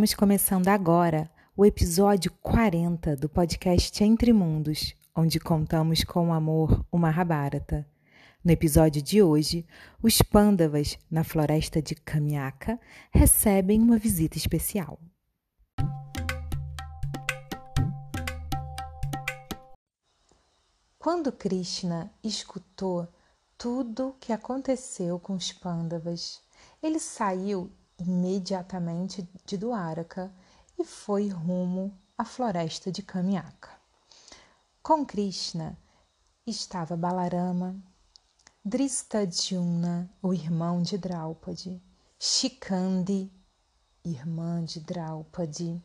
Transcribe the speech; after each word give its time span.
Estamos 0.00 0.14
começando 0.14 0.68
agora 0.68 1.30
o 1.54 1.66
episódio 1.66 2.32
40 2.40 3.14
do 3.16 3.28
podcast 3.28 4.02
Entre 4.02 4.32
Mundos, 4.32 4.94
onde 5.14 5.38
contamos 5.38 6.04
com 6.04 6.30
o 6.30 6.32
amor 6.32 6.86
o 6.90 6.96
Mahabharata. 6.96 7.86
No 8.42 8.50
episódio 8.50 9.02
de 9.02 9.22
hoje, 9.22 9.66
os 10.02 10.22
pândavas 10.22 10.98
na 11.10 11.22
floresta 11.22 11.82
de 11.82 11.94
Kamiaka 11.94 12.80
recebem 13.10 13.78
uma 13.78 13.98
visita 13.98 14.38
especial. 14.38 14.98
Quando 20.98 21.30
Krishna 21.30 22.10
escutou 22.24 23.06
tudo 23.58 24.08
o 24.08 24.12
que 24.14 24.32
aconteceu 24.32 25.20
com 25.20 25.34
os 25.34 25.52
pândavas, 25.52 26.40
ele 26.82 26.98
saiu 26.98 27.70
imediatamente 28.02 29.28
de 29.44 29.56
Duaraka 29.56 30.32
e 30.78 30.84
foi 30.84 31.28
rumo 31.28 31.96
à 32.16 32.24
floresta 32.24 32.90
de 32.90 33.02
Kamiaka. 33.02 33.70
Com 34.82 35.04
Krishna 35.04 35.78
estava 36.46 36.96
Balarama, 36.96 37.76
Dristadyumna, 38.64 40.10
o 40.22 40.32
irmão 40.32 40.82
de 40.82 40.98
Draupadi, 40.98 41.82
Shikandi, 42.18 43.30
irmã 44.04 44.64
de 44.64 44.80
Draupadi, 44.80 45.82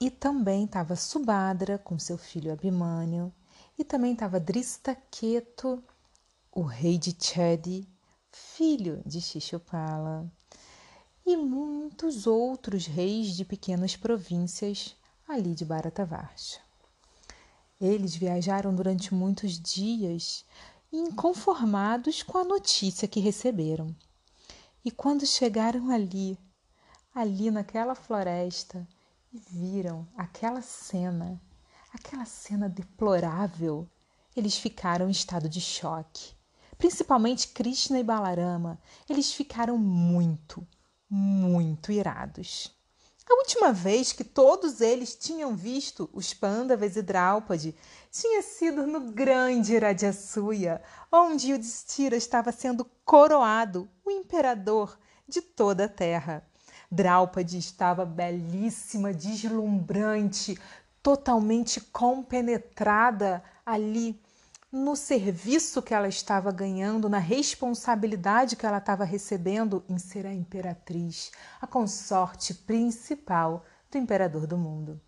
e 0.00 0.10
também 0.10 0.64
estava 0.64 0.96
Subhadra 0.96 1.78
com 1.78 1.98
seu 1.98 2.18
filho 2.18 2.52
Abhimanyu, 2.52 3.32
e 3.78 3.84
também 3.84 4.12
estava 4.12 4.40
Dristaketu, 4.40 5.82
o 6.52 6.62
rei 6.62 6.98
de 6.98 7.16
Chedi, 7.18 7.88
filho 8.30 9.02
de 9.06 9.20
Shishupala 9.20 10.30
e 11.24 11.36
muitos 11.36 12.26
outros 12.26 12.86
reis 12.86 13.36
de 13.36 13.44
pequenas 13.44 13.96
províncias 13.96 14.96
ali 15.28 15.54
de 15.54 15.64
Bharatavarsha. 15.64 16.60
Eles 17.80 18.14
viajaram 18.14 18.74
durante 18.74 19.14
muitos 19.14 19.58
dias, 19.58 20.44
inconformados 20.92 22.22
com 22.22 22.36
a 22.38 22.44
notícia 22.44 23.08
que 23.08 23.20
receberam. 23.20 23.94
E 24.84 24.90
quando 24.90 25.24
chegaram 25.24 25.90
ali, 25.90 26.38
ali 27.14 27.50
naquela 27.50 27.94
floresta, 27.94 28.86
e 29.32 29.38
viram 29.38 30.08
aquela 30.16 30.60
cena, 30.60 31.40
aquela 31.92 32.24
cena 32.24 32.68
deplorável, 32.68 33.88
eles 34.36 34.56
ficaram 34.56 35.08
em 35.08 35.12
estado 35.12 35.48
de 35.48 35.60
choque. 35.60 36.34
Principalmente 36.76 37.48
Krishna 37.48 38.00
e 38.00 38.04
Balarama, 38.04 38.80
eles 39.08 39.32
ficaram 39.32 39.78
muito, 39.78 40.66
muito 41.10 41.90
irados. 41.90 42.72
A 43.28 43.34
última 43.34 43.72
vez 43.72 44.12
que 44.12 44.24
todos 44.24 44.80
eles 44.80 45.14
tinham 45.14 45.54
visto 45.54 46.10
os 46.12 46.34
Pandavas 46.34 46.96
e 46.96 47.02
Draupadi 47.02 47.76
tinha 48.10 48.42
sido 48.42 48.86
no 48.86 49.12
grande 49.12 49.78
Rajasuya, 49.78 50.82
onde 51.12 51.52
Yudhishthira 51.52 52.16
estava 52.16 52.50
sendo 52.50 52.84
coroado, 53.04 53.88
o 54.04 54.10
imperador 54.10 54.98
de 55.28 55.40
toda 55.40 55.84
a 55.84 55.88
terra. 55.88 56.44
Draupadi 56.90 57.58
estava 57.58 58.04
belíssima, 58.04 59.12
deslumbrante, 59.12 60.58
totalmente 61.00 61.80
compenetrada 61.80 63.44
ali 63.64 64.20
no 64.72 64.94
serviço 64.94 65.82
que 65.82 65.92
ela 65.92 66.06
estava 66.06 66.52
ganhando, 66.52 67.08
na 67.08 67.18
responsabilidade 67.18 68.54
que 68.54 68.64
ela 68.64 68.78
estava 68.78 69.04
recebendo 69.04 69.84
em 69.88 69.98
ser 69.98 70.26
a 70.26 70.32
imperatriz, 70.32 71.32
a 71.60 71.66
consorte 71.66 72.54
principal 72.54 73.64
do 73.90 73.98
imperador 73.98 74.46
do 74.46 74.56
mundo. 74.56 75.00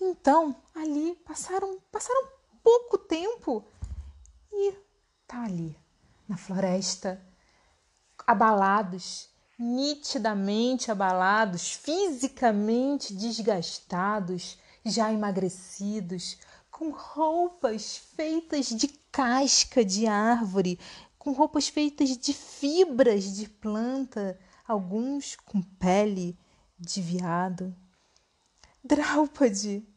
Então, 0.00 0.56
ali 0.74 1.14
passaram, 1.24 1.78
passaram 1.92 2.28
pouco 2.62 2.98
tempo 2.98 3.64
e 4.52 4.74
tá 5.26 5.44
ali 5.44 5.76
na 6.28 6.36
floresta, 6.36 7.20
abalados, 8.26 9.28
nitidamente 9.56 10.90
abalados, 10.90 11.72
fisicamente 11.72 13.14
desgastados, 13.14 14.58
já 14.84 15.12
emagrecidos, 15.12 16.38
com 16.82 16.90
roupas 16.90 17.96
feitas 17.96 18.66
de 18.66 18.88
casca 18.88 19.84
de 19.84 20.08
árvore, 20.08 20.80
com 21.16 21.30
roupas 21.30 21.68
feitas 21.68 22.16
de 22.16 22.34
fibras 22.34 23.36
de 23.36 23.48
planta, 23.48 24.36
alguns 24.66 25.36
com 25.36 25.62
pele 25.62 26.36
de 26.76 27.00
viado. 27.00 27.72
Draupadi, 28.82 29.88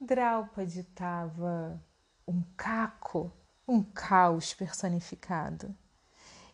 Draupadi 0.00 0.80
estava 0.80 1.78
um 2.26 2.42
caco, 2.56 3.30
um 3.68 3.82
caos 3.82 4.54
personificado. 4.54 5.76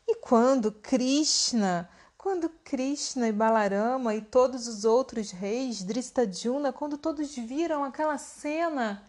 E 0.04 0.16
quando 0.16 0.72
Krishna, 0.72 1.88
quando 2.18 2.48
Krishna 2.48 3.28
e 3.28 3.32
Balarama 3.32 4.16
e 4.16 4.20
todos 4.20 4.66
os 4.66 4.84
outros 4.84 5.30
reis, 5.30 5.84
Dristadjuna, 5.84 6.72
quando 6.72 6.98
todos 6.98 7.36
viram 7.36 7.84
aquela 7.84 8.18
cena, 8.18 9.06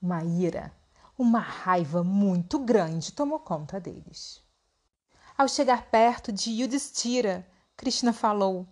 uma 0.00 0.22
ira, 0.22 0.72
uma 1.18 1.40
raiva 1.40 2.04
muito 2.04 2.58
grande 2.58 3.12
tomou 3.12 3.40
conta 3.40 3.80
deles. 3.80 4.40
Ao 5.36 5.48
chegar 5.48 5.90
perto 5.90 6.32
de 6.32 6.50
Yudhishthira, 6.50 7.46
Krishna 7.76 8.12
falou: 8.12 8.66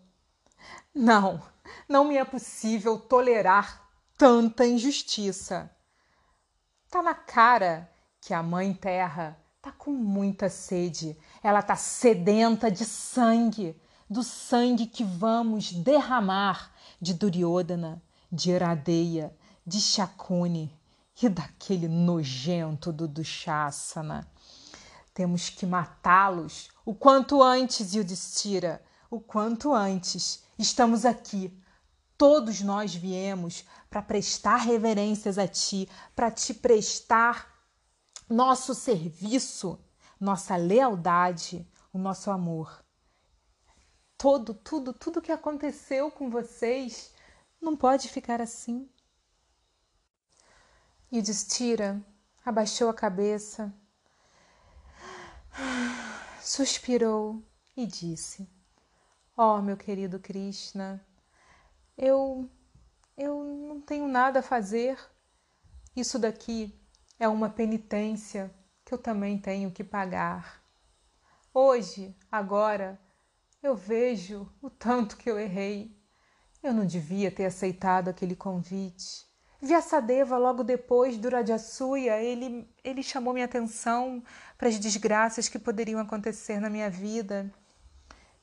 Não, 0.94 1.42
não 1.88 2.04
me 2.04 2.16
é 2.16 2.24
possível 2.24 2.98
tolerar 2.98 3.88
tanta 4.16 4.66
injustiça. 4.66 5.70
Tá 6.90 7.02
na 7.02 7.14
cara 7.14 7.90
que 8.20 8.32
a 8.32 8.42
Mãe 8.42 8.72
Terra 8.72 9.38
tá 9.60 9.72
com 9.72 9.90
muita 9.90 10.48
sede. 10.48 11.16
Ela 11.42 11.62
tá 11.62 11.76
sedenta 11.76 12.70
de 12.70 12.84
sangue, 12.84 13.80
do 14.08 14.22
sangue 14.22 14.86
que 14.86 15.04
vamos 15.04 15.72
derramar 15.72 16.72
de 17.00 17.12
Duryodhana, 17.12 18.02
de 18.30 18.50
Iradeia, 18.50 19.36
de 19.66 19.80
Shakuni, 19.80 20.76
e 21.22 21.28
daquele 21.28 21.88
nojento 21.88 22.92
do 22.92 23.08
Dushasana. 23.08 24.30
Temos 25.14 25.48
que 25.48 25.64
matá-los 25.64 26.68
o 26.84 26.94
quanto 26.94 27.42
antes, 27.42 27.94
Yudhishthira, 27.94 28.82
o 29.10 29.18
quanto 29.18 29.72
antes. 29.72 30.44
Estamos 30.58 31.06
aqui. 31.06 31.58
Todos 32.18 32.60
nós 32.60 32.94
viemos 32.94 33.64
para 33.88 34.02
prestar 34.02 34.56
reverências 34.56 35.38
a 35.38 35.48
ti, 35.48 35.88
para 36.14 36.30
te 36.30 36.52
prestar 36.52 37.54
nosso 38.28 38.74
serviço, 38.74 39.78
nossa 40.20 40.56
lealdade, 40.56 41.66
o 41.92 41.98
nosso 41.98 42.30
amor. 42.30 42.84
Todo, 44.18 44.54
tudo, 44.54 44.92
tudo 44.92 45.22
que 45.22 45.32
aconteceu 45.32 46.10
com 46.10 46.30
vocês 46.30 47.12
não 47.60 47.76
pode 47.76 48.08
ficar 48.08 48.40
assim. 48.40 48.88
E 51.10 51.22
Destira 51.22 52.04
abaixou 52.44 52.88
a 52.88 52.94
cabeça, 52.94 53.72
suspirou 56.40 57.42
e 57.76 57.86
disse: 57.86 58.48
Ó, 59.36 59.56
oh, 59.56 59.62
meu 59.62 59.76
querido 59.76 60.18
Krishna, 60.18 61.04
eu 61.96 62.50
eu 63.16 63.42
não 63.44 63.80
tenho 63.80 64.08
nada 64.08 64.40
a 64.40 64.42
fazer. 64.42 64.98
Isso 65.94 66.18
daqui 66.18 66.78
é 67.18 67.26
uma 67.26 67.48
penitência 67.48 68.54
que 68.84 68.92
eu 68.92 68.98
também 68.98 69.38
tenho 69.38 69.70
que 69.70 69.82
pagar. 69.82 70.62
Hoje, 71.54 72.14
agora, 72.30 73.00
eu 73.62 73.74
vejo 73.74 74.52
o 74.60 74.68
tanto 74.68 75.16
que 75.16 75.30
eu 75.30 75.38
errei. 75.38 75.96
Eu 76.62 76.74
não 76.74 76.84
devia 76.84 77.30
ter 77.30 77.46
aceitado 77.46 78.08
aquele 78.08 78.36
convite. 78.36 79.26
Vyasadeva, 79.60 80.36
logo 80.36 80.62
depois 80.62 81.16
do 81.16 81.28
Rajasuya, 81.28 82.20
ele, 82.20 82.68
ele 82.84 83.02
chamou 83.02 83.32
minha 83.32 83.46
atenção 83.46 84.22
para 84.58 84.68
as 84.68 84.78
desgraças 84.78 85.48
que 85.48 85.58
poderiam 85.58 86.00
acontecer 86.00 86.60
na 86.60 86.68
minha 86.68 86.90
vida. 86.90 87.50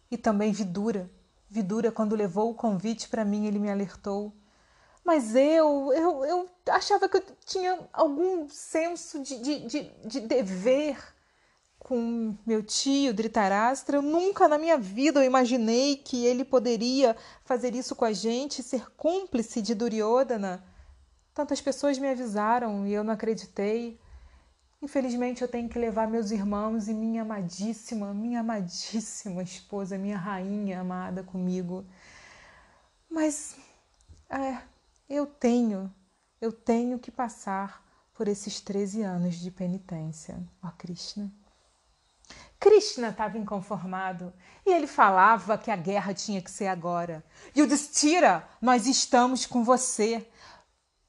E 0.10 0.18
também 0.18 0.51
Vidura. 0.51 1.10
Vidura, 1.50 1.92
quando 1.92 2.15
levou 2.15 2.50
o 2.50 2.56
convite 2.56 3.07
para 3.07 3.24
mim, 3.24 3.45
ele 3.45 3.60
me 3.60 3.69
alertou. 3.69 4.33
Mas 5.04 5.36
eu, 5.36 5.92
eu, 5.94 6.25
eu 6.25 6.50
achava 6.69 7.07
que 7.10 7.18
eu 7.18 7.24
tinha 7.45 7.80
algum 7.92 8.48
senso 8.50 9.21
de, 9.21 9.38
de, 9.39 9.60
de, 9.68 9.92
de 10.06 10.19
dever 10.21 10.98
com 11.77 12.36
meu 12.45 12.63
tio 12.63 13.13
Dhritarashtra. 13.13 13.98
Eu 13.98 14.01
nunca 14.01 14.48
na 14.48 14.57
minha 14.57 14.77
vida 14.77 15.19
eu 15.19 15.25
imaginei 15.25 15.98
que 15.98 16.25
ele 16.25 16.45
poderia 16.45 17.15
fazer 17.44 17.75
isso 17.75 17.95
com 17.95 18.06
a 18.06 18.13
gente, 18.13 18.63
ser 18.63 18.89
cúmplice 18.92 19.62
de 19.62 19.75
Duryodhana. 19.75 20.63
Tantas 21.33 21.59
pessoas 21.59 21.97
me 21.97 22.07
avisaram 22.07 22.85
e 22.85 22.94
eu 22.94 23.03
não 23.03 23.13
acreditei. 23.13 24.00
Infelizmente, 24.81 25.41
eu 25.41 25.47
tenho 25.47 25.68
que 25.68 25.80
levar 25.80 26.07
meus 26.07 26.30
irmãos 26.30 26.88
e 26.88 26.94
minha 26.94 27.24
amadíssima, 27.24 28.13
minha 28.13 28.41
amadíssima 28.41 29.41
esposa, 29.44 29.97
minha 29.97 30.18
rainha 30.18 30.81
amada 30.81 31.24
comigo. 31.24 31.85
Mas 33.09 33.56
é, 34.30 34.57
eu 35.09 35.25
tenho, 35.25 35.94
eu 36.41 36.51
tenho 36.51 37.00
que 37.00 37.09
passar 37.09 37.83
por 38.13 38.27
esses 38.27 38.59
13 38.62 39.01
anos 39.01 39.36
de 39.36 39.50
penitência, 39.50 40.38
ó 40.62 40.69
Krishna. 40.69 41.31
Krishna 42.59 43.09
estava 43.09 43.38
inconformado 43.38 44.31
e 44.65 44.71
ele 44.71 44.88
falava 44.88 45.57
que 45.57 45.69
a 45.69 45.75
guerra 45.75 46.13
tinha 46.13 46.41
que 46.41 46.50
ser 46.50 46.68
agora. 46.68 47.24
E 47.56 47.62
o 47.62 47.68
Destira, 47.68 48.47
nós 48.62 48.88
estamos 48.88 49.45
com 49.45 49.63
você. 49.63 50.25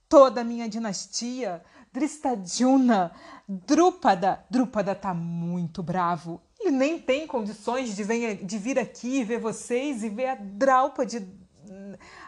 Toda 0.09 0.43
a 0.43 0.45
minha 0.45 0.69
dinastia, 0.69 1.63
Dristadjuna, 1.93 3.13
Drúpada. 3.49 4.45
Drúpada 4.51 4.93
está 4.93 5.15
muito 5.15 5.83
bravo. 5.83 6.41
Ele 6.61 6.71
nem 6.71 6.99
tem 6.99 7.27
condições 7.27 7.95
de, 7.95 8.03
vir, 8.03 8.45
de 8.45 8.59
vir 8.59 8.79
aqui 8.79 9.21
e 9.21 9.25
ver 9.25 9.39
vocês 9.39 10.03
e 10.03 10.09
ver 10.09 10.29
a 10.29 10.35
Draupadi 10.35 11.27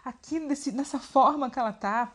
aqui 0.05 0.39
desse, 0.41 0.73
nessa 0.73 0.99
forma 0.99 1.51
que 1.51 1.59
ela 1.59 1.71
está. 1.71 2.13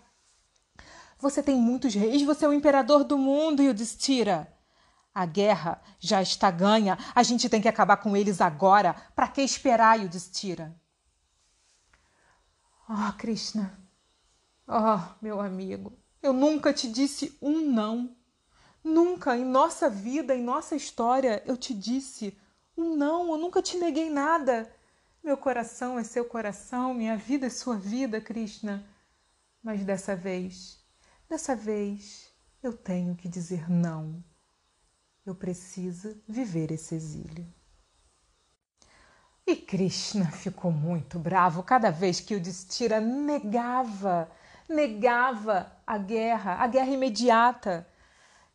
Você 1.20 1.44
tem 1.44 1.56
muitos 1.56 1.94
reis, 1.94 2.22
você 2.24 2.46
é 2.46 2.48
o 2.48 2.54
imperador 2.54 3.04
do 3.04 3.18
mundo, 3.18 3.62
Yudhishthira. 3.62 4.52
A 5.14 5.26
guerra 5.26 5.82
já 6.00 6.22
está 6.22 6.50
ganha, 6.50 6.98
a 7.14 7.22
gente 7.22 7.50
tem 7.50 7.62
que 7.62 7.68
acabar 7.68 7.98
com 7.98 8.16
eles 8.16 8.40
agora. 8.40 8.96
Para 9.16 9.28
que 9.28 9.42
esperar, 9.42 10.00
Yudhishthira? 10.00 10.76
Oh, 12.90 13.14
Krishna. 13.18 13.81
Oh, 14.74 15.16
meu 15.22 15.42
amigo, 15.42 15.92
eu 16.24 16.32
nunca 16.32 16.72
te 16.72 16.90
disse 16.90 17.38
um 17.42 17.60
não. 17.60 18.16
Nunca 18.84 19.36
em 19.36 19.44
nossa 19.44 19.90
vida, 19.90 20.34
em 20.34 20.42
nossa 20.42 20.76
história, 20.76 21.44
eu 21.46 21.58
te 21.58 21.74
disse 21.74 22.38
um 22.78 22.96
não, 22.96 23.32
eu 23.32 23.38
nunca 23.38 23.62
te 23.62 23.78
neguei 23.78 24.10
nada. 24.10 24.74
Meu 25.22 25.36
coração 25.36 26.00
é 26.00 26.04
seu 26.06 26.24
coração, 26.24 26.94
minha 26.94 27.18
vida 27.18 27.48
é 27.48 27.50
sua 27.50 27.76
vida, 27.76 28.22
Krishna. 28.22 28.86
Mas 29.62 29.84
dessa 29.84 30.16
vez 30.16 30.82
Dessa 31.32 31.56
vez 31.56 32.30
eu 32.62 32.74
tenho 32.74 33.16
que 33.16 33.30
dizer 33.30 33.70
não. 33.70 34.22
Eu 35.26 35.34
preciso 35.34 36.22
viver 36.28 36.72
esse 36.72 36.94
exílio. 36.94 37.48
E 39.48 39.56
Krishna 39.56 40.30
ficou 40.30 40.74
muito 40.74 41.18
bravo 41.18 41.64
cada 41.64 41.90
vez 41.90 42.20
que 42.20 42.36
o 42.36 42.42
Destira 42.42 43.00
negava, 43.00 44.30
negava 44.68 45.72
a 45.86 45.98
guerra, 45.98 46.56
a 46.56 46.68
guerra 46.68 46.90
imediata. 46.90 47.88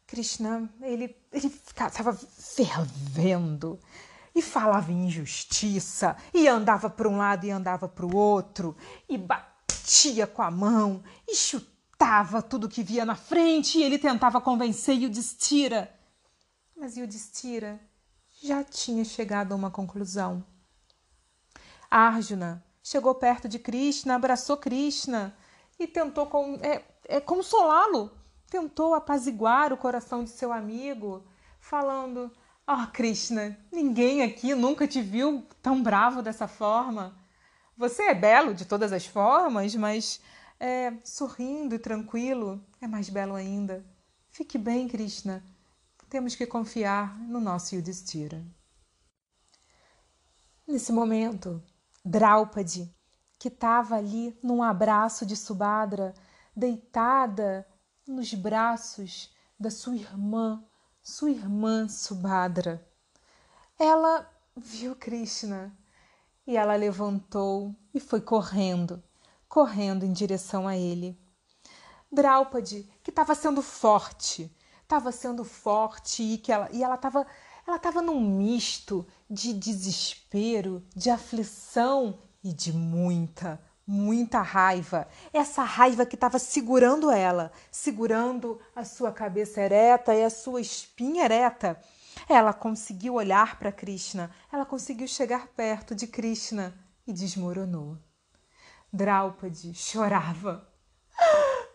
Krishna, 0.06 0.70
ele 0.82 1.17
ele 1.37 1.49
estava 1.49 2.14
fervendo 2.14 3.79
e 4.35 4.41
falava 4.41 4.91
injustiça 4.91 6.17
e 6.32 6.49
andava 6.49 6.88
para 6.88 7.08
um 7.08 7.19
lado 7.19 7.44
e 7.44 7.50
andava 7.50 7.88
para 7.88 8.06
o 8.06 8.17
outro 8.17 8.75
e 9.08 9.19
batia 9.19 10.26
com 10.26 10.41
a 10.41 10.50
mão 10.50 11.03
e 11.29 11.35
chutava 11.35 12.41
tudo 12.41 12.69
que 12.69 12.82
via 12.82 13.05
na 13.05 13.14
frente 13.14 13.79
e 13.79 13.82
ele 13.82 13.99
tentava 13.99 14.41
convencer 14.41 14.97
Yudhishthira. 14.97 15.94
Mas 16.75 16.97
Yudhishthira 16.97 17.79
já 18.43 18.64
tinha 18.64 19.05
chegado 19.05 19.53
a 19.53 19.56
uma 19.56 19.70
conclusão. 19.70 20.44
Arjuna 21.91 22.64
chegou 22.82 23.14
perto 23.14 23.47
de 23.47 23.58
Krishna, 23.58 24.14
abraçou 24.14 24.56
Krishna 24.56 25.37
e 25.78 25.87
tentou 25.87 26.28
é, 26.62 26.82
é, 27.05 27.20
consolá-lo, 27.20 28.11
tentou 28.49 28.94
apaziguar 28.94 29.73
o 29.73 29.76
coração 29.76 30.25
de 30.25 30.31
seu 30.31 30.52
amigo, 30.52 31.25
falando: 31.61 32.31
Oh, 32.67 32.87
Krishna, 32.93 33.58
ninguém 33.70 34.23
aqui 34.23 34.55
nunca 34.55 34.87
te 34.88 35.00
viu 35.02 35.46
tão 35.62 35.82
bravo 35.82 36.23
dessa 36.23 36.49
forma. 36.49 37.17
Você 37.76 38.05
é 38.05 38.14
belo 38.14 38.55
de 38.55 38.64
todas 38.64 38.93
as 38.93 39.06
formas, 39.06 39.75
mas 39.75 40.20
é, 40.58 40.94
sorrindo 41.05 41.75
e 41.75 41.79
tranquilo, 41.79 42.64
é 42.81 42.87
mais 42.87 43.08
belo 43.11 43.34
ainda. 43.34 43.84
Fique 44.31 44.56
bem, 44.56 44.88
Krishna. 44.88 45.44
Temos 46.08 46.34
que 46.34 46.46
confiar 46.46 47.19
no 47.19 47.40
nosso 47.40 47.75
Yudhishthira. 47.75 48.43
Nesse 50.67 50.93
momento, 50.93 51.62
Draupadi, 52.05 52.95
que 53.38 53.48
estava 53.48 53.96
ali 53.96 54.36
num 54.42 54.62
abraço 54.62 55.26
de 55.26 55.36
Subhadra, 55.36 56.14
deitada 56.54 57.66
nos 58.06 58.32
braços 58.34 59.34
da 59.58 59.70
sua 59.70 59.96
irmã, 59.96 60.64
sua 61.02 61.30
irmã 61.30 61.88
Subhadra. 61.88 62.86
Ela 63.78 64.30
viu 64.56 64.96
Krishna 64.96 65.76
e 66.46 66.56
ela 66.56 66.76
levantou 66.76 67.74
e 67.92 68.00
foi 68.00 68.20
correndo 68.20 69.02
correndo 69.48 70.04
em 70.04 70.12
direção 70.12 70.66
a 70.66 70.76
ele. 70.76 71.18
Draupadi, 72.10 72.88
que 73.02 73.10
estava 73.10 73.34
sendo 73.34 73.62
forte, 73.62 74.54
estava 74.82 75.10
sendo 75.10 75.44
forte 75.44 76.22
e 76.22 76.38
que 76.38 76.52
ela 76.52 76.68
e 76.72 76.82
ela 76.82 76.94
estava 76.94 77.26
ela 77.66 77.76
estava 77.76 78.00
num 78.00 78.20
misto 78.20 79.06
de 79.28 79.52
desespero, 79.52 80.86
de 80.94 81.10
aflição 81.10 82.18
e 82.46 82.52
de 82.52 82.72
muita, 82.72 83.60
muita 83.84 84.40
raiva. 84.40 85.08
Essa 85.32 85.64
raiva 85.64 86.06
que 86.06 86.14
estava 86.14 86.38
segurando 86.38 87.10
ela, 87.10 87.50
segurando 87.72 88.60
a 88.75 88.84
sua 88.84 89.10
cabeça 89.10 89.60
ereta 89.60 90.14
e 90.14 90.22
a 90.22 90.31
sua 90.31 90.60
espinha 90.60 91.25
ereta. 91.25 91.81
Ela 92.28 92.52
conseguiu 92.52 93.14
olhar 93.14 93.58
para 93.58 93.72
Krishna, 93.72 94.31
ela 94.52 94.64
conseguiu 94.64 95.08
chegar 95.08 95.48
perto 95.48 95.93
de 95.93 96.06
Krishna 96.06 96.72
e 97.04 97.12
desmoronou. 97.12 97.98
Draupadi 98.93 99.75
chorava. 99.75 100.72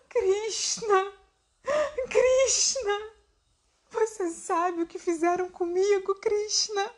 Krishna! 0.08 1.12
Krishna! 2.10 3.12
Você 3.90 4.30
sabe 4.30 4.84
o 4.84 4.88
que 4.88 4.98
fizeram 4.98 5.50
comigo, 5.50 6.16
Krishna? 6.16 6.92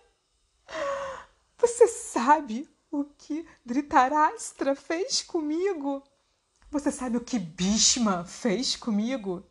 Você 1.57 1.87
sabe 1.87 2.72
o 2.93 3.03
que 3.05 3.43
Dhritarashtra 3.65 4.75
fez 4.75 5.23
comigo? 5.23 6.03
Você 6.69 6.91
sabe 6.91 7.17
o 7.17 7.21
que 7.21 7.39
Bhishma 7.39 8.23
fez 8.23 8.75
comigo? 8.75 9.43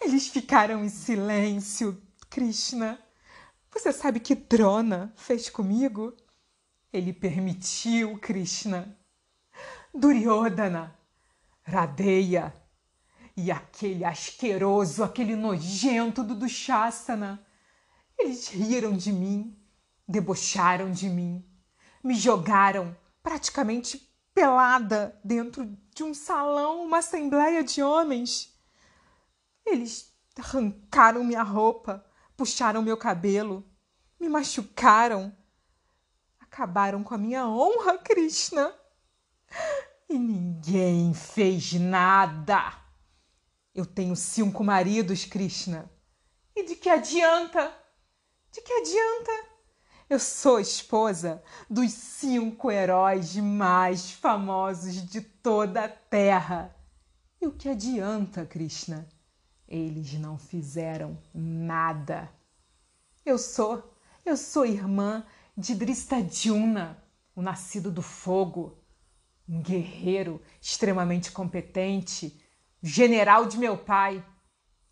Eles 0.00 0.28
ficaram 0.28 0.82
em 0.82 0.88
silêncio, 0.88 2.02
Krishna. 2.30 2.98
Você 3.70 3.92
sabe 3.92 4.18
o 4.18 4.22
que 4.22 4.34
Drona 4.34 5.12
fez 5.16 5.50
comigo? 5.50 6.16
Ele 6.90 7.12
permitiu, 7.12 8.18
Krishna, 8.18 8.98
Duryodhana, 9.94 10.98
Radeia 11.62 12.54
e 13.36 13.50
aquele 13.50 14.02
asqueroso, 14.02 15.04
aquele 15.04 15.36
nojento 15.36 16.24
do 16.24 16.34
Dushasana. 16.34 17.46
Eles 18.18 18.48
riram 18.48 18.96
de 18.96 19.12
mim, 19.12 19.54
debocharam 20.08 20.90
de 20.90 21.10
mim, 21.10 21.47
me 22.08 22.14
jogaram 22.14 22.96
praticamente 23.22 24.10
pelada 24.32 25.20
dentro 25.22 25.76
de 25.94 26.02
um 26.02 26.14
salão, 26.14 26.82
uma 26.82 27.00
assembleia 27.00 27.62
de 27.62 27.82
homens. 27.82 28.58
Eles 29.66 30.10
arrancaram 30.38 31.22
minha 31.22 31.42
roupa, 31.42 32.02
puxaram 32.34 32.80
meu 32.80 32.96
cabelo, 32.96 33.62
me 34.18 34.26
machucaram, 34.26 35.36
acabaram 36.40 37.04
com 37.04 37.12
a 37.12 37.18
minha 37.18 37.46
honra, 37.46 37.98
Krishna. 37.98 38.74
E 40.08 40.18
ninguém 40.18 41.12
fez 41.12 41.74
nada. 41.74 42.72
Eu 43.74 43.84
tenho 43.84 44.16
cinco 44.16 44.64
maridos, 44.64 45.26
Krishna. 45.26 45.92
E 46.56 46.64
de 46.64 46.74
que 46.74 46.88
adianta? 46.88 47.70
De 48.50 48.62
que 48.62 48.72
adianta? 48.72 49.57
Eu 50.08 50.18
sou 50.18 50.58
esposa 50.58 51.42
dos 51.68 51.92
cinco 51.92 52.70
heróis 52.70 53.36
mais 53.36 54.10
famosos 54.10 54.94
de 55.06 55.20
toda 55.20 55.84
a 55.84 55.88
Terra. 55.88 56.74
E 57.40 57.46
o 57.46 57.52
que 57.52 57.68
adianta, 57.68 58.46
Krishna? 58.46 59.06
Eles 59.68 60.14
não 60.14 60.38
fizeram 60.38 61.18
nada. 61.34 62.32
Eu 63.24 63.36
sou, 63.36 63.94
eu 64.24 64.36
sou 64.36 64.64
irmã 64.64 65.26
de 65.54 65.74
Dristadjuna, 65.74 67.02
o 67.36 67.42
nascido 67.42 67.90
do 67.90 68.00
fogo 68.00 68.78
um 69.48 69.62
guerreiro 69.62 70.42
extremamente 70.60 71.32
competente, 71.32 72.38
general 72.82 73.46
de 73.46 73.56
meu 73.56 73.78
pai, 73.78 74.24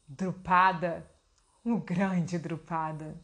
Drupada, 0.08 1.10
um 1.64 1.78
grande 1.78 2.38
Drupada. 2.38 3.22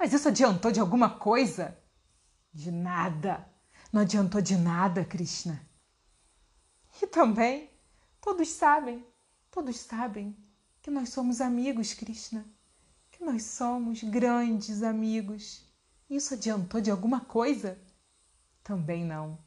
Mas 0.00 0.14
isso 0.14 0.28
adiantou 0.28 0.72
de 0.72 0.80
alguma 0.80 1.10
coisa? 1.10 1.76
De 2.54 2.70
nada. 2.72 3.46
Não 3.92 4.00
adiantou 4.00 4.40
de 4.40 4.56
nada, 4.56 5.04
Krishna. 5.04 5.60
E 7.02 7.06
também, 7.06 7.68
todos 8.18 8.48
sabem, 8.48 9.06
todos 9.50 9.78
sabem 9.78 10.34
que 10.80 10.90
nós 10.90 11.10
somos 11.10 11.42
amigos, 11.42 11.92
Krishna. 11.92 12.46
Que 13.10 13.22
nós 13.22 13.44
somos 13.44 14.02
grandes 14.02 14.82
amigos. 14.82 15.66
Isso 16.08 16.32
adiantou 16.32 16.80
de 16.80 16.90
alguma 16.90 17.20
coisa? 17.20 17.78
Também 18.64 19.04
não. 19.04 19.38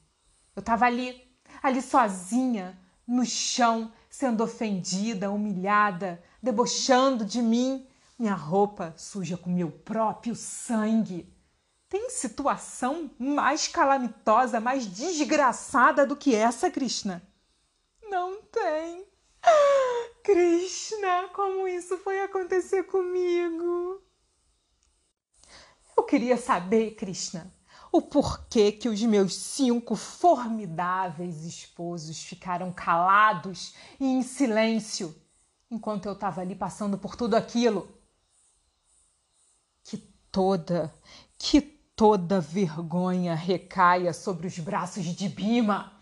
Eu 0.56 0.60
estava 0.60 0.86
ali, 0.86 1.36
ali 1.64 1.82
sozinha, 1.82 2.80
no 3.08 3.26
chão, 3.26 3.92
sendo 4.08 4.44
ofendida, 4.44 5.32
humilhada, 5.32 6.24
debochando 6.44 7.26
de 7.26 7.42
mim, 7.42 7.88
minha 8.24 8.36
roupa 8.36 8.94
suja 8.96 9.36
com 9.36 9.50
meu 9.50 9.70
próprio 9.70 10.34
sangue. 10.34 11.30
Tem 11.90 12.10
situação 12.10 13.12
mais 13.20 13.68
calamitosa, 13.68 14.62
mais 14.62 14.86
desgraçada 14.88 16.06
do 16.06 16.16
que 16.16 16.34
essa, 16.34 16.72
Krishna? 16.72 17.22
Não 18.10 18.42
tem. 18.44 19.06
Krishna, 20.24 21.28
como 21.34 21.68
isso 21.68 21.98
foi 21.98 22.22
acontecer 22.22 22.84
comigo? 22.84 24.02
Eu 25.98 26.04
queria 26.04 26.38
saber, 26.38 26.96
Krishna, 26.96 27.54
o 27.92 28.02
porquê 28.02 28.72
que 28.72 28.88
os 28.88 29.02
meus 29.02 29.36
cinco 29.36 29.98
formidáveis 29.98 31.44
esposos 31.44 32.24
ficaram 32.24 32.72
calados 32.72 33.76
e 34.00 34.06
em 34.06 34.24
silêncio 34.24 35.14
enquanto 35.70 36.06
eu 36.06 36.14
estava 36.14 36.40
ali 36.40 36.56
passando 36.56 36.98
por 36.98 37.18
tudo 37.18 37.36
aquilo. 37.36 38.02
Toda, 40.34 40.92
que 41.38 41.62
toda 41.62 42.42
vergonha 42.42 43.36
recaia 43.36 44.12
sobre 44.14 44.48
os 44.48 44.58
braços 44.58 45.06
de 45.06 45.30
Bima 45.30 45.94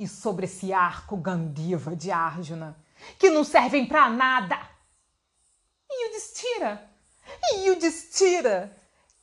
e 0.00 0.08
sobre 0.08 0.46
esse 0.46 0.72
arco 0.72 1.14
Gandiva 1.14 1.94
de 1.94 2.10
Arjuna, 2.10 2.74
que 3.18 3.28
não 3.28 3.44
servem 3.44 3.86
para 3.86 4.08
nada. 4.08 4.58
E 5.90 6.08
o 6.08 6.12
Destira? 6.14 6.90
E 7.52 7.70
o 7.70 7.78
Destira? 7.78 8.74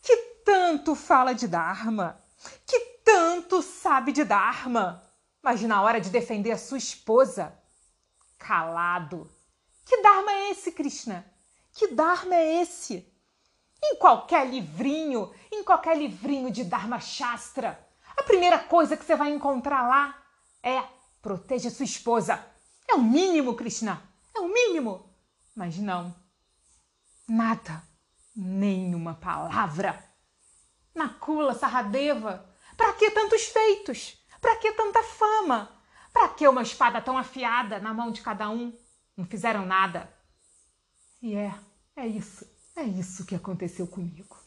Que 0.03 0.15
tanto 0.45 0.93
fala 0.93 1.33
de 1.33 1.47
Dharma, 1.47 2.21
que 2.67 2.79
tanto 3.03 3.59
sabe 3.63 4.11
de 4.11 4.23
Dharma, 4.23 5.03
mas 5.41 5.63
na 5.63 5.81
hora 5.81 5.99
de 5.99 6.11
defender 6.11 6.51
a 6.51 6.59
sua 6.59 6.77
esposa, 6.77 7.57
calado. 8.37 9.27
Que 9.83 9.99
Dharma 10.03 10.31
é 10.31 10.51
esse, 10.51 10.71
Krishna? 10.71 11.25
Que 11.73 11.87
Dharma 11.87 12.35
é 12.35 12.61
esse? 12.61 13.11
Em 13.83 13.97
qualquer 13.97 14.47
livrinho, 14.49 15.33
em 15.51 15.63
qualquer 15.63 15.97
livrinho 15.97 16.49
de 16.49 16.63
Dharma 16.63 17.01
Shastra, 17.01 17.85
a 18.15 18.23
primeira 18.23 18.57
coisa 18.57 18.95
que 18.95 19.03
você 19.03 19.15
vai 19.15 19.29
encontrar 19.29 19.87
lá 19.87 20.17
é 20.63 20.81
proteja 21.21 21.69
sua 21.69 21.83
esposa. 21.83 22.43
É 22.87 22.93
o 22.93 23.01
mínimo, 23.01 23.55
Krishna. 23.55 24.01
É 24.33 24.39
o 24.39 24.47
mínimo. 24.47 25.13
Mas 25.55 25.77
não. 25.77 26.15
Nada. 27.27 27.83
Nenhuma 28.35 29.15
palavra. 29.15 30.03
Nakula, 30.95 31.53
Saradeva. 31.53 32.49
Para 32.77 32.93
que 32.93 33.11
tantos 33.11 33.43
feitos? 33.45 34.17
Para 34.39 34.55
que 34.57 34.71
tanta 34.71 35.03
fama? 35.03 35.69
Para 36.11 36.29
que 36.29 36.47
uma 36.47 36.61
espada 36.61 37.01
tão 37.01 37.17
afiada 37.17 37.79
na 37.79 37.93
mão 37.93 38.11
de 38.11 38.21
cada 38.21 38.49
um? 38.49 38.77
Não 39.17 39.25
fizeram 39.25 39.65
nada. 39.65 40.11
E 41.21 41.35
é, 41.35 41.53
é 41.95 42.07
isso. 42.07 42.52
É 42.75 42.83
isso 42.83 43.25
que 43.25 43.35
aconteceu 43.35 43.87
comigo. 43.87 44.37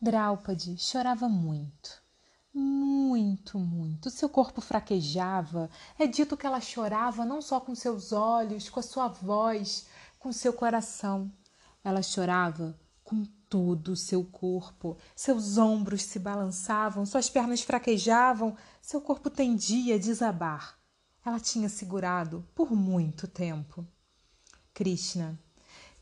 Draupadi 0.00 0.76
chorava 0.78 1.28
muito 1.28 2.04
muito, 2.54 3.58
muito. 3.58 4.10
Seu 4.10 4.28
corpo 4.28 4.60
fraquejava. 4.60 5.68
É 5.98 6.06
dito 6.06 6.36
que 6.36 6.46
ela 6.46 6.60
chorava 6.60 7.24
não 7.24 7.42
só 7.42 7.60
com 7.60 7.74
seus 7.74 8.12
olhos, 8.12 8.68
com 8.68 8.78
a 8.78 8.82
sua 8.82 9.08
voz, 9.08 9.86
com 10.18 10.32
seu 10.32 10.52
coração. 10.52 11.32
Ela 11.82 12.02
chorava 12.02 12.78
com 13.02 13.24
todo 13.48 13.88
o 13.88 13.96
seu 13.96 14.24
corpo. 14.24 14.96
Seus 15.16 15.58
ombros 15.58 16.02
se 16.02 16.18
balançavam, 16.18 17.04
suas 17.04 17.28
pernas 17.28 17.62
fraquejavam, 17.62 18.56
seu 18.80 19.00
corpo 19.00 19.28
tendia 19.28 19.96
a 19.96 19.98
desabar. 19.98 20.78
Ela 21.24 21.40
tinha 21.40 21.68
segurado 21.68 22.46
por 22.54 22.72
muito 22.72 23.26
tempo. 23.26 23.86
Krishna, 24.72 25.38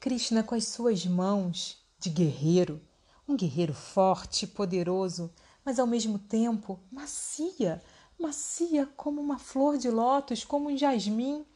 Krishna 0.02 0.42
com 0.42 0.56
as 0.56 0.66
suas 0.66 1.06
mãos 1.06 1.80
de 1.96 2.10
guerreiro, 2.10 2.82
um 3.28 3.36
guerreiro 3.36 3.72
forte 3.72 4.48
poderoso, 4.48 5.32
mas 5.64 5.78
ao 5.78 5.86
mesmo 5.86 6.18
tempo 6.18 6.80
macia, 6.90 7.80
macia 8.18 8.84
como 8.96 9.20
uma 9.20 9.38
flor 9.38 9.78
de 9.78 9.88
lótus, 9.88 10.44
como 10.44 10.68
um 10.68 10.76
jasmim. 10.76 11.46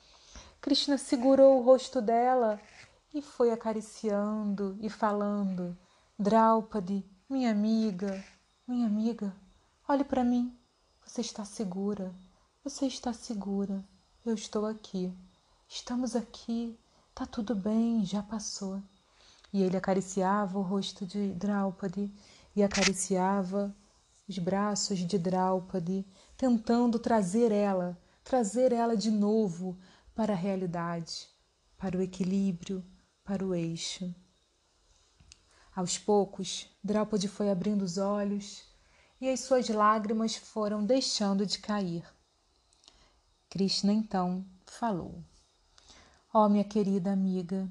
Krishna 0.60 0.96
segurou 0.96 1.58
o 1.58 1.62
rosto 1.64 2.00
dela 2.00 2.60
e 3.12 3.20
foi 3.20 3.50
acariciando 3.50 4.78
e 4.80 4.88
falando: 4.88 5.76
Draupadi, 6.16 7.04
minha 7.28 7.50
amiga, 7.50 8.24
minha 8.64 8.86
amiga, 8.86 9.34
olhe 9.88 10.04
para 10.04 10.22
mim. 10.22 10.56
Você 11.04 11.20
está 11.20 11.44
segura, 11.44 12.14
você 12.62 12.86
está 12.86 13.12
segura. 13.12 13.84
Eu 14.24 14.34
estou 14.34 14.66
aqui. 14.66 15.12
Estamos 15.68 16.14
aqui. 16.14 16.78
Tá 17.16 17.24
tudo 17.24 17.54
bem, 17.54 18.04
já 18.04 18.22
passou. 18.22 18.82
E 19.50 19.62
ele 19.62 19.74
acariciava 19.74 20.58
o 20.58 20.60
rosto 20.60 21.06
de 21.06 21.32
Draupadi 21.32 22.12
e 22.54 22.62
acariciava 22.62 23.74
os 24.28 24.38
braços 24.38 24.98
de 24.98 25.18
Draupadi, 25.18 26.06
tentando 26.36 26.98
trazer 26.98 27.50
ela, 27.50 27.98
trazer 28.22 28.70
ela 28.70 28.94
de 28.94 29.10
novo 29.10 29.78
para 30.14 30.34
a 30.34 30.36
realidade, 30.36 31.26
para 31.78 31.96
o 31.96 32.02
equilíbrio, 32.02 32.84
para 33.24 33.42
o 33.42 33.54
eixo. 33.54 34.14
Aos 35.74 35.96
poucos, 35.96 36.68
Draupadi 36.84 37.28
foi 37.28 37.50
abrindo 37.50 37.80
os 37.80 37.96
olhos 37.96 38.62
e 39.18 39.30
as 39.30 39.40
suas 39.40 39.70
lágrimas 39.70 40.36
foram 40.36 40.84
deixando 40.84 41.46
de 41.46 41.60
cair. 41.60 42.04
Krishna 43.48 43.94
então 43.94 44.44
falou: 44.66 45.24
Ó 46.38 46.44
oh, 46.44 46.48
minha 46.50 46.64
querida 46.64 47.10
amiga, 47.10 47.66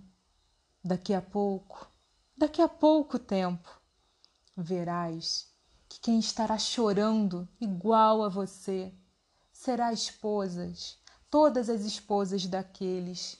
daqui 0.84 1.14
a 1.14 1.22
pouco, 1.22 1.88
daqui 2.36 2.64
a 2.64 2.68
pouco 2.68 3.20
tempo, 3.20 3.70
verás 4.58 5.54
que 5.88 6.00
quem 6.00 6.18
estará 6.18 6.58
chorando 6.58 7.48
igual 7.62 8.24
a 8.24 8.28
você 8.28 8.92
será 9.54 9.94
esposas, 9.94 10.98
todas 11.30 11.70
as 11.70 11.82
esposas 11.82 12.48
daqueles 12.48 13.38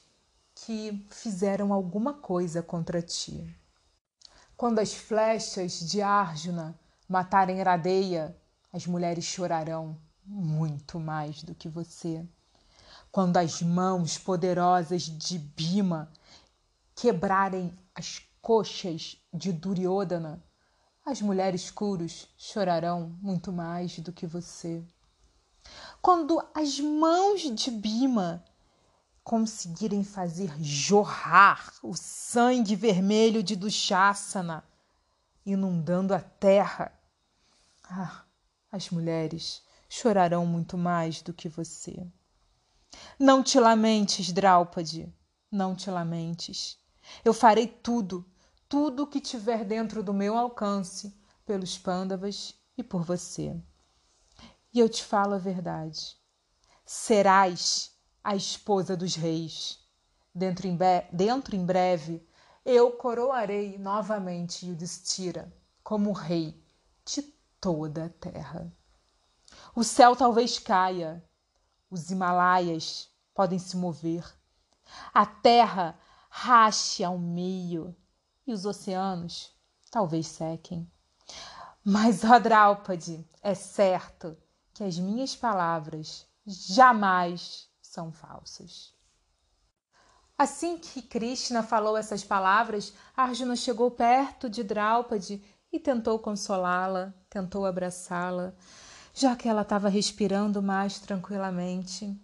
que 0.54 1.04
fizeram 1.10 1.72
alguma 1.72 2.14
coisa 2.14 2.62
contra 2.62 3.02
ti. 3.02 3.52
Quando 4.56 4.78
as 4.78 4.94
flechas 4.94 5.80
de 5.80 6.00
Arjuna 6.02 6.78
matarem 7.08 7.60
Radeia, 7.60 8.40
as 8.72 8.86
mulheres 8.86 9.24
chorarão 9.24 10.00
muito 10.24 11.00
mais 11.00 11.42
do 11.42 11.52
que 11.52 11.68
você. 11.68 12.24
Quando 13.16 13.38
as 13.38 13.62
mãos 13.62 14.18
poderosas 14.18 15.04
de 15.04 15.38
Bima 15.38 16.12
quebrarem 16.94 17.74
as 17.94 18.20
coxas 18.42 19.16
de 19.32 19.54
Duryodhana, 19.54 20.44
as 21.02 21.22
mulheres 21.22 21.70
curos 21.70 22.28
chorarão 22.36 23.16
muito 23.22 23.50
mais 23.50 23.98
do 24.00 24.12
que 24.12 24.26
você. 24.26 24.84
Quando 26.02 26.46
as 26.54 26.78
mãos 26.78 27.40
de 27.40 27.70
Bima 27.70 28.44
conseguirem 29.24 30.04
fazer 30.04 30.52
jorrar 30.62 31.72
o 31.82 31.94
sangue 31.96 32.76
vermelho 32.76 33.42
de 33.42 33.56
Dushasana, 33.56 34.62
inundando 35.46 36.12
a 36.12 36.20
terra, 36.20 36.92
ah, 37.82 38.26
as 38.70 38.90
mulheres 38.90 39.62
chorarão 39.88 40.44
muito 40.44 40.76
mais 40.76 41.22
do 41.22 41.32
que 41.32 41.48
você. 41.48 42.06
Não 43.18 43.42
te 43.42 43.58
lamentes, 43.58 44.32
Draupadi, 44.32 45.12
não 45.50 45.74
te 45.74 45.90
lamentes. 45.90 46.78
Eu 47.24 47.32
farei 47.32 47.66
tudo 47.66 48.24
tudo 48.68 49.04
o 49.04 49.06
que 49.06 49.20
tiver 49.20 49.64
dentro 49.64 50.02
do 50.02 50.12
meu 50.12 50.36
alcance 50.36 51.16
pelos 51.44 51.78
pândavas 51.78 52.54
e 52.76 52.82
por 52.82 53.02
você. 53.02 53.56
E 54.72 54.80
eu 54.80 54.88
te 54.88 55.04
falo 55.04 55.34
a 55.34 55.38
verdade. 55.38 56.16
Serás 56.84 57.92
a 58.22 58.34
esposa 58.34 58.96
dos 58.96 59.14
reis. 59.14 59.78
Dentro 60.34 60.66
em, 60.66 60.76
dentro 61.12 61.56
em 61.56 61.64
breve, 61.64 62.26
eu 62.64 62.92
coroarei 62.92 63.78
novamente 63.78 64.66
Yudhishthira 64.66 65.52
como 65.82 66.12
rei 66.12 66.60
de 67.04 67.22
toda 67.60 68.06
a 68.06 68.08
terra. 68.08 68.70
O 69.74 69.84
céu 69.84 70.16
talvez 70.16 70.58
caia, 70.58 71.24
os 71.90 72.10
Himalaias 72.10 73.08
podem 73.34 73.58
se 73.58 73.76
mover, 73.76 74.24
a 75.12 75.26
terra 75.26 75.98
rache 76.28 77.02
ao 77.02 77.18
meio 77.18 77.94
e 78.46 78.52
os 78.52 78.64
oceanos 78.64 79.52
talvez 79.90 80.26
sequem. 80.26 80.90
Mas, 81.84 82.24
ó 82.24 82.38
Draupadi, 82.38 83.26
é 83.42 83.54
certo 83.54 84.36
que 84.74 84.84
as 84.84 84.98
minhas 84.98 85.34
palavras 85.36 86.26
jamais 86.44 87.68
são 87.80 88.12
falsas. 88.12 88.94
Assim 90.38 90.76
que 90.76 91.00
Krishna 91.00 91.62
falou 91.62 91.96
essas 91.96 92.22
palavras, 92.22 92.92
Arjuna 93.16 93.56
chegou 93.56 93.90
perto 93.90 94.50
de 94.50 94.62
Draupadi 94.62 95.42
e 95.72 95.80
tentou 95.80 96.18
consolá-la, 96.18 97.14
tentou 97.30 97.64
abraçá-la. 97.64 98.54
Já 99.16 99.34
que 99.34 99.48
ela 99.48 99.62
estava 99.62 99.88
respirando 99.88 100.62
mais 100.62 100.98
tranquilamente 100.98 102.14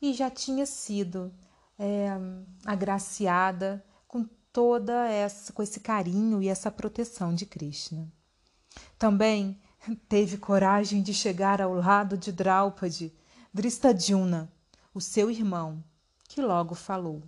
e 0.00 0.14
já 0.14 0.30
tinha 0.30 0.64
sido 0.64 1.34
é, 1.76 2.10
agraciada 2.64 3.84
com 4.06 4.24
toda 4.52 5.08
essa, 5.08 5.52
com 5.52 5.60
esse 5.64 5.80
carinho 5.80 6.40
e 6.40 6.48
essa 6.48 6.70
proteção 6.70 7.34
de 7.34 7.44
Krishna. 7.44 8.08
Também 8.96 9.60
teve 10.08 10.38
coragem 10.38 11.02
de 11.02 11.12
chegar 11.12 11.60
ao 11.60 11.74
lado 11.74 12.16
de 12.16 12.30
Draupadi, 12.30 13.12
Dristadjuna, 13.52 14.48
o 14.94 15.00
seu 15.00 15.32
irmão, 15.32 15.82
que 16.28 16.40
logo 16.40 16.76
falou: 16.76 17.20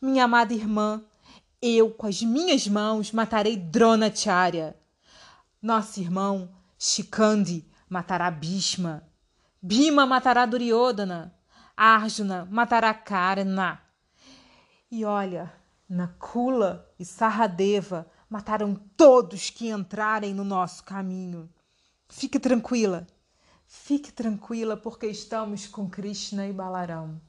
Minha 0.00 0.26
amada 0.26 0.54
irmã, 0.54 1.02
eu 1.60 1.90
com 1.90 2.06
as 2.06 2.22
minhas 2.22 2.68
mãos 2.68 3.10
matarei 3.10 3.56
Dronacharya. 3.56 4.76
Nosso 5.60 5.98
irmão 5.98 6.48
Shikandi 6.78 7.67
matará 7.88 8.30
Bhishma. 8.30 9.02
Bhima 9.62 10.06
matará 10.06 10.46
Duryodhana. 10.46 11.34
Arjuna 11.76 12.46
matará 12.50 12.92
Karna. 12.92 13.80
E 14.90 15.04
olha, 15.04 15.52
Nakula 15.88 16.90
e 16.98 17.04
Saradeva 17.04 18.10
mataram 18.28 18.74
todos 18.96 19.50
que 19.50 19.68
entrarem 19.68 20.34
no 20.34 20.44
nosso 20.44 20.84
caminho. 20.84 21.48
Fique 22.08 22.38
tranquila, 22.38 23.06
fique 23.66 24.12
tranquila, 24.12 24.76
porque 24.76 25.06
estamos 25.06 25.66
com 25.66 25.88
Krishna 25.88 26.46
e 26.46 26.52
Balarão. 26.52 27.20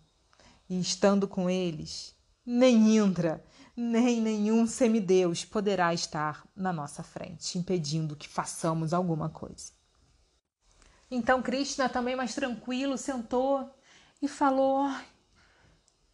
E 0.70 0.80
estando 0.80 1.28
com 1.28 1.50
eles, 1.50 2.16
nem 2.46 2.98
Indra, 2.98 3.44
nem 3.76 4.22
nenhum 4.22 4.68
semideus 4.68 5.46
poderá 5.46 5.94
estar 5.94 6.46
na 6.56 6.74
nossa 6.74 7.02
frente, 7.02 7.58
impedindo 7.58 8.16
que 8.16 8.28
façamos 8.28 8.94
alguma 8.94 9.30
coisa. 9.30 9.79
Então 11.12 11.42
Krishna, 11.42 11.90
também 11.90 12.16
mais 12.16 12.36
tranquilo, 12.36 12.98
sentou 12.98 13.70
e 14.22 14.28
falou: 14.28 14.90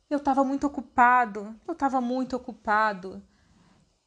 Eu 0.09 0.17
estava 0.17 0.43
muito 0.43 0.67
ocupado, 0.67 1.55
eu 1.67 1.73
estava 1.73 1.99
muito 1.99 2.35
ocupado. 2.35 3.21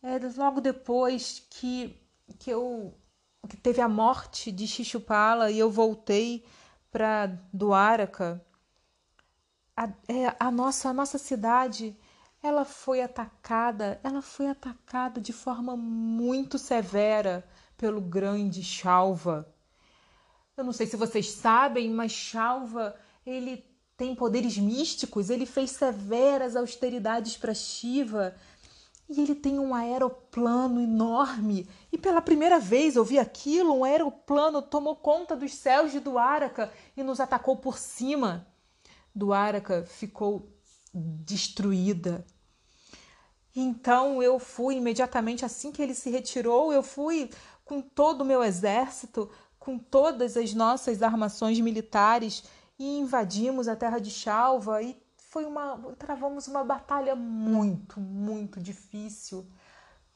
É, 0.02 0.18
logo 0.36 0.60
depois 0.60 1.46
que, 1.50 2.00
que 2.38 2.50
eu 2.50 2.94
que 3.48 3.56
teve 3.56 3.80
a 3.80 3.88
morte 3.88 4.52
de 4.52 4.66
Xixupala 4.66 5.50
e 5.50 5.58
eu 5.58 5.70
voltei 5.70 6.44
para 6.90 7.26
Duaraca, 7.52 8.44
a, 9.76 9.88
é, 10.08 10.34
a, 10.38 10.50
nossa, 10.50 10.88
a 10.90 10.92
nossa 10.92 11.18
cidade 11.18 11.96
ela 12.42 12.64
foi 12.64 13.00
atacada, 13.00 14.00
ela 14.02 14.22
foi 14.22 14.48
atacada 14.48 15.20
de 15.20 15.32
forma 15.32 15.76
muito 15.76 16.58
severa 16.58 17.46
pelo 17.76 18.00
grande 18.00 18.62
Chalva. 18.62 19.46
Eu 20.58 20.64
não 20.64 20.72
sei 20.72 20.88
se 20.88 20.96
vocês 20.96 21.30
sabem, 21.30 21.88
mas 21.88 22.10
Chalva, 22.10 22.96
ele 23.24 23.64
tem 23.96 24.12
poderes 24.12 24.58
místicos, 24.58 25.30
ele 25.30 25.46
fez 25.46 25.70
severas 25.70 26.56
austeridades 26.56 27.36
para 27.36 27.54
Shiva 27.54 28.34
e 29.08 29.20
ele 29.20 29.36
tem 29.36 29.60
um 29.60 29.72
aeroplano 29.72 30.80
enorme. 30.80 31.68
E 31.92 31.96
pela 31.96 32.20
primeira 32.20 32.58
vez 32.58 32.96
eu 32.96 33.04
vi 33.04 33.20
aquilo, 33.20 33.72
um 33.72 33.84
aeroplano 33.84 34.60
tomou 34.60 34.96
conta 34.96 35.36
dos 35.36 35.54
céus 35.54 35.92
de 35.92 36.00
Duaraca 36.00 36.72
e 36.96 37.04
nos 37.04 37.20
atacou 37.20 37.56
por 37.56 37.78
cima. 37.78 38.44
Duaraca 39.14 39.84
ficou 39.84 40.52
destruída. 40.92 42.26
Então 43.54 44.20
eu 44.20 44.40
fui 44.40 44.74
imediatamente 44.74 45.44
assim 45.44 45.70
que 45.70 45.80
ele 45.80 45.94
se 45.94 46.10
retirou, 46.10 46.72
eu 46.72 46.82
fui 46.82 47.30
com 47.64 47.80
todo 47.80 48.22
o 48.22 48.24
meu 48.24 48.42
exército, 48.42 49.30
com 49.68 49.78
todas 49.78 50.34
as 50.34 50.54
nossas 50.54 51.02
armações 51.02 51.60
militares 51.60 52.42
e 52.78 53.00
invadimos 53.00 53.68
a 53.68 53.76
terra 53.76 53.98
de 53.98 54.10
Chalva 54.10 54.80
e 54.82 54.96
foi 55.18 55.44
uma 55.44 55.76
travamos 55.98 56.48
uma 56.48 56.64
batalha 56.64 57.14
muito, 57.14 58.00
muito 58.00 58.58
difícil. 58.60 59.46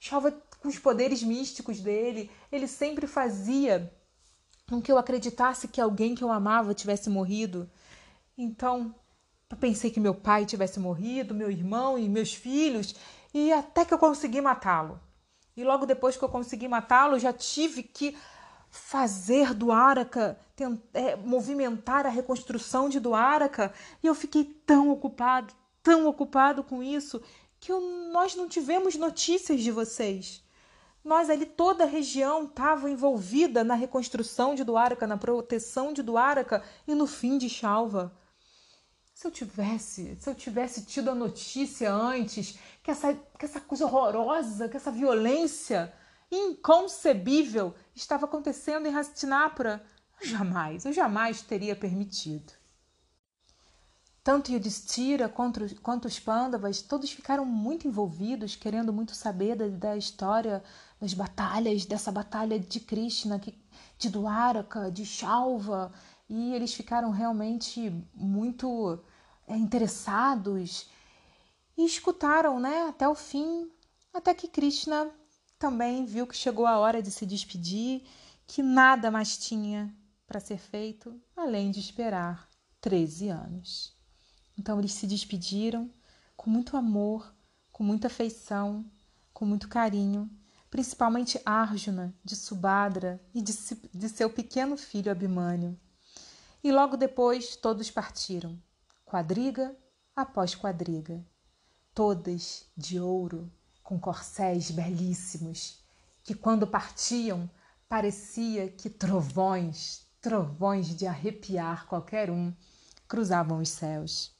Chalva 0.01 0.33
com 0.59 0.69
os 0.69 0.79
poderes 0.79 1.23
místicos 1.23 1.83
dele, 1.83 2.31
ele 2.51 2.67
sempre 2.67 3.07
fazia 3.07 3.93
com 4.71 4.81
que 4.81 4.91
eu 4.91 4.97
acreditasse 4.97 5.69
que 5.69 5.83
alguém 5.83 6.15
que 6.15 6.25
eu 6.25 6.33
amava 6.33 6.73
tivesse 6.73 7.11
morrido. 7.11 7.71
Então, 8.39 8.95
eu 9.51 9.57
pensei 9.59 9.91
que 9.91 10.01
meu 10.01 10.15
pai 10.15 10.47
tivesse 10.47 10.81
morrido, 10.81 11.35
meu 11.35 11.51
irmão 11.51 11.99
e 11.99 12.09
meus 12.09 12.33
filhos, 12.33 12.95
e 13.35 13.53
até 13.53 13.85
que 13.85 13.93
eu 13.93 13.99
consegui 13.99 14.41
matá-lo. 14.41 14.99
E 15.55 15.63
logo 15.63 15.85
depois 15.85 16.17
que 16.17 16.25
eu 16.25 16.31
consegui 16.31 16.67
matá-lo, 16.69 17.19
já 17.19 17.35
tive 17.35 17.83
que 17.83 18.17
fazer 18.73 19.53
do 19.53 19.71
Araca, 19.71 20.39
é, 20.95 21.15
movimentar 21.15 22.07
a 22.07 22.09
reconstrução 22.09 22.89
de 22.89 22.99
Duaraca, 22.99 23.71
e 24.03 24.07
eu 24.07 24.15
fiquei 24.15 24.45
tão 24.45 24.89
ocupado, 24.89 25.53
tão 25.83 26.07
ocupado 26.07 26.65
com 26.65 26.83
isso, 26.83 27.21
que 27.61 27.71
eu, 27.71 27.81
nós 28.11 28.35
não 28.35 28.49
tivemos 28.49 28.97
notícias 28.97 29.61
de 29.61 29.71
vocês. 29.71 30.43
Nós 31.05 31.29
ali, 31.29 31.45
toda 31.45 31.85
a 31.85 31.87
região 31.87 32.45
estava 32.45 32.91
envolvida 32.91 33.63
na 33.63 33.75
reconstrução 33.75 34.55
de 34.55 34.65
Duaraca, 34.65 35.07
na 35.07 35.19
proteção 35.19 35.93
de 35.93 36.03
Duaraca 36.03 36.65
e 36.89 36.95
no 36.95 37.07
fim 37.07 37.37
de 37.37 37.51
Chalva. 37.51 38.17
Se 39.13 39.27
eu 39.27 39.31
tivesse, 39.31 40.17
se 40.19 40.31
eu 40.31 40.35
tivesse 40.35 40.87
tido 40.87 41.11
a 41.11 41.15
notícia 41.15 41.93
antes 41.93 42.59
que 42.83 42.91
essa, 42.91 43.13
que 43.39 43.45
essa 43.45 43.61
coisa 43.61 43.85
horrorosa, 43.85 44.69
que 44.69 44.77
essa 44.77 44.91
violência 44.91 45.93
inconcebível 46.33 47.75
estava 47.95 48.25
acontecendo 48.25 48.87
em 48.87 48.95
Hastinapura, 48.95 49.85
eu 50.21 50.27
jamais, 50.27 50.85
eu 50.85 50.93
jamais 50.93 51.43
teria 51.43 51.77
permitido. 51.77 52.53
Tanto 54.25 54.53
Yudhishthira 54.53 55.29
quanto, 55.29 55.75
quanto 55.81 56.07
os 56.07 56.19
Pandavas, 56.19 56.81
todos 56.81 57.11
ficaram 57.11 57.45
muito 57.45 57.89
envolvidos, 57.89 58.55
querendo 58.55 58.93
muito 58.93 59.15
saber 59.17 59.57
da, 59.57 59.67
da 59.67 59.97
história, 59.97 60.63
das 61.01 61.13
batalhas, 61.13 61.85
dessa 61.85 62.13
batalha 62.13 62.59
de 62.59 62.79
Krishna, 62.79 63.41
de 63.99 64.09
Dwaraka, 64.09 64.93
de 64.93 65.05
Shalva, 65.05 65.93
e 66.29 66.55
eles 66.55 66.73
ficaram 66.73 67.11
realmente 67.11 67.91
muito 68.15 69.01
é, 69.47 69.57
interessados 69.57 70.89
e 71.77 71.85
escutaram 71.85 72.61
né, 72.61 72.85
até 72.89 73.09
o 73.09 73.15
fim, 73.15 73.69
até 74.15 74.33
que 74.33 74.47
Krishna 74.47 75.11
também 75.63 76.05
viu 76.05 76.27
que 76.27 76.37
chegou 76.37 76.67
a 76.67 76.77
hora 76.77 77.01
de 77.01 77.09
se 77.13 77.25
despedir, 77.25 78.03
que 78.49 78.65
nada 78.65 79.13
mais 79.13 79.39
tinha 79.39 79.97
para 80.27 80.41
ser 80.41 80.59
feito 80.59 81.23
além 81.37 81.71
de 81.71 81.79
esperar 81.79 82.49
13 82.81 83.29
anos. 83.29 83.97
Então 84.59 84.81
eles 84.81 84.93
se 84.93 85.07
despediram 85.07 85.89
com 86.37 86.51
muito 86.51 86.77
amor, 86.77 87.33
com 87.71 87.85
muita 87.85 88.09
afeição, 88.09 88.85
com 89.33 89.47
muito 89.47 89.69
carinho, 89.69 90.29
principalmente 90.69 91.41
Arjuna, 91.47 92.13
de 92.25 92.35
Subhadra 92.35 93.25
e 93.33 93.41
de, 93.41 93.53
de 93.95 94.09
seu 94.09 94.29
pequeno 94.29 94.77
filho 94.77 95.13
Abhimanyu. 95.13 95.79
E 96.65 96.73
logo 96.73 96.97
depois 96.97 97.55
todos 97.55 97.89
partiram, 97.89 98.61
quadriga 99.05 99.77
após 100.17 100.57
quadriga, 100.57 101.25
todas 101.95 102.67
de 102.77 102.99
ouro, 102.99 103.49
com 103.93 103.99
corcéis 103.99 104.71
belíssimos, 104.71 105.79
que 106.25 106.33
quando 106.33 106.67
partiam 106.67 107.51
parecia 107.87 108.69
que 108.69 108.89
trovões, 108.89 110.07
trovões 110.19 110.97
de 110.97 111.07
arrepiar 111.07 111.87
qualquer 111.87 112.31
um, 112.31 112.55
cruzavam 113.07 113.59
os 113.59 113.69
céus. 113.69 114.35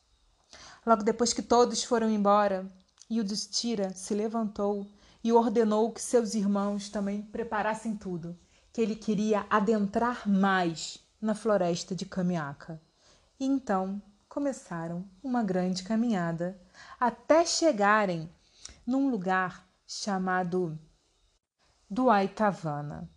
Logo 0.87 1.03
depois 1.03 1.35
que 1.35 1.43
todos 1.43 1.85
foram 1.85 2.09
embora, 2.09 2.67
Yudhishthira 3.11 3.93
se 3.93 4.15
levantou 4.15 4.91
e 5.23 5.31
ordenou 5.35 5.93
que 5.93 6.01
seus 6.01 6.35
irmãos 6.35 6.89
também 6.89 7.21
preparassem 7.21 7.95
tudo, 7.95 8.35
que 8.73 8.81
ele 8.81 8.97
queria 8.97 9.45
adentrar 9.51 10.27
mais 10.27 10.97
na 11.21 11.35
floresta 11.35 11.95
de 11.95 12.07
Kamiaka. 12.07 12.81
E 13.39 13.45
então 13.45 14.01
começaram 14.31 15.05
uma 15.23 15.43
grande 15.43 15.83
caminhada 15.83 16.59
até 16.99 17.45
chegarem 17.45 18.31
num 18.87 19.09
lugar 19.09 19.69
chamado 19.87 20.79
Duaitavana. 21.89 23.11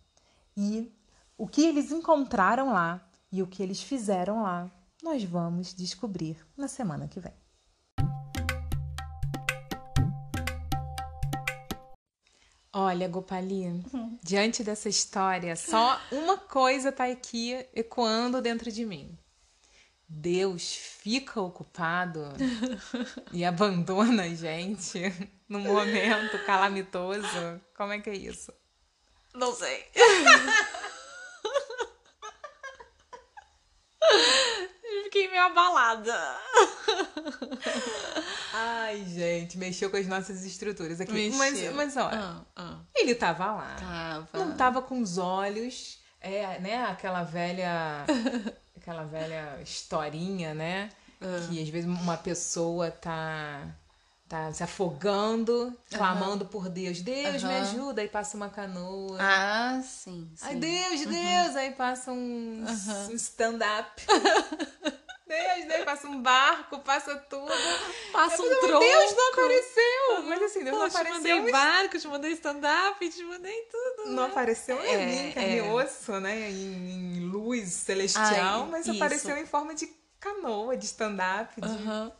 E 0.56 0.92
o 1.36 1.46
que 1.46 1.62
eles 1.64 1.90
encontraram 1.90 2.72
lá 2.72 3.06
e 3.30 3.42
o 3.42 3.46
que 3.46 3.62
eles 3.62 3.82
fizeram 3.82 4.42
lá, 4.42 4.70
nós 5.02 5.22
vamos 5.24 5.74
descobrir 5.74 6.46
na 6.56 6.68
semana 6.68 7.08
que 7.08 7.20
vem. 7.20 7.34
Olha, 12.78 13.08
Gopali, 13.08 13.66
uhum. 13.66 14.18
diante 14.22 14.62
dessa 14.62 14.88
história, 14.88 15.56
só 15.56 15.98
uma 16.12 16.36
coisa 16.36 16.90
está 16.90 17.06
aqui 17.06 17.54
ecoando 17.74 18.42
dentro 18.42 18.70
de 18.70 18.84
mim. 18.84 19.18
Deus 20.08 20.74
fica 20.74 21.40
ocupado 21.40 22.32
e 23.32 23.44
abandona 23.44 24.24
a 24.24 24.34
gente 24.34 25.00
num 25.48 25.60
momento 25.60 26.38
calamitoso? 26.44 27.60
Como 27.76 27.92
é 27.92 28.00
que 28.00 28.10
é 28.10 28.16
isso? 28.16 28.52
Não 29.34 29.52
sei. 29.54 29.84
abalada. 35.46 36.38
Ai, 38.52 39.04
gente, 39.04 39.58
mexeu 39.58 39.90
com 39.90 39.96
as 39.96 40.06
nossas 40.06 40.44
estruturas 40.44 41.00
aqui. 41.00 41.12
Mexeu. 41.12 41.72
Mas, 41.74 41.94
mas 41.94 41.96
olha, 41.96 42.18
ah, 42.18 42.44
ah. 42.56 42.78
ele 42.94 43.14
tava 43.14 43.46
lá. 43.46 43.76
Tava. 43.78 44.28
Não 44.32 44.56
tava 44.56 44.82
com 44.82 45.00
os 45.00 45.18
olhos, 45.18 45.98
é, 46.20 46.58
né? 46.60 46.84
Aquela 46.84 47.22
velha. 47.22 48.04
aquela 48.86 49.02
velha 49.02 49.58
historinha, 49.60 50.54
né? 50.54 50.90
Ah. 51.20 51.48
Que 51.48 51.60
às 51.60 51.68
vezes 51.68 51.90
uma 51.90 52.16
pessoa 52.16 52.90
tá 52.90 53.66
tá 54.28 54.52
se 54.52 54.62
afogando, 54.62 55.72
clamando 55.90 56.44
uhum. 56.44 56.50
por 56.50 56.68
Deus. 56.68 57.00
Deus, 57.00 57.42
uhum. 57.42 57.48
me 57.48 57.54
ajuda. 57.56 58.02
Aí 58.02 58.08
passa 58.08 58.36
uma 58.36 58.48
canoa. 58.48 59.18
Ah, 59.20 59.80
sim. 59.82 60.28
sim. 60.34 60.46
Ai, 60.46 60.56
Deus, 60.56 61.00
uhum. 61.04 61.12
Deus. 61.12 61.56
Aí 61.56 61.70
passa 61.72 62.12
um, 62.12 62.64
um 63.10 63.14
stand-up. 63.14 64.02
Deus, 65.36 65.68
Deus, 65.68 65.84
passa 65.84 66.08
um 66.08 66.20
barco, 66.20 66.78
passa 66.80 67.16
tudo. 67.16 67.52
Passa 68.12 68.42
um 68.42 68.60
tronco. 68.60 68.78
Deus 68.78 69.16
não 69.16 69.32
apareceu. 69.32 70.22
Mas 70.26 70.42
assim, 70.42 70.64
Deus 70.64 70.76
Pô, 70.76 70.82
não 70.82 70.86
apareceu. 70.86 71.22
Te 71.22 71.34
mandei 71.34 71.52
barco, 71.52 71.98
te 71.98 72.08
mandei 72.08 72.32
stand-up, 72.32 73.08
te 73.08 73.22
mandei 73.24 73.68
tudo. 73.70 74.10
Não 74.10 74.24
né? 74.24 74.28
apareceu 74.30 74.82
em 74.84 74.88
é, 74.88 75.06
mim, 75.06 75.32
carne 75.32 75.58
é. 75.58 75.72
osso, 75.72 76.20
né? 76.20 76.50
Em, 76.50 77.16
em 77.16 77.20
luz 77.20 77.68
celestial, 77.68 78.62
Ai, 78.64 78.68
mas 78.70 78.86
isso. 78.86 78.96
apareceu 78.96 79.36
em 79.36 79.46
forma 79.46 79.74
de 79.74 79.86
canoa, 80.18 80.76
de 80.76 80.86
stand-up. 80.86 81.60
De... 81.60 81.68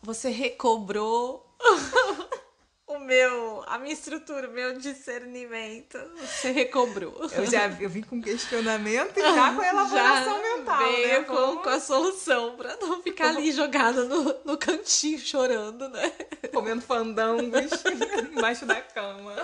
Você 0.03 0.29
recobrou 0.29 1.47
meu, 3.07 3.65
a 3.67 3.79
minha 3.79 3.93
estrutura, 3.93 4.49
o 4.49 4.53
meu 4.53 4.77
discernimento. 4.79 5.99
Você 6.21 6.51
recobrou. 6.51 7.15
Eu 7.33 7.47
já 7.47 7.69
eu 7.69 7.89
vim 7.89 8.03
com 8.03 8.21
questionamento 8.21 9.17
e 9.17 9.23
já 9.23 9.55
com 9.55 9.61
a 9.63 9.69
elaboração 9.69 10.43
já 10.43 10.57
mental. 10.57 10.79
Veio 10.79 11.21
né? 11.21 11.25
com, 11.25 11.57
com 11.59 11.69
a 11.69 11.81
solução 11.81 12.57
pra 12.57 12.77
não 12.77 13.03
ficar 13.03 13.29
ali 13.29 13.53
jogada 13.53 14.05
no, 14.05 14.35
no 14.45 14.59
cantinho 14.59 15.19
chorando, 15.19 15.89
né? 15.89 16.13
Comendo 16.53 16.83
fandangos 16.83 17.45
embaixo 18.37 18.67
da 18.67 18.81
cama. 18.81 19.35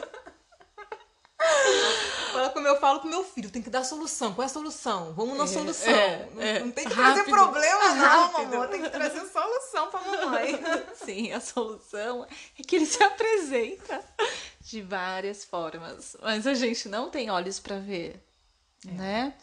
Fala 2.32 2.50
como 2.50 2.66
eu 2.66 2.80
falo 2.80 3.00
com 3.00 3.08
meu 3.08 3.22
filho, 3.24 3.50
tem 3.50 3.62
que 3.62 3.70
dar 3.70 3.84
solução. 3.84 4.32
Qual 4.34 4.42
é 4.42 4.46
a 4.46 4.52
solução? 4.52 5.12
Vamos 5.12 5.36
na 5.36 5.44
é, 5.44 5.46
solução. 5.46 5.92
É, 5.92 6.28
não, 6.34 6.42
é. 6.42 6.60
não, 6.60 6.70
tem 6.70 6.84
que 6.84 6.94
trazer 6.94 7.18
Rápido. 7.18 7.34
problema, 7.34 7.94
não, 7.94 8.36
amor. 8.36 8.68
Tem 8.68 8.82
que 8.82 8.90
trazer 8.90 9.20
solução 9.26 9.90
pra 9.90 10.00
mamãe. 10.00 10.60
Sim, 11.04 11.32
a 11.32 11.40
solução 11.40 12.26
é 12.58 12.62
que 12.62 12.76
ele 12.76 12.86
se 12.86 13.02
apresenta 13.02 14.02
de 14.60 14.80
várias 14.80 15.44
formas. 15.44 16.16
Mas 16.22 16.46
a 16.46 16.54
gente 16.54 16.88
não 16.88 17.10
tem 17.10 17.30
olhos 17.30 17.60
para 17.60 17.78
ver, 17.78 18.20
é. 18.86 18.90
né? 18.92 19.34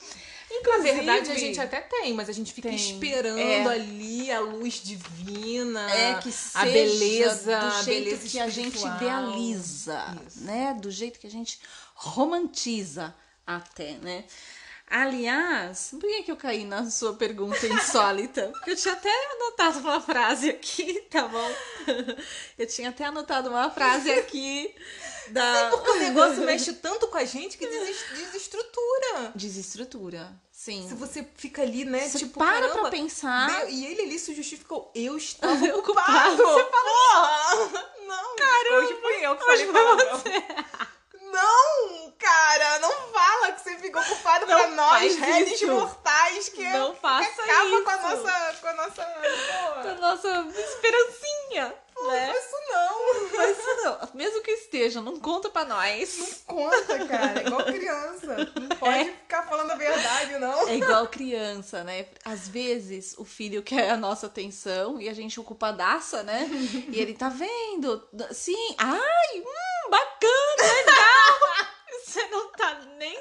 Inclusive, 0.52 1.04
Na 1.04 1.14
verdade, 1.14 1.32
a 1.32 1.36
gente 1.36 1.62
até 1.62 1.80
tem, 1.80 2.14
mas 2.14 2.28
a 2.28 2.34
gente 2.34 2.52
fica 2.52 2.70
tem, 2.70 2.76
esperando 2.76 3.38
é, 3.38 3.64
ali 3.68 4.32
a 4.32 4.40
luz 4.40 4.82
divina, 4.84 5.90
é, 5.92 6.16
que 6.16 6.34
a 6.56 6.66
beleza, 6.66 7.60
do 7.60 7.84
jeito 7.84 8.04
beleza 8.04 8.28
que 8.28 8.40
a 8.40 8.50
gente 8.50 8.84
idealiza, 8.84 10.18
Isso. 10.28 10.44
né? 10.44 10.76
Do 10.82 10.90
jeito 10.90 11.20
que 11.20 11.28
a 11.28 11.30
gente 11.30 11.60
romantiza 12.00 13.14
até, 13.46 13.94
né? 13.96 14.24
Aliás, 14.90 15.90
por 15.92 16.02
que, 16.02 16.24
que 16.24 16.32
eu 16.32 16.38
caí 16.38 16.64
na 16.64 16.90
sua 16.90 17.14
pergunta 17.14 17.68
insólita? 17.68 18.48
Porque 18.54 18.72
eu 18.72 18.76
tinha 18.76 18.94
até 18.96 19.12
anotado 19.34 19.80
uma 19.80 20.02
frase 20.02 20.50
aqui, 20.50 21.02
tá 21.12 21.28
bom? 21.28 21.52
Eu 22.58 22.66
tinha 22.66 22.90
até 22.90 23.06
anotado 23.06 23.50
uma 23.50 23.70
frase 23.70 24.12
aqui 24.12 24.74
da. 25.28 25.70
Sim, 25.70 25.70
porque 25.78 25.92
o 25.92 26.00
negócio 26.00 26.42
mexe 26.46 26.74
tanto 26.74 27.08
com 27.08 27.18
a 27.18 27.26
gente 27.26 27.56
que 27.56 27.68
desestrutura. 27.68 29.32
Desestrutura, 29.36 30.42
sim. 30.52 30.88
Se 30.88 30.96
você 30.96 31.24
fica 31.36 31.62
ali, 31.62 31.86
né? 31.86 32.10
Você 32.10 32.18
tipo, 32.20 32.40
para 32.40 32.62
caramba, 32.62 32.82
pra 32.82 32.90
pensar. 32.90 33.70
E 33.70 33.86
ele 33.86 34.02
ali 34.02 34.18
se 34.18 34.34
justificou. 34.34 34.92
Eu 34.96 35.18
estava 35.18 35.66
ocupado. 35.78 36.38
Você 36.38 36.66
fala, 36.66 37.68
porra! 37.68 37.92
Não, 38.08 38.36
Caramba, 38.36 38.76
hoje 38.78 39.02
fui 39.02 39.26
eu 39.26 39.36
que 39.36 39.46
falei 39.46 39.68
pra 39.68 39.96
você. 40.16 40.90
Não, 41.32 42.12
cara, 42.18 42.80
não 42.80 42.92
fala 43.12 43.52
que 43.52 43.62
você 43.62 43.78
ficou 43.78 44.02
ocupado 44.02 44.46
não 44.46 44.58
pra 44.58 44.68
nós, 44.70 45.16
réis 45.16 45.62
mortais, 45.62 46.50
que 46.50 46.64
não 46.64 46.96
faça 46.96 47.42
acaba 47.44 47.70
isso. 47.70 47.84
com 47.84 47.90
a 47.90 47.98
nossa. 47.98 48.58
Com 48.62 48.68
a 48.68 48.74
nossa. 48.74 49.06
Com 49.82 49.88
a 49.90 49.96
nossa 49.96 50.48
esperancinha. 50.58 51.76
Não 52.02 52.12
né? 52.12 52.34
isso 52.34 52.56
não. 52.70 53.30
Faz 53.30 53.58
isso 53.58 53.76
não. 53.84 54.10
Mesmo 54.14 54.42
que 54.42 54.52
esteja, 54.52 55.02
não 55.02 55.20
conta 55.20 55.50
pra 55.50 55.66
nós. 55.66 56.18
Não 56.18 56.56
conta, 56.56 57.06
cara. 57.06 57.42
É 57.42 57.46
igual 57.46 57.66
criança. 57.66 58.52
Não 58.60 58.70
pode 58.78 59.00
é. 59.00 59.06
ficar 59.06 59.44
falando 59.44 59.72
a 59.72 59.76
verdade, 59.76 60.38
não. 60.38 60.68
É 60.68 60.76
igual 60.76 61.08
criança, 61.08 61.84
né? 61.84 62.08
Às 62.24 62.48
vezes 62.48 63.16
o 63.18 63.26
filho 63.26 63.62
quer 63.62 63.92
a 63.92 63.98
nossa 63.98 64.28
atenção 64.28 65.00
e 65.00 65.10
a 65.10 65.14
gente 65.14 65.40
ocupadaça, 65.40 66.24
né? 66.24 66.48
E 66.90 67.00
ele 67.00 67.14
tá 67.14 67.30
vendo. 67.30 68.08
Sim. 68.32 68.76
Ai, 68.78 69.40
hum, 69.40 69.90
bacana, 69.90 70.74
legal. 70.74 71.40
Você 72.06 72.26
não 72.28 72.52
tá 72.52 72.80
nem 72.98 73.20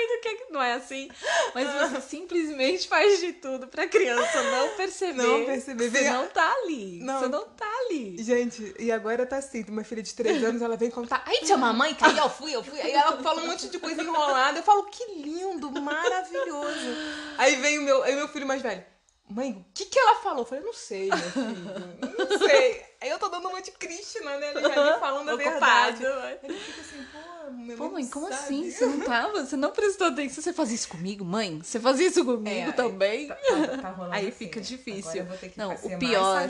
sabendo 0.00 0.18
o 0.18 0.20
que, 0.20 0.28
é 0.28 0.34
que 0.34 0.52
não 0.52 0.62
é 0.62 0.72
assim, 0.74 1.10
mas 1.54 1.72
você 1.72 2.00
simplesmente 2.00 2.88
faz 2.88 3.20
de 3.20 3.32
tudo 3.34 3.66
pra 3.66 3.86
criança 3.86 4.42
não 4.42 4.68
perceber. 4.70 5.22
Não 5.22 5.44
perceber. 5.44 5.90
Você 5.90 6.10
não 6.10 6.26
tá 6.28 6.52
ali. 6.62 7.00
Não. 7.02 7.20
Você 7.20 7.28
não 7.28 7.46
tá 7.48 7.70
ali. 7.86 8.22
Gente, 8.22 8.74
e 8.78 8.90
agora 8.90 9.26
tá 9.26 9.36
assim, 9.36 9.64
uma 9.68 9.84
filha 9.84 10.02
de 10.02 10.14
3 10.14 10.44
anos, 10.44 10.62
ela 10.62 10.76
vem 10.76 10.90
contar, 10.90 11.22
ai 11.26 11.38
tia 11.38 11.56
mamãe, 11.56 11.96
aí 12.00 12.16
eu 12.16 12.30
fui, 12.30 12.54
eu 12.54 12.62
fui. 12.62 12.80
Aí 12.80 12.92
ela 12.92 13.22
fala 13.22 13.42
um 13.42 13.46
monte 13.46 13.68
de 13.68 13.78
coisa 13.78 14.02
enrolada. 14.02 14.58
Eu 14.58 14.62
falo, 14.62 14.84
que 14.84 15.04
lindo, 15.16 15.70
maravilhoso. 15.80 16.96
Aí 17.38 17.56
vem 17.56 17.78
o 17.78 17.82
meu, 17.82 18.02
aí 18.02 18.14
meu 18.14 18.28
filho 18.28 18.46
mais 18.46 18.62
velho 18.62 18.84
mãe, 19.32 19.52
o 19.52 19.64
que 19.72 19.84
que 19.84 19.96
ela 19.96 20.16
falou? 20.16 20.40
Eu 20.40 20.44
falei, 20.44 20.64
não 20.64 20.72
sei, 20.72 21.08
meu 21.08 21.18
filho, 21.18 22.18
não 22.18 22.38
sei. 22.48 22.89
Aí 23.00 23.08
eu 23.08 23.18
tô 23.18 23.28
dando 23.28 23.48
uma 23.48 23.62
de 23.62 23.70
Krishna, 23.72 24.36
né? 24.38 24.50
Ele 24.50 24.60
já 24.60 24.98
falando 24.98 25.30
a 25.30 25.36
verdade. 25.36 26.04
Ele 26.42 26.58
fica 26.58 26.80
assim, 26.80 27.02
pô, 27.10 27.50
meu 27.50 27.76
Pô, 27.76 27.90
mãe, 27.90 28.06
como 28.06 28.28
sabe? 28.28 28.40
assim? 28.40 28.70
Você 28.70 28.86
não 28.86 29.00
tava? 29.00 29.44
Você 29.44 29.56
não 29.56 29.70
prestou 29.70 30.08
atenção? 30.08 30.42
Você 30.42 30.52
fazia 30.52 30.74
isso 30.74 30.88
comigo, 30.88 31.24
mãe? 31.24 31.60
Você 31.62 31.80
fazia 31.80 32.06
isso 32.08 32.24
comigo 32.24 32.70
é, 32.70 32.72
também? 32.72 33.28
Tá, 33.28 33.34
tá, 33.34 33.78
tá 33.78 33.90
rolando 33.90 34.14
aí 34.14 34.28
assim. 34.28 34.36
fica 34.36 34.60
difícil. 34.60 35.26
não, 35.56 35.74
o 35.74 35.98
pior. 35.98 36.46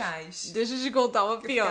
Deixa 0.52 0.74
eu 0.74 0.80
te 0.80 0.90
contar 0.90 1.24
uma 1.24 1.40
pior. 1.40 1.68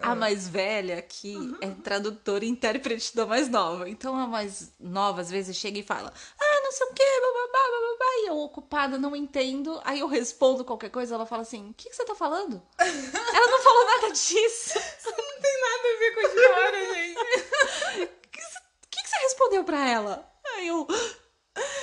A 0.00 0.12
ah. 0.12 0.14
mais 0.14 0.48
velha 0.48 0.98
aqui 0.98 1.36
uhum. 1.36 1.56
é 1.60 1.68
tradutora 1.70 2.44
e 2.44 2.48
intérprete 2.48 3.14
da 3.14 3.26
mais 3.26 3.48
nova. 3.48 3.88
Então 3.88 4.16
a 4.16 4.26
mais 4.26 4.72
nova 4.80 5.20
às 5.20 5.30
vezes 5.30 5.56
chega 5.56 5.78
e 5.78 5.82
fala: 5.82 6.12
Ah, 6.40 6.53
sei 6.74 6.86
o 6.86 6.92
que, 6.92 7.20
bababá, 7.20 7.70
bababá. 7.70 8.04
E 8.16 8.26
eu 8.28 8.38
ocupada, 8.38 8.98
não 8.98 9.16
entendo. 9.16 9.80
Aí 9.84 10.00
eu 10.00 10.06
respondo 10.06 10.64
qualquer 10.64 10.90
coisa, 10.90 11.14
ela 11.14 11.26
fala 11.26 11.42
assim: 11.42 11.70
O 11.70 11.74
que, 11.74 11.88
que 11.88 11.96
você 11.96 12.04
tá 12.04 12.14
falando? 12.14 12.62
ela 12.78 13.46
não 13.46 13.62
falou 13.62 13.84
nada 13.86 14.10
disso. 14.10 14.78
Isso 14.78 15.10
não 15.10 15.40
tem 15.40 15.60
nada 15.60 15.88
a 15.88 15.98
ver 15.98 16.14
com 16.14 16.20
a 16.20 16.22
história, 16.22 16.94
gente. 16.94 18.14
O 18.24 18.96
que, 18.96 19.00
que, 19.00 19.02
que, 19.02 19.08
você 19.08 19.16
respondeu 19.18 19.64
pra 19.64 19.88
ela? 19.88 20.32
Aí 20.54 20.68
eu. 20.68 20.86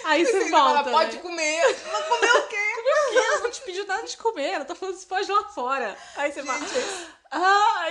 Aí 0.04 0.25
você 0.25 0.49
volta. 0.49 0.89
Ela 0.89 0.91
pode 0.91 1.15
né? 1.15 1.21
comer. 1.21 1.60
Ela 1.60 2.04
comeu 2.04 2.36
o 2.38 2.47
quê? 2.47 2.73
Comeu 2.75 2.93
o 2.93 3.10
quê? 3.12 3.17
Ela 3.17 3.39
não 3.39 3.51
te 3.51 3.62
pediu 3.62 3.86
nada 3.86 4.08
de 4.08 4.17
comer. 4.17 4.49
Ela 4.49 4.65
tá 4.65 4.75
falando 4.75 4.95
que 4.95 5.01
você 5.01 5.08
pode 5.08 5.30
ir 5.30 5.34
lá 5.34 5.49
fora. 5.49 5.97
Aí 6.15 6.32
você 6.32 6.41
gente, 6.41 6.47
fala. 6.47 7.12
Ah, 7.32 7.88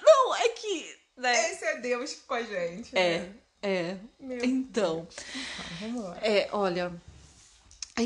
não, 0.00 0.34
é 0.36 0.48
que. 0.50 0.98
Né? 1.16 1.52
Esse 1.52 1.64
é 1.64 1.76
Deus 1.76 2.14
com 2.26 2.34
a 2.34 2.42
gente. 2.42 2.96
É, 2.96 3.18
né? 3.18 3.34
É. 3.62 3.96
Meu 4.20 4.44
então. 4.44 4.96
Deus. 4.96 5.16
Vamos 5.80 6.04
lá. 6.04 6.18
É, 6.22 6.48
olha. 6.52 6.92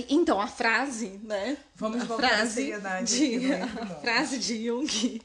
Então, 0.09 0.41
a 0.41 0.47
frase, 0.47 1.21
né? 1.23 1.59
Vamos 1.77 2.03
a 2.03 2.05
voltar 2.05 2.29
frase 2.29 2.73
à 2.73 3.03
de, 3.03 3.53
a 3.53 3.97
frase 4.01 4.39
de 4.39 4.67
Jung, 4.67 5.21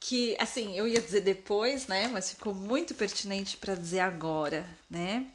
que, 0.00 0.34
assim, 0.40 0.74
eu 0.74 0.88
ia 0.88 1.00
dizer 1.00 1.20
depois, 1.20 1.86
né? 1.86 2.08
Mas 2.08 2.30
ficou 2.30 2.54
muito 2.54 2.94
pertinente 2.94 3.58
para 3.58 3.74
dizer 3.74 4.00
agora, 4.00 4.66
né? 4.88 5.26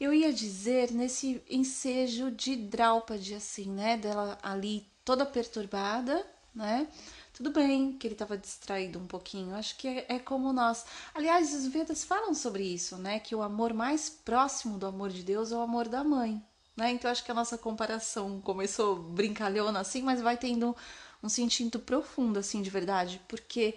Eu 0.00 0.14
ia 0.14 0.32
dizer 0.32 0.90
nesse 0.90 1.42
ensejo 1.50 2.30
de 2.30 2.56
Draupadi, 2.56 3.34
assim, 3.34 3.70
né? 3.70 3.98
Dela 3.98 4.38
ali 4.42 4.86
toda 5.04 5.26
perturbada, 5.26 6.26
né? 6.54 6.86
Tudo 7.32 7.50
bem 7.50 7.96
que 7.96 8.06
ele 8.06 8.14
estava 8.14 8.36
distraído 8.36 8.98
um 8.98 9.06
pouquinho. 9.06 9.54
Acho 9.54 9.76
que 9.76 9.88
é, 9.88 10.06
é, 10.08 10.18
como 10.18 10.52
nós. 10.52 10.84
Aliás, 11.14 11.54
os 11.54 11.66
Vedas 11.66 12.04
falam 12.04 12.34
sobre 12.34 12.62
isso, 12.62 12.96
né? 12.96 13.18
Que 13.18 13.34
o 13.34 13.42
amor 13.42 13.72
mais 13.72 14.10
próximo 14.10 14.78
do 14.78 14.86
amor 14.86 15.10
de 15.10 15.22
Deus 15.22 15.50
é 15.50 15.56
o 15.56 15.60
amor 15.60 15.88
da 15.88 16.04
mãe. 16.04 16.42
Né? 16.76 16.92
Então 16.92 17.10
acho 17.10 17.24
que 17.24 17.30
a 17.30 17.34
nossa 17.34 17.58
comparação 17.58 18.40
começou 18.40 18.96
brincalhona 18.96 19.80
assim, 19.80 20.02
mas 20.02 20.20
vai 20.20 20.36
tendo 20.36 20.74
um 21.22 21.28
sentido 21.28 21.78
profundo 21.78 22.38
assim 22.38 22.62
de 22.62 22.70
verdade, 22.70 23.20
porque 23.28 23.76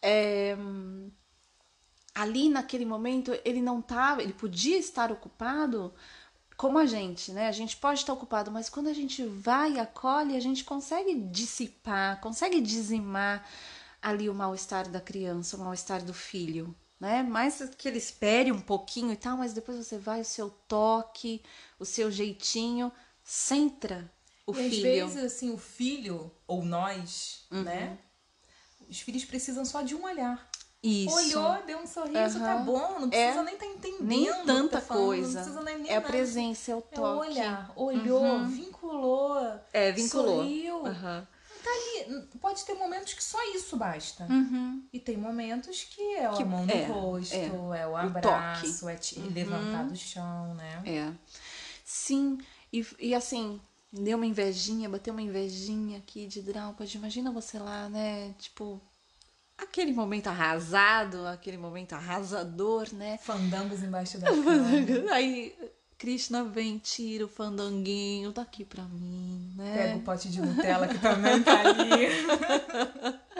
é, 0.00 0.56
ali 2.14 2.48
naquele 2.48 2.84
momento 2.84 3.36
ele 3.44 3.60
não 3.60 3.80
estava, 3.80 4.22
ele 4.22 4.32
podia 4.32 4.78
estar 4.78 5.10
ocupado 5.10 5.92
como 6.60 6.76
a 6.78 6.84
gente, 6.84 7.32
né? 7.32 7.48
A 7.48 7.52
gente 7.52 7.74
pode 7.74 8.00
estar 8.00 8.12
ocupado, 8.12 8.50
mas 8.50 8.68
quando 8.68 8.88
a 8.88 8.92
gente 8.92 9.24
vai 9.24 9.72
e 9.72 9.78
acolhe, 9.78 10.36
a 10.36 10.40
gente 10.40 10.62
consegue 10.62 11.14
dissipar, 11.14 12.20
consegue 12.20 12.60
dizimar 12.60 13.48
ali 14.02 14.28
o 14.28 14.34
mal-estar 14.34 14.86
da 14.90 15.00
criança, 15.00 15.56
o 15.56 15.60
mal-estar 15.60 16.04
do 16.04 16.12
filho, 16.12 16.76
né? 17.00 17.22
Mais 17.22 17.62
que 17.78 17.88
ele 17.88 17.96
espere 17.96 18.52
um 18.52 18.60
pouquinho 18.60 19.10
e 19.10 19.16
tal, 19.16 19.38
mas 19.38 19.54
depois 19.54 19.78
você 19.78 19.96
vai, 19.96 20.20
o 20.20 20.24
seu 20.24 20.50
toque, 20.68 21.42
o 21.78 21.86
seu 21.86 22.10
jeitinho, 22.10 22.92
centra 23.24 24.12
o 24.46 24.52
e 24.52 24.68
filho. 24.68 25.06
às 25.06 25.14
vezes, 25.14 25.32
assim, 25.32 25.50
o 25.54 25.56
filho, 25.56 26.30
ou 26.46 26.62
nós, 26.62 27.46
Uhum. 27.50 27.62
né? 27.62 27.98
Os 28.86 29.00
filhos 29.00 29.24
precisam 29.24 29.64
só 29.64 29.80
de 29.80 29.94
um 29.94 30.04
olhar. 30.04 30.49
Isso. 30.82 31.14
Olhou, 31.14 31.62
deu 31.66 31.78
um 31.78 31.86
sorriso, 31.86 32.38
tá 32.38 32.54
Aham. 32.54 32.64
bom. 32.64 33.00
Não 33.00 33.10
precisa 33.10 33.42
nem 33.42 33.54
estar 33.54 33.66
tá 33.66 33.72
entendendo. 33.72 34.02
Nem 34.06 34.30
o 34.30 34.44
tanta 34.46 34.80
tá 34.80 34.80
falando, 34.80 35.06
coisa. 35.06 35.26
Não 35.38 35.44
precisa 35.44 35.62
nem, 35.64 35.78
nem 35.78 35.90
É 35.92 35.96
a 35.96 36.00
nada. 36.00 36.12
presença, 36.12 36.70
é 36.72 36.74
o 36.74 36.78
É 36.78 36.80
o 36.80 36.82
toque. 36.82 37.28
olhar. 37.28 37.72
Olhou, 37.76 38.44
vinculou. 38.46 39.60
É, 39.72 39.92
vinculou. 39.92 40.36
Sorriu. 40.44 40.86
Aham. 40.86 41.26
Tá 41.62 41.70
ali. 41.70 42.22
Pode 42.40 42.64
ter 42.64 42.72
momentos 42.72 43.12
que 43.12 43.22
só 43.22 43.38
isso 43.54 43.76
basta. 43.76 44.24
Uhum. 44.30 44.82
E 44.90 44.98
tem 44.98 45.18
momentos 45.18 45.84
que 45.84 46.00
é 46.16 46.28
Que- 46.30 46.42
a 46.42 46.46
mão 46.46 46.64
no 46.64 46.72
é, 46.72 46.86
rosto, 46.86 47.34
é. 47.34 47.44
é, 47.80 47.86
o 47.86 47.90
O 47.90 47.96
abraço, 47.96 48.88
é 48.88 48.96
te 48.96 49.18
Uhum. 49.20 49.30
levantar 49.34 49.84
do 49.84 49.94
chão, 49.94 50.54
né? 50.54 50.82
É. 50.86 51.12
Sim, 51.84 52.38
e, 52.72 52.86
e 52.98 53.14
assim, 53.14 53.60
deu 53.92 54.16
uma 54.16 54.24
invejinha, 54.24 54.88
bateu 54.88 55.12
uma 55.12 55.20
invejinha 55.20 55.98
aqui 55.98 56.26
de 56.26 56.40
Draupad. 56.40 56.90
Imagina 56.94 57.30
você 57.30 57.58
lá, 57.58 57.88
né? 57.90 58.34
Tipo, 58.38 58.80
aquele 59.62 59.92
momento 59.92 60.28
arrasado, 60.28 61.26
aquele 61.26 61.56
momento 61.56 61.94
arrasador, 61.94 62.88
né? 62.94 63.18
Fandangos 63.18 63.82
embaixo 63.82 64.18
da 64.18 64.28
cama. 64.28 65.12
Aí 65.12 65.54
Krishna 65.98 66.44
vem, 66.44 66.78
tira 66.78 67.24
o 67.26 67.28
fandanguinho 67.28 68.32
daqui 68.32 68.64
pra 68.64 68.84
mim, 68.84 69.52
né? 69.56 69.74
Pega 69.76 69.96
o 69.98 70.00
pote 70.00 70.28
de 70.28 70.40
Nutella 70.40 70.88
que 70.88 70.98
também 70.98 71.42
tá 71.42 71.60
ali. 71.60 73.20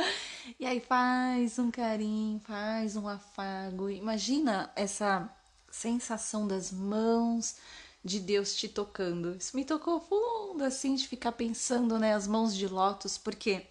E 0.58 0.66
aí 0.66 0.78
faz 0.78 1.58
um 1.58 1.70
carinho, 1.70 2.38
faz 2.40 2.94
um 2.94 3.08
afago. 3.08 3.88
Imagina 3.88 4.70
essa 4.76 5.26
sensação 5.70 6.46
das 6.46 6.70
mãos 6.70 7.56
de 8.04 8.20
Deus 8.20 8.54
te 8.54 8.68
tocando. 8.68 9.34
Isso 9.36 9.56
me 9.56 9.64
tocou 9.64 10.00
fundo, 10.00 10.62
assim, 10.62 10.94
de 10.94 11.08
ficar 11.08 11.32
pensando, 11.32 11.98
né, 11.98 12.14
as 12.14 12.26
mãos 12.26 12.54
de 12.54 12.68
lótus, 12.68 13.16
porque 13.16 13.66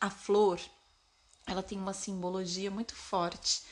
a 0.00 0.10
flor, 0.10 0.60
ela 1.48 1.62
tem 1.62 1.78
uma 1.78 1.92
simbologia 1.92 2.70
muito 2.70 2.94
forte 2.94 3.62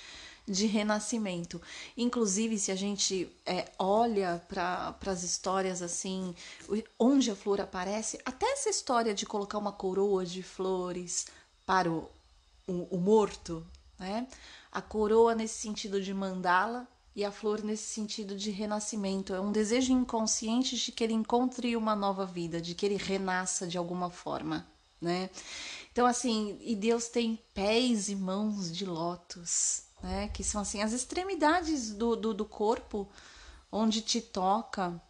de 0.47 0.67
renascimento. 0.67 1.61
Inclusive, 1.97 2.59
se 2.59 2.71
a 2.71 2.77
gente 2.77 3.29
é, 3.45 3.69
olha 3.79 4.41
para 4.49 4.97
as 5.07 5.23
histórias 5.23 5.83
assim, 5.83 6.35
onde 6.99 7.31
a 7.31 7.37
flor 7.37 7.61
aparece, 7.61 8.21
até 8.25 8.47
essa 8.53 8.71
história 8.71 9.13
de 9.13 9.27
colocar 9.27 9.59
uma 9.59 9.73
coroa 9.73 10.25
de 10.25 10.43
flores 10.43 11.27
para 11.65 11.91
o, 11.91 12.09
o, 12.67 12.97
o 12.97 12.99
morto, 12.99 13.67
né? 13.99 14.27
A 14.71 14.81
coroa 14.81 15.35
nesse 15.35 15.59
sentido 15.61 16.01
de 16.01 16.13
mandala 16.15 16.87
e 17.15 17.25
a 17.25 17.33
flor 17.33 17.65
nesse 17.65 17.85
sentido 17.85 18.37
de 18.37 18.51
renascimento. 18.51 19.35
É 19.35 19.41
um 19.41 19.51
desejo 19.51 19.91
inconsciente 19.93 20.77
de 20.77 20.93
que 20.93 21.03
ele 21.03 21.15
encontre 21.15 21.75
uma 21.75 21.97
nova 21.97 22.27
vida, 22.27 22.61
de 22.61 22.75
que 22.75 22.85
ele 22.85 22.97
renasça 22.97 23.67
de 23.67 23.79
alguma 23.79 24.11
forma, 24.11 24.67
né? 25.01 25.31
Então, 25.97 26.05
assim, 26.05 26.59
e 26.61 26.77
Deus 26.77 27.09
tem 27.09 27.43
pés 27.55 28.11
e 28.11 28.15
mãos 28.15 28.71
de 28.71 28.85
lótus, 28.85 29.85
né? 30.03 30.29
Que 30.29 30.45
são, 30.45 30.61
assim, 30.61 30.83
as 30.83 30.93
extremidades 30.93 31.91
do, 31.95 32.15
do, 32.15 32.35
do 32.35 32.45
corpo 32.45 33.09
onde 33.73 34.03
te 34.03 34.21
toca. 34.21 35.01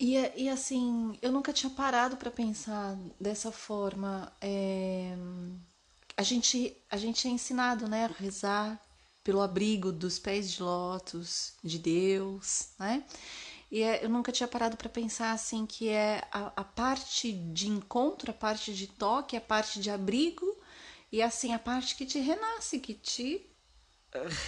E, 0.00 0.14
e 0.36 0.48
assim, 0.48 1.18
eu 1.20 1.30
nunca 1.30 1.52
tinha 1.52 1.68
parado 1.68 2.16
para 2.16 2.30
pensar 2.30 2.96
dessa 3.20 3.52
forma. 3.52 4.32
É... 4.40 5.14
A, 6.16 6.22
gente, 6.22 6.74
a 6.90 6.96
gente 6.96 7.28
é 7.28 7.30
ensinado, 7.30 7.86
né, 7.86 8.06
a 8.06 8.22
rezar 8.22 8.80
pelo 9.22 9.42
abrigo 9.42 9.92
dos 9.92 10.18
pés 10.18 10.50
de 10.50 10.62
lótus 10.62 11.52
de 11.62 11.78
Deus, 11.78 12.68
né? 12.78 13.04
E 13.72 13.82
é, 13.82 14.04
eu 14.04 14.10
nunca 14.10 14.30
tinha 14.30 14.46
parado 14.46 14.76
para 14.76 14.90
pensar 14.90 15.32
assim 15.32 15.64
que 15.64 15.88
é 15.88 16.22
a, 16.30 16.52
a, 16.56 16.62
parte 16.62 17.32
de 17.32 17.68
encontro, 17.68 18.30
a 18.30 18.34
parte 18.34 18.74
de 18.74 18.86
toque, 18.86 19.34
a 19.34 19.40
parte 19.40 19.80
de 19.80 19.90
abrigo 19.90 20.46
e 21.10 21.22
assim 21.22 21.54
a 21.54 21.58
parte 21.58 21.96
que 21.96 22.04
te 22.04 22.18
renasce, 22.18 22.78
que 22.78 22.92
te 22.92 23.50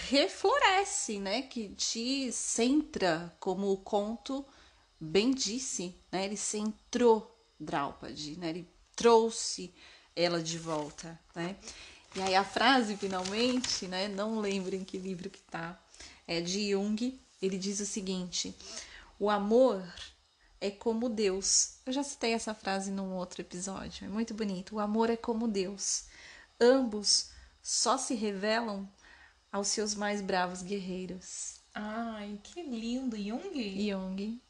refloresce, 0.09 1.19
né? 1.19 1.41
Que 1.41 1.69
te 1.69 2.31
centra, 2.31 3.35
como 3.39 3.71
o 3.71 3.77
conto 3.77 4.45
bem 4.99 5.31
disse, 5.31 5.95
né? 6.11 6.25
Ele 6.25 6.37
centrou 6.37 7.35
Draupadi, 7.59 8.37
né? 8.37 8.49
Ele 8.49 8.69
trouxe 8.95 9.73
ela 10.15 10.39
de 10.39 10.59
volta, 10.59 11.19
né? 11.33 11.55
E 12.15 12.21
aí 12.21 12.35
a 12.35 12.43
frase 12.43 12.95
finalmente, 12.95 13.87
né? 13.87 14.07
Não 14.07 14.39
lembro 14.39 14.75
em 14.75 14.83
que 14.83 14.99
livro 14.99 15.31
que 15.31 15.41
tá, 15.41 15.81
é 16.27 16.41
de 16.41 16.69
Jung. 16.69 17.19
Ele 17.41 17.57
diz 17.57 17.79
o 17.79 17.87
seguinte: 17.87 18.55
o 19.19 19.29
amor 19.29 19.83
é 20.59 20.71
como 20.71 21.09
Deus. 21.09 21.77
Eu 21.85 21.93
já 21.93 22.03
citei 22.03 22.33
essa 22.33 22.53
frase 22.53 22.91
num 22.91 23.13
outro 23.13 23.41
episódio, 23.41 24.05
é 24.05 24.09
muito 24.09 24.33
bonito. 24.33 24.75
O 24.75 24.79
amor 24.79 25.09
é 25.09 25.17
como 25.17 25.47
Deus. 25.47 26.05
Ambos 26.59 27.31
só 27.61 27.97
se 27.97 28.13
revelam 28.13 28.89
aos 29.51 29.67
seus 29.67 29.95
mais 29.95 30.21
bravos 30.21 30.61
guerreiros. 30.61 31.59
Ai, 31.73 32.39
que 32.43 32.61
lindo, 32.61 33.17
Jung. 33.17 33.89
Jung. 33.89 34.41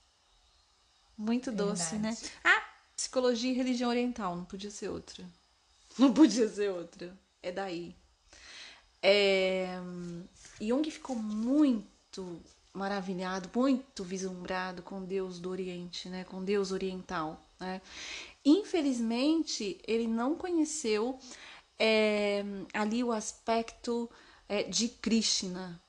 Muito 1.18 1.52
Verdade. 1.52 1.70
doce, 1.70 1.96
né? 1.96 2.16
Ah, 2.44 2.64
psicologia 2.96 3.52
e 3.52 3.56
religião 3.56 3.90
oriental, 3.90 4.36
não 4.36 4.46
podia 4.46 4.72
ser 4.72 4.90
outra. 4.90 5.26
Não 5.98 6.14
podia 6.14 6.50
ser 6.50 6.72
outra. 6.72 7.18
É 7.42 7.54
daí. 7.54 7.96
É... 9.02 9.78
Jung 10.60 10.84
ficou 10.92 11.16
muito 11.16 12.44
maravilhado, 12.76 13.50
muito 13.56 14.04
vislumbrado 14.04 14.84
com 14.84 15.04
Deus 15.04 15.40
do 15.40 15.50
Oriente, 15.50 16.10
né? 16.10 16.24
Com 16.26 16.44
Deus 16.44 16.72
oriental, 16.72 17.42
né? 17.60 17.82
Infelizmente, 18.44 19.80
ele 19.88 20.08
não 20.08 20.36
conheceu 20.36 21.18
é, 21.80 22.44
ali 22.74 23.04
o 23.04 23.12
aspecto 23.12 24.10
é, 24.48 24.64
de 24.64 24.88
Krishna. 24.90 25.82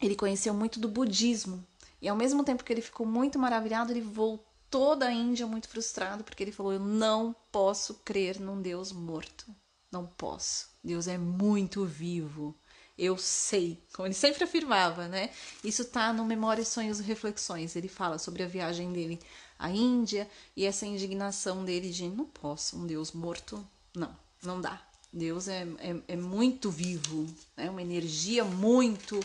Ele 0.00 0.16
conheceu 0.16 0.54
muito 0.54 0.80
do 0.80 0.88
budismo. 0.88 1.66
E 2.00 2.08
ao 2.08 2.16
mesmo 2.16 2.44
tempo 2.44 2.64
que 2.64 2.72
ele 2.72 2.80
ficou 2.80 3.04
muito 3.04 3.38
maravilhado, 3.38 3.92
ele 3.92 4.00
voltou 4.00 4.94
da 4.96 5.12
Índia 5.12 5.46
muito 5.46 5.68
frustrado, 5.68 6.22
porque 6.22 6.42
ele 6.42 6.52
falou: 6.52 6.72
Eu 6.72 6.80
não 6.80 7.34
posso 7.50 7.94
crer 8.04 8.40
num 8.40 8.62
Deus 8.62 8.92
morto. 8.92 9.44
Não 9.90 10.06
posso. 10.06 10.68
Deus 10.82 11.08
é 11.08 11.18
muito 11.18 11.84
vivo. 11.84 12.54
Eu 12.98 13.16
sei, 13.16 13.80
como 13.92 14.08
ele 14.08 14.14
sempre 14.14 14.42
afirmava, 14.42 15.06
né? 15.06 15.30
Isso 15.62 15.84
tá 15.84 16.12
no 16.12 16.24
Memórias, 16.24 16.68
Sonhos 16.68 16.98
e 16.98 17.02
Reflexões. 17.04 17.76
Ele 17.76 17.88
fala 17.88 18.18
sobre 18.18 18.42
a 18.42 18.48
viagem 18.48 18.92
dele 18.92 19.20
à 19.58 19.70
Índia 19.70 20.28
e 20.56 20.64
essa 20.64 20.84
indignação 20.84 21.64
dele 21.64 21.90
de 21.90 22.08
não 22.08 22.24
posso, 22.24 22.76
um 22.76 22.86
Deus 22.86 23.12
morto, 23.12 23.64
não, 23.94 24.14
não 24.42 24.60
dá. 24.60 24.82
Deus 25.12 25.48
é, 25.48 25.66
é, 25.78 25.96
é 26.08 26.16
muito 26.16 26.70
vivo, 26.70 27.26
é 27.56 27.64
né? 27.64 27.70
uma 27.70 27.80
energia 27.80 28.44
muito 28.44 29.20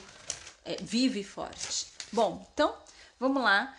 é, 0.63 0.77
viva 0.81 1.17
e 1.17 1.23
forte. 1.23 1.88
Bom, 2.12 2.47
então 2.53 2.75
vamos 3.19 3.41
lá 3.41 3.75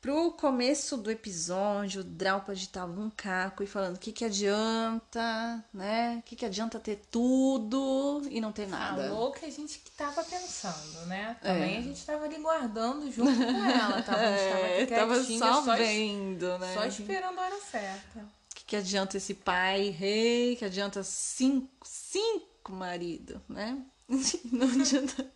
pro 0.00 0.30
começo 0.32 0.96
do 0.96 1.10
episódio, 1.10 2.04
Draupadi 2.04 2.68
tava 2.68 3.00
um 3.00 3.10
caco 3.10 3.62
e 3.62 3.66
falando 3.66 3.96
o 3.96 3.98
que 3.98 4.12
que 4.12 4.24
adianta, 4.24 5.64
né? 5.72 6.18
O 6.18 6.22
que 6.22 6.36
que 6.36 6.44
adianta 6.44 6.78
ter 6.78 7.00
tudo 7.10 8.22
e 8.30 8.40
não 8.40 8.52
ter 8.52 8.68
nada. 8.68 9.08
Falou 9.08 9.32
que 9.32 9.44
a 9.44 9.50
gente 9.50 9.78
que 9.80 9.90
tava 9.90 10.22
pensando, 10.22 11.06
né? 11.06 11.36
Também 11.42 11.76
é. 11.76 11.78
a 11.78 11.82
gente 11.82 12.04
tava 12.04 12.24
ali 12.24 12.38
guardando 12.38 13.10
junto 13.10 13.36
com 13.36 13.42
ela, 13.68 14.02
tava, 14.02 14.20
é, 14.20 14.86
tava 14.86 15.22
só, 15.22 15.62
só 15.62 15.76
vendo, 15.76 16.58
né? 16.58 16.74
Só 16.74 16.84
esperando 16.84 17.38
a 17.38 17.42
hora 17.42 17.60
certa. 17.60 18.20
O 18.20 18.54
que 18.54 18.64
que 18.64 18.76
adianta 18.76 19.16
esse 19.16 19.34
pai 19.34 19.90
rei, 19.90 20.56
que 20.56 20.64
adianta 20.64 21.02
cinco, 21.02 21.68
cinco 21.84 22.72
marido, 22.72 23.42
né? 23.48 23.82
Não 24.50 24.68
adianta 24.68 25.30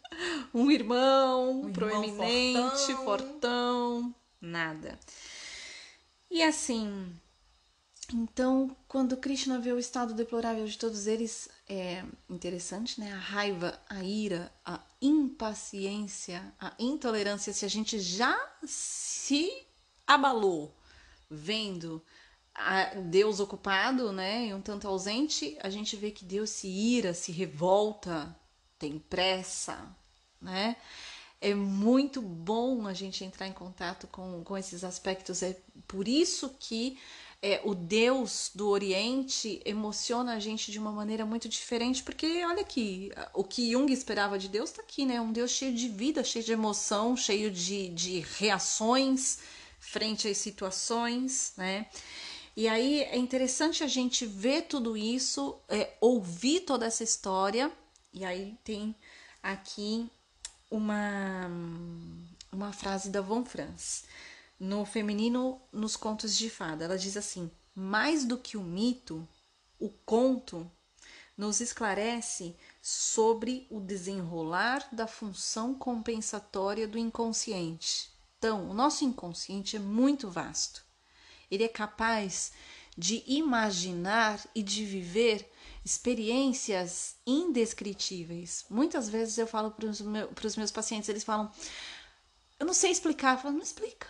um 0.55 0.71
irmão 0.71 1.63
um 1.63 1.73
proeminente, 1.73 2.53
irmão 2.55 3.05
fortão. 3.05 3.05
fortão 3.05 4.22
nada. 4.43 4.99
E 6.31 6.43
assim, 6.43 7.15
então, 8.13 8.77
quando 8.89 9.17
Krishna 9.17 9.59
vê 9.59 9.73
o 9.73 9.79
estado 9.79 10.13
deplorável 10.13 10.67
de 10.67 10.77
todos 10.77 11.07
eles, 11.07 11.49
é 11.69 12.05
interessante, 12.29 13.01
né? 13.01 13.13
A 13.13 13.19
raiva, 13.19 13.81
a 13.89 14.03
ira, 14.05 14.53
a 14.65 14.81
impaciência, 15.01 16.53
a 16.59 16.75
intolerância, 16.79 17.53
se 17.53 17.65
a 17.65 17.69
gente 17.69 17.99
já 17.99 18.37
se 18.65 19.51
abalou 20.07 20.77
vendo 21.31 22.05
Deus 23.07 23.41
ocupado, 23.41 24.13
né, 24.13 24.49
e 24.49 24.55
um 24.55 24.61
tanto 24.61 24.87
ausente, 24.87 25.57
a 25.63 25.71
gente 25.71 25.97
vê 25.97 26.11
que 26.11 26.25
Deus 26.25 26.51
se 26.51 26.69
ira, 26.69 27.15
se 27.15 27.33
revolta, 27.33 28.37
tem 28.79 28.99
pressa, 28.99 29.79
né? 30.41 30.77
É 31.43 31.55
muito 31.55 32.23
bom 32.23 32.87
a 32.87 32.95
gente 32.95 33.25
entrar 33.25 33.49
em 33.49 33.53
contato 33.53 34.07
com, 34.07 34.45
com 34.45 34.57
esses 34.57 34.85
aspectos. 34.85 35.43
É 35.43 35.57
por 35.89 36.07
isso 36.07 36.55
que 36.61 36.97
é, 37.43 37.61
o 37.65 37.75
Deus 37.75 38.53
do 38.55 38.69
Oriente 38.69 39.61
emociona 39.65 40.35
a 40.35 40.39
gente 40.39 40.71
de 40.71 40.79
uma 40.79 40.93
maneira 40.93 41.27
muito 41.27 41.49
diferente, 41.49 42.01
porque 42.01 42.45
olha 42.45 42.61
aqui, 42.61 43.11
o 43.35 43.43
que 43.43 43.73
Jung 43.73 43.93
esperava 43.93 44.39
de 44.39 44.49
Deus 44.49 44.71
está 44.71 44.83
aqui, 44.83 45.05
né? 45.05 45.21
Um 45.21 45.33
Deus 45.33 45.51
cheio 45.51 45.75
de 45.75 45.89
vida, 45.89 46.23
cheio 46.23 46.45
de 46.45 46.53
emoção, 46.53 47.17
cheio 47.17 47.51
de, 47.51 47.89
de 47.89 48.21
reações 48.21 49.41
frente 49.81 50.29
às 50.29 50.39
situações, 50.39 51.55
né? 51.57 51.87
E 52.57 52.69
aí 52.69 53.01
é 53.01 53.17
interessante 53.17 53.83
a 53.83 53.89
gente 53.89 54.25
ver 54.25 54.63
tudo 54.63 54.97
isso, 54.97 55.59
é, 55.69 55.95
ouvir 56.01 56.61
toda 56.61 56.87
essa 56.87 57.03
história. 57.03 57.73
E 58.13 58.25
aí 58.25 58.57
tem 58.63 58.95
aqui 59.43 60.09
uma, 60.73 61.51
uma 62.51 62.73
frase 62.73 63.11
da 63.11 63.21
Von 63.21 63.45
Franz, 63.45 64.05
no 64.59 64.87
feminino 64.87 65.61
nos 65.71 65.97
contos 65.97 66.37
de 66.37 66.49
fada. 66.49 66.87
Ela 66.87 66.97
diz 66.97 67.15
assim: 67.17 67.51
mais 67.75 68.25
do 68.25 68.39
que 68.39 68.57
o 68.57 68.63
mito, 68.63 69.29
o 69.79 69.91
conto 70.07 70.69
nos 71.37 71.61
esclarece 71.61 72.57
sobre 72.81 73.67
o 73.71 73.81
desenrolar 73.81 74.89
da 74.91 75.07
função 75.07 75.75
compensatória 75.75 76.89
do 76.89 76.97
inconsciente. 76.97 78.11
Então, 78.39 78.71
o 78.71 78.75
nosso 78.75 79.05
inconsciente 79.05 79.77
é 79.77 79.79
muito 79.79 80.31
vasto. 80.31 80.83
Ele 81.51 81.65
é 81.65 81.69
capaz 81.69 82.53
de 82.97 83.23
imaginar 83.27 84.41
e 84.55 84.63
de 84.63 84.85
viver 84.85 85.52
experiências 85.85 87.17
indescritíveis. 87.27 88.65
Muitas 88.71 89.09
vezes 89.09 89.39
eu 89.39 89.47
falo 89.47 89.71
para 89.71 89.87
os 89.87 90.01
meus, 90.01 90.57
meus 90.57 90.71
pacientes, 90.71 91.09
eles 91.09 91.25
falam: 91.25 91.51
Eu 92.59 92.67
não 92.67 92.75
sei 92.75 92.91
explicar. 92.91 93.37
Eu 93.37 93.43
falo: 93.43 93.55
Não 93.55 93.63
explica. 93.63 94.09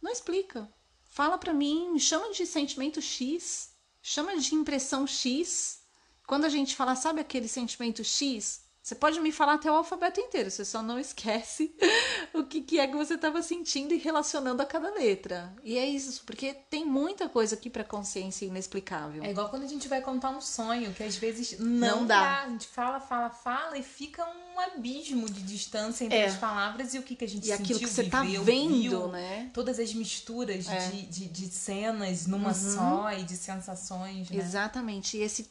Não 0.00 0.10
explica. 0.10 0.68
Fala 1.10 1.36
para 1.36 1.52
mim, 1.52 1.98
chama 1.98 2.32
de 2.32 2.46
sentimento 2.46 3.02
X, 3.02 3.74
chama 4.00 4.38
de 4.38 4.54
impressão 4.54 5.06
X. 5.06 5.80
Quando 6.26 6.44
a 6.44 6.48
gente 6.48 6.76
fala, 6.76 6.94
sabe 6.94 7.20
aquele 7.20 7.48
sentimento 7.48 8.04
X? 8.04 8.64
Você 8.82 8.94
pode 8.94 9.20
me 9.20 9.30
falar 9.30 9.54
até 9.54 9.70
o 9.70 9.74
alfabeto 9.74 10.20
inteiro, 10.20 10.50
você 10.50 10.64
só 10.64 10.82
não 10.82 10.98
esquece 10.98 11.74
o 12.32 12.44
que, 12.44 12.62
que 12.62 12.80
é 12.80 12.86
que 12.86 12.96
você 12.96 13.14
estava 13.14 13.42
sentindo 13.42 13.92
e 13.92 13.98
relacionando 13.98 14.62
a 14.62 14.66
cada 14.66 14.90
letra. 14.94 15.54
E 15.62 15.76
é 15.76 15.86
isso, 15.86 16.22
porque 16.24 16.54
tem 16.54 16.86
muita 16.86 17.28
coisa 17.28 17.54
aqui 17.54 17.68
para 17.68 17.84
consciência 17.84 18.46
inexplicável. 18.46 19.22
É 19.22 19.30
igual 19.30 19.50
quando 19.50 19.64
a 19.64 19.68
gente 19.68 19.86
vai 19.86 20.00
contar 20.00 20.30
um 20.30 20.40
sonho, 20.40 20.94
que 20.94 21.02
às 21.02 21.14
vezes 21.14 21.58
não, 21.58 22.00
não 22.00 22.06
dá. 22.06 22.20
dá. 22.20 22.42
A 22.44 22.48
gente 22.48 22.66
fala, 22.68 23.00
fala, 23.00 23.28
fala 23.28 23.76
e 23.76 23.82
fica 23.82 24.24
um 24.24 24.60
abismo 24.60 25.28
de 25.28 25.42
distância 25.42 26.04
entre 26.04 26.16
é. 26.16 26.26
as 26.26 26.36
palavras 26.36 26.94
e 26.94 26.98
o 26.98 27.02
que, 27.02 27.14
que 27.14 27.24
a 27.24 27.28
gente 27.28 27.44
e 27.44 27.48
sentiu, 27.48 27.62
aquilo 27.62 27.80
que 27.80 27.86
você 27.86 28.04
tá 28.04 28.22
viveu, 28.22 28.40
tá 28.40 28.46
vendo, 28.46 28.80
viu, 28.80 29.08
né? 29.08 29.50
Todas 29.52 29.78
as 29.78 29.92
misturas 29.92 30.66
é. 30.68 30.88
de, 30.88 31.02
de, 31.02 31.28
de, 31.28 31.48
cenas 31.48 32.26
numa 32.26 32.48
uhum. 32.48 32.54
só 32.54 33.12
e 33.12 33.24
de 33.24 33.36
sensações. 33.36 34.30
Né? 34.30 34.38
Exatamente. 34.38 35.18
E 35.18 35.22
esse 35.22 35.50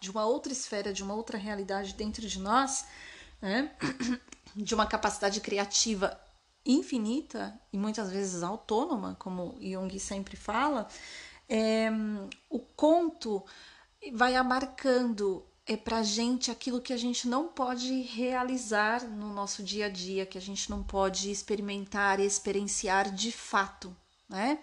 de 0.00 0.10
uma 0.10 0.24
outra 0.24 0.52
esfera, 0.52 0.92
de 0.92 1.02
uma 1.02 1.14
outra 1.14 1.36
realidade 1.36 1.94
dentro 1.94 2.26
de 2.26 2.38
nós, 2.38 2.84
né? 3.40 3.72
de 4.54 4.74
uma 4.74 4.86
capacidade 4.86 5.40
criativa 5.40 6.20
infinita 6.64 7.58
e 7.72 7.78
muitas 7.78 8.10
vezes 8.10 8.42
autônoma, 8.42 9.16
como 9.18 9.58
Jung 9.60 9.98
sempre 9.98 10.36
fala, 10.36 10.86
é, 11.48 11.90
o 12.48 12.60
conto 12.60 13.44
vai 14.12 14.36
abarcando 14.36 15.44
é 15.66 15.76
para 15.76 16.02
gente 16.02 16.50
aquilo 16.50 16.80
que 16.80 16.92
a 16.92 16.96
gente 16.96 17.28
não 17.28 17.48
pode 17.48 18.02
realizar 18.02 19.04
no 19.04 19.32
nosso 19.32 19.62
dia 19.62 19.86
a 19.86 19.88
dia, 19.88 20.26
que 20.26 20.36
a 20.36 20.40
gente 20.40 20.68
não 20.68 20.82
pode 20.82 21.30
experimentar 21.30 22.18
e 22.18 22.26
experienciar 22.26 23.12
de 23.12 23.30
fato, 23.30 23.96
né? 24.28 24.58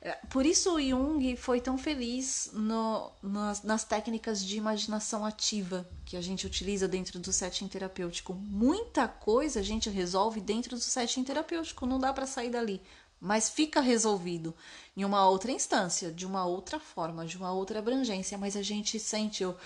É, 0.00 0.12
por 0.30 0.46
isso 0.46 0.80
Jung 0.80 1.34
foi 1.36 1.60
tão 1.60 1.76
feliz 1.76 2.50
no, 2.52 3.10
nas, 3.20 3.62
nas, 3.64 3.82
técnicas 3.82 4.44
de 4.44 4.56
imaginação 4.56 5.24
ativa 5.24 5.88
que 6.04 6.16
a 6.16 6.20
gente 6.20 6.46
utiliza 6.46 6.86
dentro 6.86 7.18
do 7.18 7.32
setting 7.32 7.66
terapêutico. 7.66 8.32
Muita 8.32 9.08
coisa 9.08 9.58
a 9.58 9.62
gente 9.62 9.90
resolve 9.90 10.40
dentro 10.40 10.76
do 10.76 10.82
setting 10.82 11.24
terapêutico, 11.24 11.84
não 11.84 11.98
dá 11.98 12.12
para 12.12 12.26
sair 12.26 12.50
dali, 12.50 12.80
mas 13.20 13.50
fica 13.50 13.80
resolvido 13.80 14.54
em 14.96 15.04
uma 15.04 15.28
outra 15.28 15.50
instância, 15.50 16.12
de 16.12 16.24
uma 16.24 16.46
outra 16.46 16.78
forma, 16.78 17.26
de 17.26 17.36
uma 17.36 17.52
outra 17.52 17.80
abrangência, 17.80 18.38
mas 18.38 18.56
a 18.56 18.62
gente 18.62 19.00
sente 19.00 19.44
o 19.44 19.56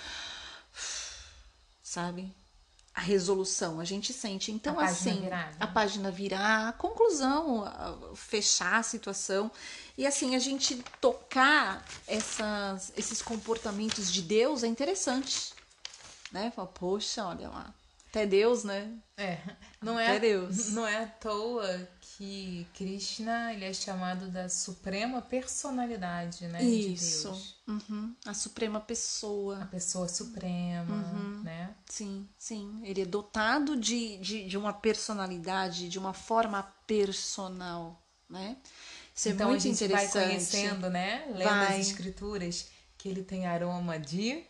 sabe? 1.83 2.35
A 2.94 3.00
resolução, 3.00 3.81
a 3.81 3.85
gente 3.85 4.12
sente. 4.12 4.52
Então, 4.52 4.78
a 4.78 4.85
assim, 4.85 5.22
virar, 5.22 5.55
a 5.59 5.66
página 5.66 6.11
virar, 6.11 6.68
a 6.68 6.72
conclusão, 6.72 7.64
a 7.64 7.96
fechar 8.14 8.76
a 8.76 8.83
situação. 8.83 9.50
E 9.96 10.07
assim, 10.07 10.37
a 10.37 10.38
gente 10.38 10.83
tocar 11.00 11.85
essas, 12.07 12.92
esses 12.96 13.22
comportamentos 13.22 14.12
de 14.12 14.20
Deus 14.20 14.62
é 14.62 14.66
interessante. 14.66 15.55
Né? 16.31 16.52
Fala, 16.55 16.68
poxa, 16.68 17.26
olha 17.26 17.48
lá. 17.48 17.74
Até 18.11 18.26
Deus, 18.26 18.62
né? 18.62 18.92
É. 19.16 19.38
Não 19.81 19.98
é, 19.98 20.18
Deus. 20.18 20.72
Não 20.72 20.87
é 20.87 21.05
à 21.05 21.07
toa 21.07 21.88
que 22.22 22.68
Krishna 22.74 23.52
ele 23.52 23.64
é 23.64 23.72
chamado 23.72 24.28
da 24.28 24.48
suprema 24.48 25.20
personalidade, 25.20 26.46
né? 26.46 26.62
Isso. 26.62 27.32
De 27.66 27.72
uhum. 27.72 28.14
A 28.24 28.32
suprema 28.32 28.80
pessoa. 28.80 29.61
A 29.61 29.66
pessoa 29.66 30.06
suprema, 30.06 30.94
uhum. 30.94 31.42
né? 31.42 31.74
Sim, 31.87 32.28
sim. 32.38 32.80
Ele 32.85 33.02
é 33.02 33.04
dotado 33.04 33.76
de, 33.76 34.18
de, 34.18 34.46
de 34.46 34.56
uma 34.56 34.72
personalidade, 34.72 35.88
de 35.88 35.98
uma 35.98 36.12
forma 36.12 36.62
personal, 36.87 38.00
né? 38.30 38.56
Isso 39.12 39.28
é 39.28 39.32
então 39.32 39.48
muito 39.48 39.61
a 39.61 39.64
gente 39.64 39.88
vai 39.88 40.08
conhecendo, 40.08 40.88
né? 40.88 41.24
Lendo 41.35 41.42
vai. 41.42 41.80
as 41.80 41.88
escrituras, 41.88 42.68
que 42.96 43.08
ele 43.08 43.24
tem 43.24 43.46
aroma 43.46 43.98
de 43.98 44.44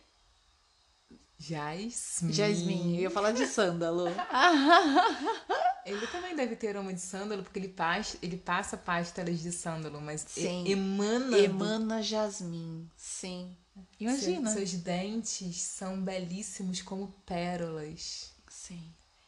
Jasmine. 1.45 2.33
Jasmine, 2.33 2.95
eu 2.95 3.01
ia 3.01 3.09
falar 3.09 3.31
de 3.31 3.45
sândalo. 3.45 4.05
ele 5.85 6.07
também 6.07 6.33
deve 6.33 6.55
ter 6.55 6.69
aroma 6.69 6.93
de 6.93 7.01
sândalo, 7.01 7.43
porque 7.43 7.59
ele 7.59 7.67
passa, 7.67 8.17
ele 8.21 8.37
passa 8.37 8.77
pástilas 8.77 9.41
de 9.41 9.51
sândalo, 9.51 9.99
mas 9.99 10.25
sim. 10.25 10.65
emana. 10.71 11.37
Emana 11.37 11.97
do... 11.97 12.03
jasmim, 12.03 12.89
sim. 12.95 13.57
Imagina. 13.99 14.49
Seus, 14.51 14.69
seus 14.69 14.81
dentes 14.81 15.61
são 15.61 16.01
belíssimos 16.01 16.81
como 16.81 17.13
pérolas. 17.25 18.31
Sim. 18.49 18.81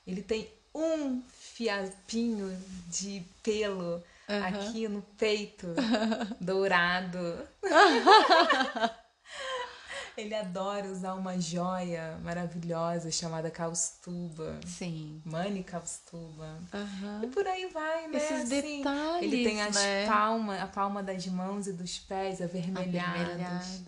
Ele 0.08 0.22
tem 0.22 0.50
um 0.74 1.22
fiapinho 1.38 2.58
de 2.88 3.26
pelo 3.44 3.96
uhum. 4.30 4.44
aqui 4.46 4.88
no 4.88 5.02
peito, 5.18 5.68
dourado. 6.40 7.20
Ele 10.18 10.34
adora 10.34 10.88
usar 10.88 11.14
uma 11.14 11.40
joia 11.40 12.18
maravilhosa 12.24 13.12
chamada 13.12 13.52
caustuba. 13.52 14.60
Sim. 14.66 15.22
Mani 15.26 15.64
caustuba. 15.64 16.58
Uhum. 16.74 17.24
E 17.24 17.28
por 17.28 17.46
aí 17.46 17.68
vai, 17.68 18.08
né? 18.08 18.18
Esses 18.18 18.44
assim, 18.44 18.78
detalhes, 18.78 19.34
Ele 19.34 19.44
tem 19.44 19.62
as 19.62 19.76
né? 19.76 20.06
palmas, 20.08 20.62
a 20.62 20.68
palma 20.68 21.04
das 21.04 21.26
mãos 21.28 21.68
e 21.68 21.74
dos 21.74 22.00
pés 22.00 22.42
avermelhados. 22.42 23.22
avermelhados. 23.22 23.82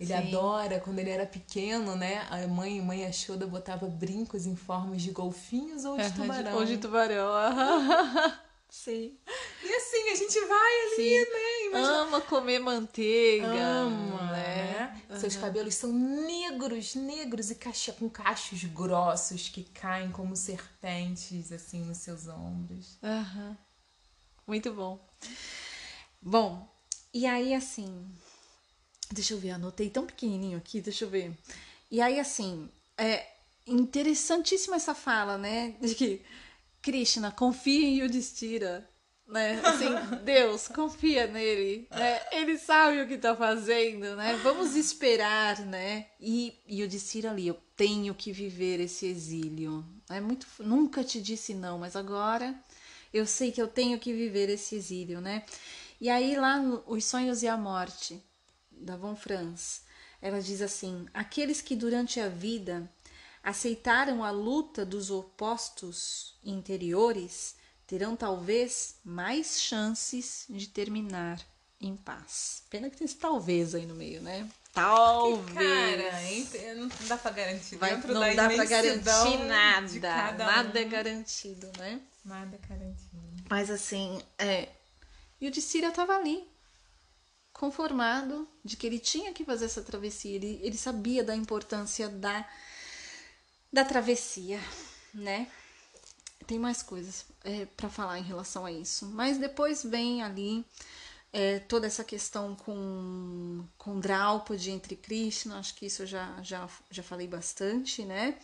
Ele 0.00 0.12
Sim. 0.12 0.14
adora, 0.14 0.78
quando 0.78 1.00
ele 1.00 1.10
era 1.10 1.26
pequeno, 1.26 1.96
né? 1.96 2.24
A 2.30 2.46
mãe, 2.46 2.80
mãe 2.80 3.04
Achoda 3.04 3.46
botava 3.46 3.86
brincos 3.86 4.46
em 4.46 4.54
formas 4.54 5.02
de 5.02 5.10
golfinhos 5.10 5.84
ou 5.84 5.96
de 5.96 6.04
uhum, 6.04 6.12
tubarão. 6.12 6.54
Ou 6.54 6.64
de 6.64 6.78
tubarão. 6.78 7.32
Sim. 8.70 9.16
E 9.64 9.74
assim, 9.74 10.10
a 10.10 10.14
gente 10.14 10.38
vai 10.40 10.80
ali, 10.82 10.96
Sim. 10.96 11.18
né? 11.18 11.66
Imagina... 11.66 11.96
Ama 12.02 12.20
comer 12.20 12.58
manteiga. 12.60 13.46
Ama, 13.46 14.32
né? 14.32 14.57
Uhum. 15.08 15.20
Seus 15.20 15.36
cabelos 15.36 15.74
são 15.74 15.92
negros, 15.92 16.94
negros 16.94 17.50
e 17.50 17.54
caixa, 17.54 17.92
com 17.92 18.08
cachos 18.08 18.64
grossos 18.64 19.48
que 19.48 19.64
caem 19.64 20.10
como 20.10 20.36
serpentes, 20.36 21.52
assim, 21.52 21.84
nos 21.84 21.98
seus 21.98 22.26
ombros. 22.28 22.98
Uhum. 23.02 23.56
Muito 24.46 24.72
bom. 24.72 24.98
Bom, 26.20 26.68
e 27.12 27.26
aí 27.26 27.54
assim. 27.54 28.06
Deixa 29.10 29.32
eu 29.32 29.38
ver, 29.38 29.52
anotei 29.52 29.88
tão 29.88 30.04
pequenininho 30.06 30.58
aqui, 30.58 30.80
deixa 30.80 31.04
eu 31.04 31.10
ver. 31.10 31.34
E 31.90 32.00
aí, 32.00 32.20
assim, 32.20 32.68
é 32.96 33.26
interessantíssima 33.66 34.76
essa 34.76 34.94
fala, 34.94 35.38
né? 35.38 35.74
De 35.80 35.94
que 35.94 36.22
Krishna, 36.82 37.30
confia 37.30 37.86
em 37.86 38.00
Yudhishthira, 38.00 38.87
né? 39.28 39.60
Assim, 39.62 39.88
Deus, 40.24 40.66
confia 40.68 41.26
nele, 41.26 41.86
né? 41.90 42.20
Ele 42.32 42.56
sabe 42.56 43.02
o 43.02 43.06
que 43.06 43.14
está 43.14 43.36
fazendo, 43.36 44.16
né? 44.16 44.40
Vamos 44.42 44.74
esperar, 44.74 45.60
né? 45.60 46.06
E 46.18 46.58
Yudhishthira 46.68 47.30
ali, 47.30 47.46
eu 47.46 47.58
tenho 47.76 48.14
que 48.14 48.32
viver 48.32 48.80
esse 48.80 49.06
exílio. 49.06 49.84
É 50.08 50.20
muito, 50.20 50.46
nunca 50.60 51.04
te 51.04 51.20
disse 51.20 51.54
não, 51.54 51.78
mas 51.78 51.94
agora 51.94 52.58
eu 53.12 53.26
sei 53.26 53.52
que 53.52 53.60
eu 53.60 53.68
tenho 53.68 53.98
que 53.98 54.12
viver 54.12 54.48
esse 54.48 54.74
exílio, 54.74 55.20
né? 55.20 55.44
E 56.00 56.08
aí 56.08 56.34
lá 56.36 56.60
Os 56.86 57.04
Sonhos 57.04 57.42
e 57.42 57.48
a 57.48 57.56
Morte, 57.56 58.22
da 58.70 58.96
Von 58.96 59.14
Franz, 59.14 59.82
ela 60.22 60.40
diz 60.40 60.62
assim: 60.62 61.06
aqueles 61.12 61.60
que 61.60 61.76
durante 61.76 62.18
a 62.18 62.28
vida 62.28 62.90
aceitaram 63.42 64.24
a 64.24 64.30
luta 64.30 64.84
dos 64.86 65.10
opostos 65.10 66.38
interiores 66.44 67.56
terão 67.88 68.14
talvez 68.14 68.96
mais 69.02 69.60
chances 69.60 70.44
de 70.48 70.68
terminar 70.68 71.40
em 71.80 71.96
paz. 71.96 72.62
Pena 72.68 72.90
que 72.90 72.96
tem 72.96 73.06
esse 73.06 73.16
talvez 73.16 73.74
aí 73.74 73.86
no 73.86 73.94
meio, 73.94 74.20
né? 74.20 74.48
Talvez. 74.74 76.50
Cara, 76.50 76.74
não 76.74 76.88
dá 77.08 77.16
pra 77.16 77.30
garantir. 77.30 77.76
Vai, 77.76 77.96
não 77.96 78.36
dá 78.36 78.50
pra 78.50 78.64
garantir 78.66 79.38
nada. 79.46 80.34
Nada 80.36 80.78
um. 80.78 80.82
é 80.82 80.84
garantido, 80.84 81.72
né? 81.78 82.00
Nada 82.24 82.56
é 82.62 82.68
garantido. 82.68 83.08
Mas 83.48 83.70
assim, 83.70 84.22
é, 84.36 84.68
E 85.40 85.48
o 85.48 85.50
Dicíria 85.50 85.88
estava 85.88 86.14
ali, 86.14 86.46
conformado 87.54 88.46
de 88.62 88.76
que 88.76 88.86
ele 88.86 88.98
tinha 88.98 89.32
que 89.32 89.44
fazer 89.44 89.64
essa 89.64 89.82
travessia. 89.82 90.36
Ele, 90.36 90.60
ele 90.62 90.76
sabia 90.76 91.24
da 91.24 91.34
importância 91.34 92.06
da, 92.06 92.46
da 93.72 93.84
travessia, 93.84 94.60
né? 95.14 95.48
Tem 96.48 96.58
mais 96.58 96.82
coisas 96.82 97.26
é, 97.44 97.66
para 97.66 97.90
falar 97.90 98.18
em 98.18 98.22
relação 98.22 98.64
a 98.64 98.72
isso. 98.72 99.04
Mas 99.04 99.36
depois 99.36 99.84
vem 99.84 100.22
ali 100.22 100.64
é, 101.30 101.58
toda 101.58 101.86
essa 101.86 102.02
questão 102.02 102.56
com, 102.56 103.62
com 103.76 104.00
Draupadi 104.00 104.70
entre 104.70 104.96
Krishna, 104.96 105.58
acho 105.58 105.74
que 105.74 105.84
isso 105.84 106.02
eu 106.02 106.06
já, 106.06 106.42
já, 106.42 106.66
já 106.90 107.02
falei 107.02 107.28
bastante, 107.28 108.02
né? 108.02 108.38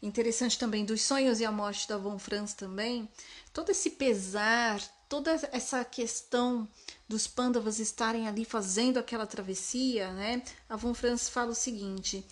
Interessante 0.00 0.58
também 0.58 0.86
dos 0.86 1.02
sonhos 1.02 1.38
e 1.38 1.44
a 1.44 1.52
morte 1.52 1.86
da 1.86 1.98
Von 1.98 2.18
Franz 2.18 2.54
também, 2.54 3.06
todo 3.52 3.70
esse 3.70 3.90
pesar, 3.90 4.80
toda 5.06 5.32
essa 5.52 5.84
questão 5.84 6.66
dos 7.06 7.26
Pandavas 7.26 7.78
estarem 7.78 8.26
ali 8.26 8.46
fazendo 8.46 8.96
aquela 8.96 9.26
travessia, 9.26 10.10
né? 10.14 10.42
A 10.66 10.76
Von 10.76 10.94
Franz 10.94 11.28
fala 11.28 11.50
o 11.50 11.54
seguinte: 11.54 12.24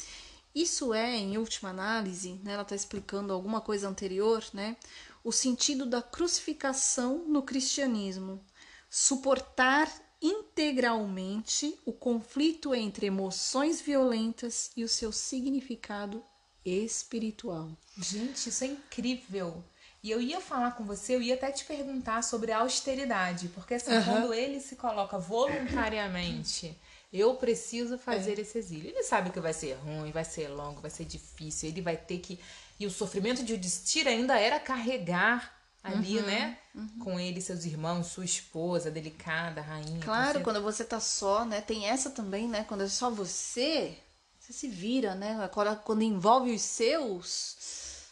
isso 0.57 0.95
é, 0.95 1.15
em 1.15 1.37
última 1.37 1.69
análise, 1.69 2.41
né, 2.43 2.55
ela 2.55 2.63
está 2.63 2.75
explicando 2.75 3.31
alguma 3.31 3.61
coisa 3.61 3.87
anterior, 3.87 4.43
né? 4.55 4.75
O 5.23 5.31
sentido 5.31 5.85
da 5.85 6.01
crucificação 6.01 7.19
no 7.29 7.43
cristianismo 7.43 8.43
suportar 8.89 9.93
integralmente 10.23 11.79
o 11.85 11.93
conflito 11.93 12.75
entre 12.75 13.07
emoções 13.07 13.83
violentas 13.83 14.71
e 14.75 14.83
o 14.83 14.89
seu 14.89 15.13
significado 15.13 16.25
espiritual. 16.65 17.71
Gente, 17.99 18.49
isso 18.49 18.65
é 18.65 18.69
incrível. 18.69 19.63
E 20.03 20.11
eu 20.11 20.23
ia 20.23 20.41
falar 20.41 20.71
com 20.71 20.85
você, 20.85 21.17
eu 21.17 21.21
ia 21.21 21.35
até 21.35 21.51
te 21.51 21.67
perguntar 21.67 22.23
sobre 22.23 22.51
a 22.51 22.61
austeridade, 22.61 23.49
porque 23.49 23.75
assim, 23.75 23.93
uhum. 23.93 24.05
quando 24.05 24.33
ele 24.33 24.61
se 24.61 24.77
coloca 24.77 25.19
voluntariamente, 25.19 26.79
eu 27.13 27.35
preciso 27.37 27.99
fazer 27.99 28.39
é. 28.39 28.43
esse 28.43 28.59
exílio. 28.59 28.91
Ele 28.91 29.03
sabe 29.03 29.31
que 29.31 29.41
vai 29.41 29.53
ser 29.53 29.75
ruim, 29.75 30.11
vai 30.11 30.25
ser 30.25 30.49
longo, 30.49 30.81
vai 30.81 30.91
ser 30.91 31.05
difícil, 31.05 31.69
ele 31.69 31.81
vai 31.81 31.97
ter 31.97 32.19
que. 32.19 32.39
E 32.79 32.87
o 32.87 32.91
sofrimento 32.91 33.45
de 33.45 33.55
Udistira 33.55 34.11
ainda 34.11 34.39
era 34.39 34.61
carregar 34.61 35.55
ali, 35.83 36.19
uhum, 36.19 36.27
né? 36.27 36.59
Uhum. 36.75 36.99
Com 36.99 37.21
ele, 37.21 37.41
seus 37.41 37.65
irmãos, 37.65 38.09
sua 38.09 38.25
esposa, 38.25 38.91
delicada, 38.91 39.61
rainha. 39.61 40.01
Claro, 40.01 40.39
você... 40.39 40.45
quando 40.45 40.63
você 40.63 40.85
tá 40.85 41.01
só, 41.01 41.45
né? 41.45 41.61
Tem 41.61 41.87
essa 41.87 42.11
também, 42.11 42.49
né? 42.49 42.65
Quando 42.65 42.83
é 42.83 42.89
só 42.89 43.09
você, 43.09 43.97
você 44.39 44.53
se 44.53 44.69
vira, 44.69 45.15
né? 45.15 45.39
Agora, 45.43 45.77
quando 45.77 46.03
envolve 46.03 46.53
os 46.53 46.63
seus, 46.63 47.57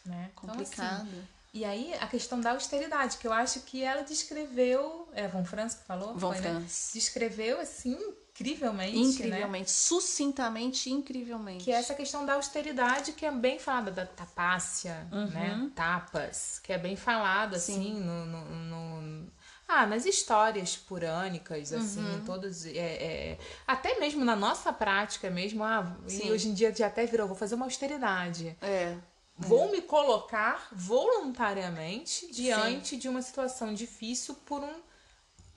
né? 0.06 0.30
complicado. 0.34 1.06
Então, 1.06 1.18
assim, 1.18 1.28
e 1.52 1.64
aí, 1.64 1.94
a 2.00 2.08
questão 2.08 2.40
da 2.40 2.50
austeridade, 2.50 3.16
que 3.18 3.28
eu 3.28 3.32
acho 3.32 3.60
que 3.60 3.82
ela 3.82 4.02
descreveu. 4.02 5.08
É 5.12 5.28
Von 5.28 5.44
Franz 5.44 5.74
que 5.74 5.84
falou? 5.84 6.14
Von 6.14 6.32
Foi, 6.32 6.42
Franz. 6.42 6.62
Né? 6.62 6.68
Descreveu, 6.94 7.60
assim, 7.60 7.96
incrivelmente. 8.34 8.98
Incrivelmente, 8.98 9.70
né? 9.70 9.76
sucintamente, 9.76 10.90
incrivelmente. 10.90 11.64
Que 11.64 11.72
é 11.72 11.76
essa 11.76 11.94
questão 11.94 12.26
da 12.26 12.34
austeridade 12.34 13.12
que 13.12 13.24
é 13.24 13.30
bem 13.30 13.58
falada, 13.58 13.90
da 13.92 14.06
tapácia, 14.06 15.06
uhum. 15.12 15.26
né? 15.28 15.70
Tapas, 15.74 16.58
que 16.58 16.72
é 16.72 16.78
bem 16.78 16.96
falado, 16.96 17.54
assim, 17.54 17.94
no, 17.94 18.26
no, 18.26 18.44
no, 18.44 19.32
Ah, 19.68 19.86
nas 19.86 20.04
histórias 20.04 20.76
purânicas, 20.76 21.72
assim, 21.72 22.04
uhum. 22.04 22.24
todos. 22.24 22.66
É, 22.66 22.78
é, 22.78 23.38
até 23.66 24.00
mesmo 24.00 24.24
na 24.24 24.34
nossa 24.34 24.72
prática 24.72 25.30
mesmo, 25.30 25.62
ah, 25.62 25.96
e 26.08 26.30
hoje 26.32 26.48
em 26.48 26.54
dia 26.54 26.74
já 26.74 26.88
até 26.88 27.06
virou, 27.06 27.28
vou 27.28 27.36
fazer 27.36 27.54
uma 27.54 27.66
austeridade. 27.66 28.56
É. 28.60 28.96
Vou 29.36 29.70
me 29.70 29.82
colocar 29.82 30.68
voluntariamente 30.72 32.32
diante 32.32 32.90
Sim. 32.90 32.98
de 32.98 33.08
uma 33.08 33.20
situação 33.20 33.74
difícil 33.74 34.36
por 34.46 34.62
um 34.62 34.74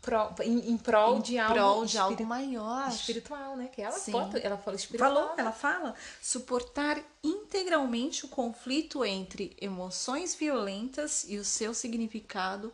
pro, 0.07 0.33
em, 0.41 0.71
em 0.71 0.77
prol 0.77 1.17
em 1.17 1.21
de 1.21 1.37
algo, 1.37 1.53
prol 1.53 1.85
de 1.85 1.97
algo 1.97 2.25
maior. 2.25 2.87
Espiritual, 2.87 3.57
né? 3.57 3.67
Que 3.67 3.81
ela, 3.81 3.91
foto, 3.91 4.37
ela 4.37 4.57
fala 4.57 4.77
espiritual. 4.77 5.13
Falou, 5.13 5.33
ela 5.37 5.51
fala. 5.51 5.93
Suportar 6.21 7.03
integralmente 7.21 8.23
o 8.23 8.29
conflito 8.29 9.03
entre 9.03 9.55
emoções 9.59 10.33
violentas 10.33 11.25
e 11.27 11.37
o 11.37 11.43
seu 11.43 11.73
significado 11.73 12.71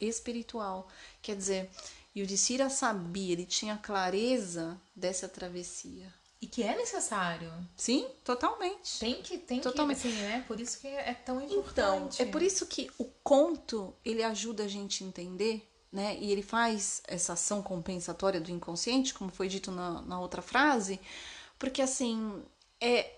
espiritual. 0.00 0.86
Quer 1.20 1.34
dizer, 1.34 1.70
Yudhishthira 2.16 2.70
sabia, 2.70 3.32
ele 3.32 3.46
tinha 3.46 3.76
clareza 3.76 4.80
dessa 4.94 5.28
travessia. 5.28 6.14
E 6.40 6.46
que 6.46 6.62
é 6.62 6.76
necessário. 6.76 7.52
Sim, 7.76 8.06
totalmente. 8.22 9.00
Tem 9.00 9.20
que, 9.22 9.38
tem 9.38 9.60
totalmente. 9.60 10.02
que, 10.02 10.08
assim, 10.08 10.18
né? 10.18 10.44
Por 10.46 10.60
isso 10.60 10.78
que 10.78 10.86
é 10.86 11.14
tão 11.14 11.40
importante. 11.40 12.14
Então, 12.14 12.26
é 12.28 12.30
por 12.30 12.42
isso 12.42 12.66
que 12.66 12.88
o 12.96 13.06
conto, 13.24 13.92
ele 14.04 14.22
ajuda 14.22 14.64
a 14.64 14.68
gente 14.68 15.02
a 15.02 15.06
entender 15.06 15.66
né? 15.92 16.16
E 16.18 16.30
ele 16.30 16.42
faz 16.42 17.02
essa 17.06 17.34
ação 17.34 17.62
compensatória 17.62 18.40
do 18.40 18.50
inconsciente, 18.50 19.14
como 19.14 19.30
foi 19.30 19.48
dito 19.48 19.70
na, 19.70 20.02
na 20.02 20.20
outra 20.20 20.42
frase, 20.42 21.00
porque 21.58 21.80
assim, 21.82 22.42
é 22.80 23.12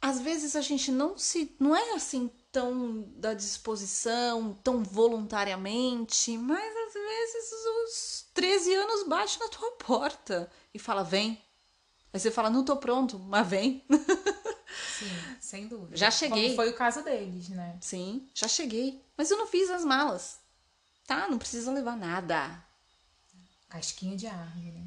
às 0.00 0.20
vezes 0.20 0.54
a 0.54 0.60
gente 0.60 0.92
não 0.92 1.18
se 1.18 1.54
não 1.58 1.74
é 1.74 1.92
assim 1.92 2.30
tão 2.52 3.02
da 3.16 3.34
disposição, 3.34 4.54
tão 4.62 4.82
voluntariamente, 4.82 6.36
mas 6.38 6.76
às 6.86 6.94
vezes 6.94 7.52
os 7.84 8.26
13 8.32 8.74
anos 8.74 9.06
bate 9.08 9.38
na 9.40 9.48
tua 9.48 9.72
porta 9.72 10.50
e 10.72 10.78
fala: 10.78 11.02
"Vem". 11.02 11.42
Aí 12.12 12.20
você 12.20 12.30
fala: 12.30 12.48
"Não 12.48 12.64
tô 12.64 12.76
pronto", 12.76 13.18
mas 13.18 13.46
vem. 13.46 13.84
Sim, 14.98 15.10
sem 15.40 15.68
dúvida. 15.68 15.96
Já 15.96 16.10
cheguei. 16.10 16.44
Como 16.44 16.56
foi 16.56 16.70
o 16.70 16.76
caso 16.76 17.02
deles, 17.02 17.48
né? 17.48 17.78
Sim, 17.80 18.28
já 18.34 18.48
cheguei. 18.48 19.02
Mas 19.16 19.30
eu 19.30 19.36
não 19.36 19.46
fiz 19.46 19.70
as 19.70 19.84
malas. 19.84 20.40
Tá, 21.08 21.26
não 21.26 21.38
precisa 21.38 21.72
levar 21.72 21.96
nada. 21.96 22.62
Casquinha 23.70 24.14
de 24.14 24.26
árvore. 24.26 24.84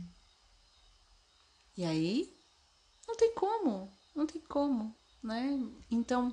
E 1.76 1.84
aí, 1.84 2.32
não 3.07 3.17
tem 3.17 3.34
como, 3.34 3.91
não 4.15 4.28
tem 4.28 4.39
como, 4.41 4.95
né? 5.24 5.59
Então, 5.89 6.32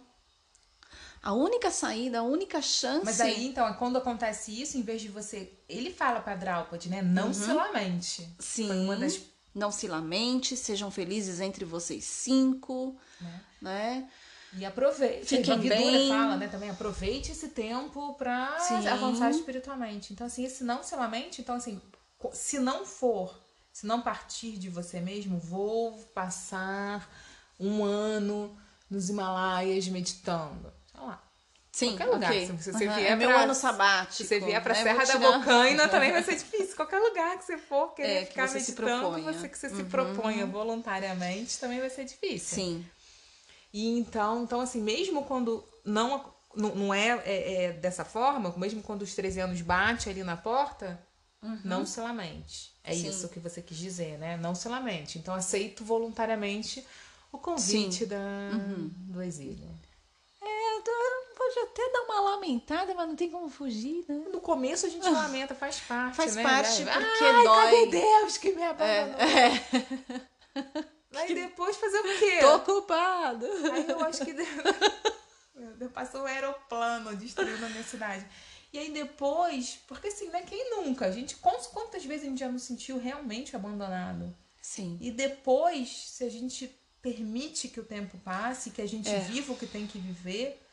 a 1.22 1.32
única 1.32 1.70
saída, 1.70 2.18
a 2.18 2.22
única 2.22 2.60
chance. 2.60 3.02
Mas 3.02 3.18
aí, 3.18 3.46
então, 3.46 3.72
quando 3.74 3.96
acontece 3.96 4.60
isso, 4.60 4.76
em 4.76 4.82
vez 4.82 5.00
de 5.00 5.08
você. 5.08 5.58
Ele 5.66 5.90
fala 5.90 6.20
pra 6.20 6.36
Draupadi, 6.36 6.90
né? 6.90 7.00
Não 7.00 7.28
uhum. 7.28 7.32
se 7.32 7.50
lamente. 7.50 8.28
Sim. 8.38 8.86
Das... 8.98 9.22
Não 9.54 9.72
se 9.72 9.88
lamente, 9.88 10.54
sejam 10.54 10.90
felizes 10.90 11.40
entre 11.40 11.64
vocês 11.64 12.04
cinco, 12.04 12.94
né? 13.18 13.44
né? 13.62 14.10
E 14.54 14.64
aproveite. 14.64 15.36
Fiquem 15.36 15.58
bem. 15.60 16.08
fala, 16.08 16.36
né, 16.36 16.48
também 16.48 16.70
aproveite 16.70 17.32
esse 17.32 17.48
tempo 17.48 18.14
para 18.14 18.56
avançar 18.90 19.30
espiritualmente. 19.30 20.12
Então 20.12 20.26
assim, 20.26 20.44
esse 20.44 20.64
não 20.64 20.82
se 20.82 20.94
lamente, 20.96 21.40
então 21.40 21.56
assim, 21.56 21.80
se 22.32 22.58
não 22.58 22.86
for, 22.86 23.38
se 23.72 23.86
não 23.86 24.00
partir 24.00 24.52
de 24.52 24.68
você 24.68 25.00
mesmo, 25.00 25.38
vou 25.38 25.92
passar 26.14 27.08
um 27.60 27.84
ano 27.84 28.56
nos 28.90 29.10
Himalaias 29.10 29.86
meditando. 29.88 30.72
Sei 30.90 31.00
lá. 31.00 31.22
Sim, 31.70 31.90
qualquer 31.90 32.06
lugar. 32.06 32.30
Okay. 32.30 32.46
Se 32.46 32.52
você 32.52 32.70
uhum. 32.88 32.94
vier 32.94 33.12
é 33.12 33.14
meu 33.14 33.36
ano 33.36 33.54
sabático. 33.54 34.14
Se 34.14 34.24
você 34.24 34.40
vier 34.40 34.60
para 34.60 34.74
né? 34.74 34.82
Serra 34.82 35.04
da 35.04 35.18
Bocaina, 35.18 35.88
também 35.88 36.10
vai 36.10 36.24
ser 36.24 36.34
difícil. 36.34 36.74
Qualquer 36.74 36.98
lugar 36.98 37.38
que 37.38 37.44
você 37.44 37.58
for 37.58 37.94
querer 37.94 38.22
é, 38.22 38.24
ficar 38.24 38.46
que 38.46 38.52
você 38.52 38.58
meditando, 38.58 39.14
se 39.14 39.22
você 39.22 39.48
que 39.48 39.58
você 39.58 39.66
uhum. 39.68 39.76
se 39.76 39.84
proponha 39.84 40.46
voluntariamente, 40.46 41.60
também 41.60 41.78
vai 41.78 41.90
ser 41.90 42.04
difícil. 42.04 42.56
Sim. 42.56 42.86
E 43.72 43.98
então, 43.98 44.42
então 44.44 44.60
assim, 44.60 44.80
mesmo 44.80 45.24
quando 45.24 45.64
não, 45.84 46.24
não, 46.54 46.92
é, 46.92 47.22
é, 47.24 47.64
é, 47.64 47.72
dessa 47.72 48.04
forma, 48.04 48.52
mesmo 48.56 48.82
quando 48.82 49.02
os 49.02 49.14
13 49.14 49.40
anos 49.40 49.60
bate 49.60 50.08
ali 50.08 50.22
na 50.22 50.36
porta, 50.36 51.00
uhum. 51.42 51.60
não 51.64 51.86
se 51.86 52.00
lamente. 52.00 52.74
É 52.82 52.94
Sim. 52.94 53.08
isso 53.08 53.28
que 53.28 53.38
você 53.38 53.60
quis 53.60 53.76
dizer, 53.76 54.18
né? 54.18 54.36
Não 54.36 54.54
se 54.54 54.68
lamente. 54.68 55.18
Então, 55.18 55.34
aceito 55.34 55.84
voluntariamente 55.84 56.84
o 57.30 57.38
convite 57.38 58.06
da, 58.06 58.16
uhum. 58.16 58.90
do 58.92 59.22
exílio. 59.22 59.68
É, 60.42 60.80
pode 61.36 61.58
até 61.60 61.92
dar 61.92 62.02
uma 62.02 62.20
lamentada, 62.32 62.94
mas 62.94 63.08
não 63.08 63.16
tem 63.16 63.30
como 63.30 63.48
fugir, 63.48 64.04
né? 64.08 64.24
No 64.32 64.40
começo 64.40 64.86
a 64.86 64.88
gente 64.88 65.08
lamenta, 65.08 65.54
faz 65.54 65.80
parte, 65.80 66.16
faz 66.16 66.34
né? 66.34 66.42
parte, 66.42 66.84
porque 66.84 67.24
Ai, 67.24 67.44
dói. 67.44 67.64
Cadê 67.64 67.86
Deus 67.86 68.38
que 68.38 68.52
me 68.52 68.62
abandonou? 68.62 69.20
É. 69.20 69.56
é. 70.54 70.88
Depois 71.58 71.76
fazer 71.76 71.98
o 71.98 72.18
quê? 72.20 72.38
Tô 72.40 72.54
ocupado. 72.54 73.44
Aí 73.72 73.88
eu 73.88 73.98
acho 74.04 74.24
que 74.24 74.32
passou 75.92 76.22
o 76.22 76.26
aeroplano 76.26 77.16
destruindo 77.16 77.66
a 77.66 77.68
minha 77.68 77.82
cidade. 77.82 78.24
E 78.72 78.78
aí 78.78 78.92
depois, 78.92 79.80
porque 79.88 80.06
assim, 80.06 80.28
né? 80.28 80.42
Quem 80.42 80.70
nunca? 80.70 81.06
A 81.06 81.10
gente, 81.10 81.34
quantas 81.36 82.04
vezes 82.04 82.26
a 82.26 82.28
gente 82.28 82.38
já 82.38 82.48
não 82.48 82.60
sentiu 82.60 82.96
realmente 82.96 83.56
abandonado? 83.56 84.32
Sim. 84.62 84.98
E 85.00 85.10
depois, 85.10 85.88
se 86.10 86.22
a 86.22 86.30
gente 86.30 86.72
permite 87.02 87.66
que 87.66 87.80
o 87.80 87.84
tempo 87.84 88.16
passe, 88.18 88.70
que 88.70 88.80
a 88.80 88.86
gente 88.86 89.08
é. 89.08 89.18
viva 89.18 89.52
o 89.52 89.56
que 89.56 89.66
tem 89.66 89.84
que 89.84 89.98
viver, 89.98 90.64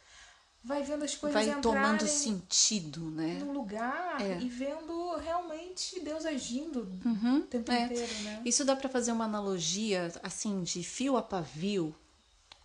vai 0.66 0.82
vendo 0.82 1.04
as 1.04 1.16
coisas 1.16 1.46
vai 1.46 1.62
tomando 1.62 2.08
sentido, 2.08 3.12
né? 3.12 3.38
No 3.40 3.54
lugar 3.54 4.20
é. 4.20 4.40
e 4.40 4.50
vendo 4.50 5.16
realmente 5.18 6.00
Deus 6.00 6.26
agindo 6.26 6.90
uhum, 7.06 7.38
o 7.38 7.42
tempo 7.44 7.72
é. 7.72 7.86
inteiro, 7.86 8.14
né? 8.24 8.42
Isso 8.44 8.66
dá 8.66 8.76
para 8.76 8.90
fazer 8.90 9.12
uma 9.12 9.26
analogia 9.26 10.12
assim 10.24 10.64
de 10.64 10.84
fio 10.84 11.18
a 11.18 11.22
pavio 11.22 11.96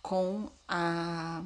com 0.01 0.49
a 0.67 1.43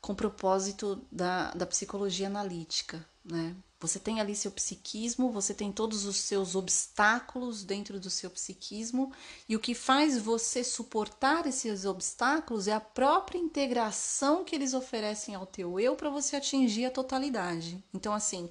com 0.00 0.12
o 0.12 0.16
propósito 0.16 1.04
da, 1.10 1.50
da 1.52 1.66
psicologia 1.66 2.28
analítica, 2.28 3.04
né? 3.30 3.54
Você 3.80 4.00
tem 4.00 4.20
ali 4.20 4.34
seu 4.34 4.50
psiquismo, 4.50 5.30
você 5.30 5.54
tem 5.54 5.70
todos 5.70 6.04
os 6.04 6.16
seus 6.16 6.56
obstáculos 6.56 7.62
dentro 7.62 8.00
do 8.00 8.10
seu 8.10 8.28
psiquismo, 8.28 9.12
e 9.48 9.54
o 9.54 9.60
que 9.60 9.72
faz 9.72 10.18
você 10.18 10.64
suportar 10.64 11.46
esses 11.46 11.84
obstáculos 11.84 12.66
é 12.66 12.72
a 12.72 12.80
própria 12.80 13.38
integração 13.38 14.44
que 14.44 14.54
eles 14.54 14.74
oferecem 14.74 15.36
ao 15.36 15.46
teu 15.46 15.78
eu 15.78 15.94
para 15.94 16.10
você 16.10 16.34
atingir 16.34 16.86
a 16.86 16.90
totalidade. 16.90 17.82
Então, 17.94 18.12
assim, 18.12 18.50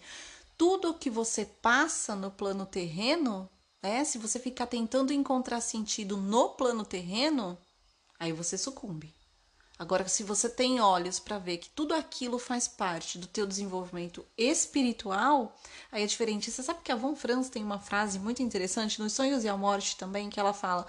tudo 0.58 0.94
que 0.94 1.10
você 1.10 1.44
passa 1.44 2.16
no 2.16 2.32
plano 2.32 2.66
terreno, 2.66 3.50
né, 3.84 4.06
se 4.06 4.18
você 4.18 4.40
ficar 4.40 4.68
tentando 4.68 5.12
encontrar 5.12 5.60
sentido 5.60 6.16
no 6.16 6.52
plano 6.52 6.86
terreno, 6.86 7.58
aí 8.18 8.32
você 8.32 8.58
sucumbe. 8.58 9.17
Agora, 9.80 10.08
se 10.08 10.24
você 10.24 10.50
tem 10.50 10.82
olhos 10.82 11.20
para 11.20 11.38
ver 11.38 11.58
que 11.58 11.70
tudo 11.70 11.94
aquilo 11.94 12.40
faz 12.40 12.68
parte 12.68 13.20
do 13.20 13.28
teu 13.28 13.46
desenvolvimento 13.46 14.26
espiritual, 14.36 15.56
aí 15.92 16.04
é 16.04 16.08
diferente. 16.08 16.50
Você 16.50 16.64
sabe 16.64 16.82
que 16.84 16.92
a 16.92 16.96
Von 16.96 17.16
Franz 17.16 17.48
tem 17.48 17.64
uma 17.64 17.80
frase 17.80 18.18
muito 18.18 18.42
interessante 18.42 19.00
nos 19.00 19.14
Sonhos 19.14 19.44
e 19.44 19.50
a 19.50 19.56
Morte 19.56 19.96
também, 19.96 20.32
que 20.32 20.40
ela 20.40 20.54
fala: 20.54 20.88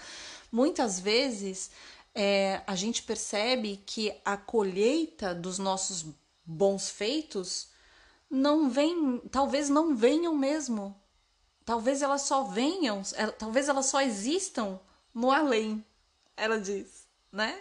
muitas 0.50 0.98
vezes 0.98 1.70
é, 2.14 2.62
a 2.66 2.74
gente 2.74 3.02
percebe 3.02 3.82
que 3.84 4.14
a 4.24 4.38
colheita 4.38 5.34
dos 5.34 5.58
nossos 5.58 6.06
bons 6.44 6.88
feitos 6.88 7.68
não 8.30 8.70
vem, 8.70 9.20
talvez 9.30 9.68
não 9.68 9.94
venham 9.94 10.34
mesmo. 10.34 10.98
Talvez 11.62 12.00
elas 12.00 12.22
só 12.22 12.44
venham, 12.44 13.02
é, 13.14 13.26
talvez 13.26 13.68
elas 13.68 13.84
só 13.84 14.00
existam 14.00 14.80
no 15.12 15.30
além, 15.30 15.84
ela 16.34 16.58
diz, 16.58 17.06
né? 17.30 17.60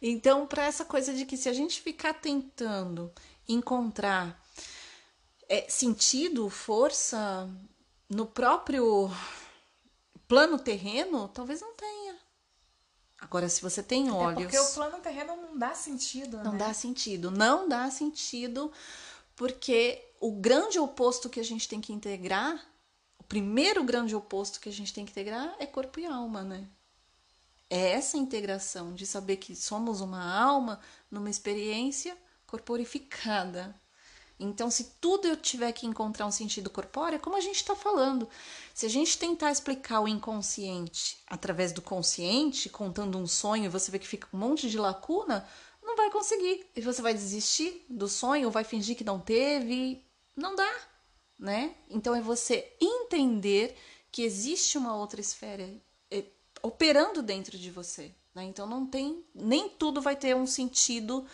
Então, 0.00 0.46
para 0.46 0.64
essa 0.64 0.84
coisa 0.84 1.12
de 1.12 1.26
que 1.26 1.36
se 1.36 1.48
a 1.48 1.52
gente 1.52 1.80
ficar 1.80 2.14
tentando 2.14 3.12
encontrar 3.46 4.40
é, 5.48 5.68
sentido, 5.68 6.48
força 6.48 7.48
no 8.08 8.24
próprio 8.24 9.10
plano 10.26 10.58
terreno, 10.58 11.28
talvez 11.28 11.60
não 11.60 11.74
tenha. 11.74 12.16
Agora, 13.20 13.48
se 13.48 13.60
você 13.60 13.82
tem 13.82 14.10
olhos. 14.10 14.42
Porque 14.42 14.58
o 14.58 14.72
plano 14.72 14.98
terreno 14.98 15.36
não 15.36 15.58
dá 15.58 15.74
sentido. 15.74 16.38
Não 16.38 16.52
né? 16.52 16.58
dá 16.58 16.72
sentido. 16.72 17.30
Não 17.30 17.68
dá 17.68 17.90
sentido, 17.90 18.72
porque 19.36 20.02
o 20.18 20.32
grande 20.32 20.78
oposto 20.78 21.28
que 21.28 21.40
a 21.40 21.44
gente 21.44 21.68
tem 21.68 21.80
que 21.80 21.92
integrar, 21.92 22.64
o 23.18 23.24
primeiro 23.24 23.84
grande 23.84 24.14
oposto 24.16 24.60
que 24.60 24.68
a 24.68 24.72
gente 24.72 24.94
tem 24.94 25.04
que 25.04 25.10
integrar 25.10 25.54
é 25.58 25.66
corpo 25.66 26.00
e 26.00 26.06
alma, 26.06 26.42
né? 26.42 26.66
É 27.70 27.92
essa 27.92 28.18
integração 28.18 28.92
de 28.92 29.06
saber 29.06 29.36
que 29.36 29.54
somos 29.54 30.00
uma 30.00 30.22
alma 30.22 30.80
numa 31.08 31.30
experiência 31.30 32.18
corporificada. 32.44 33.74
Então, 34.40 34.70
se 34.70 34.96
tudo 35.00 35.28
eu 35.28 35.36
tiver 35.36 35.70
que 35.72 35.86
encontrar 35.86 36.26
um 36.26 36.30
sentido 36.30 36.68
corpóreo, 36.68 37.16
é 37.16 37.18
como 37.18 37.36
a 37.36 37.40
gente 37.40 37.56
está 37.56 37.76
falando. 37.76 38.28
Se 38.74 38.86
a 38.86 38.88
gente 38.88 39.18
tentar 39.18 39.52
explicar 39.52 40.00
o 40.00 40.08
inconsciente 40.08 41.18
através 41.26 41.72
do 41.72 41.82
consciente, 41.82 42.68
contando 42.70 43.18
um 43.18 43.26
sonho, 43.26 43.70
você 43.70 43.90
vê 43.90 43.98
que 43.98 44.08
fica 44.08 44.26
um 44.32 44.38
monte 44.38 44.68
de 44.68 44.78
lacuna, 44.78 45.46
não 45.82 45.94
vai 45.94 46.10
conseguir. 46.10 46.66
E 46.74 46.80
você 46.80 47.02
vai 47.02 47.12
desistir 47.12 47.84
do 47.88 48.08
sonho, 48.08 48.50
vai 48.50 48.64
fingir 48.64 48.96
que 48.96 49.04
não 49.04 49.20
teve. 49.20 50.02
Não 50.34 50.56
dá, 50.56 50.74
né? 51.38 51.74
Então, 51.88 52.14
é 52.14 52.20
você 52.22 52.74
entender 52.80 53.76
que 54.10 54.22
existe 54.22 54.78
uma 54.78 54.96
outra 54.96 55.20
esfera 55.20 55.70
operando 56.62 57.22
dentro 57.22 57.58
de 57.58 57.70
você. 57.70 58.14
Né? 58.34 58.44
Então 58.44 58.66
não 58.66 58.86
tem, 58.86 59.24
nem 59.34 59.68
tudo 59.68 60.00
vai 60.00 60.16
ter 60.16 60.34
um 60.34 60.46
sentido 60.46 61.26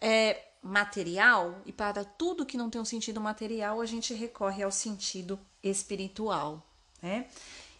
é, 0.00 0.42
material, 0.62 1.60
e 1.66 1.72
para 1.72 2.04
tudo 2.04 2.46
que 2.46 2.56
não 2.56 2.70
tem 2.70 2.80
um 2.80 2.86
sentido 2.86 3.20
material, 3.20 3.80
a 3.80 3.86
gente 3.86 4.14
recorre 4.14 4.62
ao 4.62 4.72
sentido 4.72 5.38
espiritual. 5.62 6.66
Né? 7.02 7.28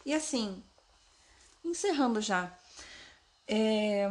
E 0.05 0.13
assim, 0.13 0.63
encerrando 1.65 2.21
já, 2.21 2.53
é, 3.49 4.07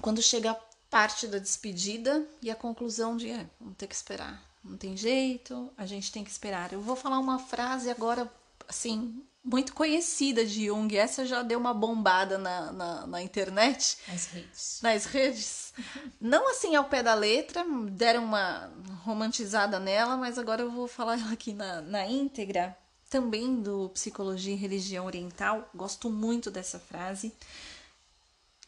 quando 0.00 0.22
chega 0.22 0.52
a 0.52 0.60
parte 0.90 1.26
da 1.26 1.38
despedida 1.38 2.26
e 2.40 2.50
a 2.50 2.56
conclusão 2.56 3.16
de 3.16 3.30
é, 3.30 3.46
vamos 3.60 3.76
ter 3.76 3.86
que 3.86 3.94
esperar, 3.94 4.42
não 4.64 4.76
tem 4.76 4.96
jeito, 4.96 5.70
a 5.76 5.84
gente 5.84 6.10
tem 6.10 6.24
que 6.24 6.30
esperar. 6.30 6.72
Eu 6.72 6.80
vou 6.80 6.96
falar 6.96 7.18
uma 7.18 7.38
frase 7.38 7.90
agora, 7.90 8.30
assim, 8.66 9.22
muito 9.48 9.72
conhecida 9.72 10.44
de 10.44 10.66
Jung. 10.66 10.94
Essa 10.96 11.24
já 11.24 11.42
deu 11.42 11.58
uma 11.58 11.72
bombada 11.72 12.36
na, 12.36 12.72
na, 12.72 13.06
na 13.06 13.22
internet. 13.22 13.96
Nas 14.06 14.26
redes. 14.26 14.78
Nas 14.82 15.04
redes. 15.06 15.72
Não 16.20 16.50
assim 16.50 16.76
ao 16.76 16.84
pé 16.84 17.02
da 17.02 17.14
letra, 17.14 17.64
deram 17.90 18.24
uma 18.24 18.70
romantizada 19.02 19.80
nela, 19.80 20.16
mas 20.16 20.38
agora 20.38 20.62
eu 20.62 20.70
vou 20.70 20.86
falar 20.86 21.18
ela 21.18 21.32
aqui 21.32 21.52
na, 21.52 21.80
na 21.80 22.06
íntegra. 22.06 22.76
Também 23.08 23.62
do 23.62 23.88
Psicologia 23.88 24.52
e 24.52 24.56
Religião 24.56 25.06
Oriental. 25.06 25.68
Gosto 25.74 26.10
muito 26.10 26.50
dessa 26.50 26.78
frase. 26.78 27.32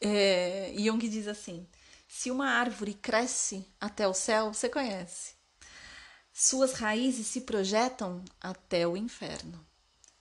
É, 0.00 0.72
Jung 0.78 1.06
diz 1.06 1.28
assim: 1.28 1.66
se 2.08 2.30
uma 2.30 2.48
árvore 2.48 2.94
cresce 2.94 3.66
até 3.78 4.08
o 4.08 4.14
céu, 4.14 4.54
você 4.54 4.70
conhece. 4.70 5.34
Suas 6.32 6.72
raízes 6.72 7.26
se 7.26 7.42
projetam 7.42 8.24
até 8.40 8.88
o 8.88 8.96
inferno. 8.96 9.62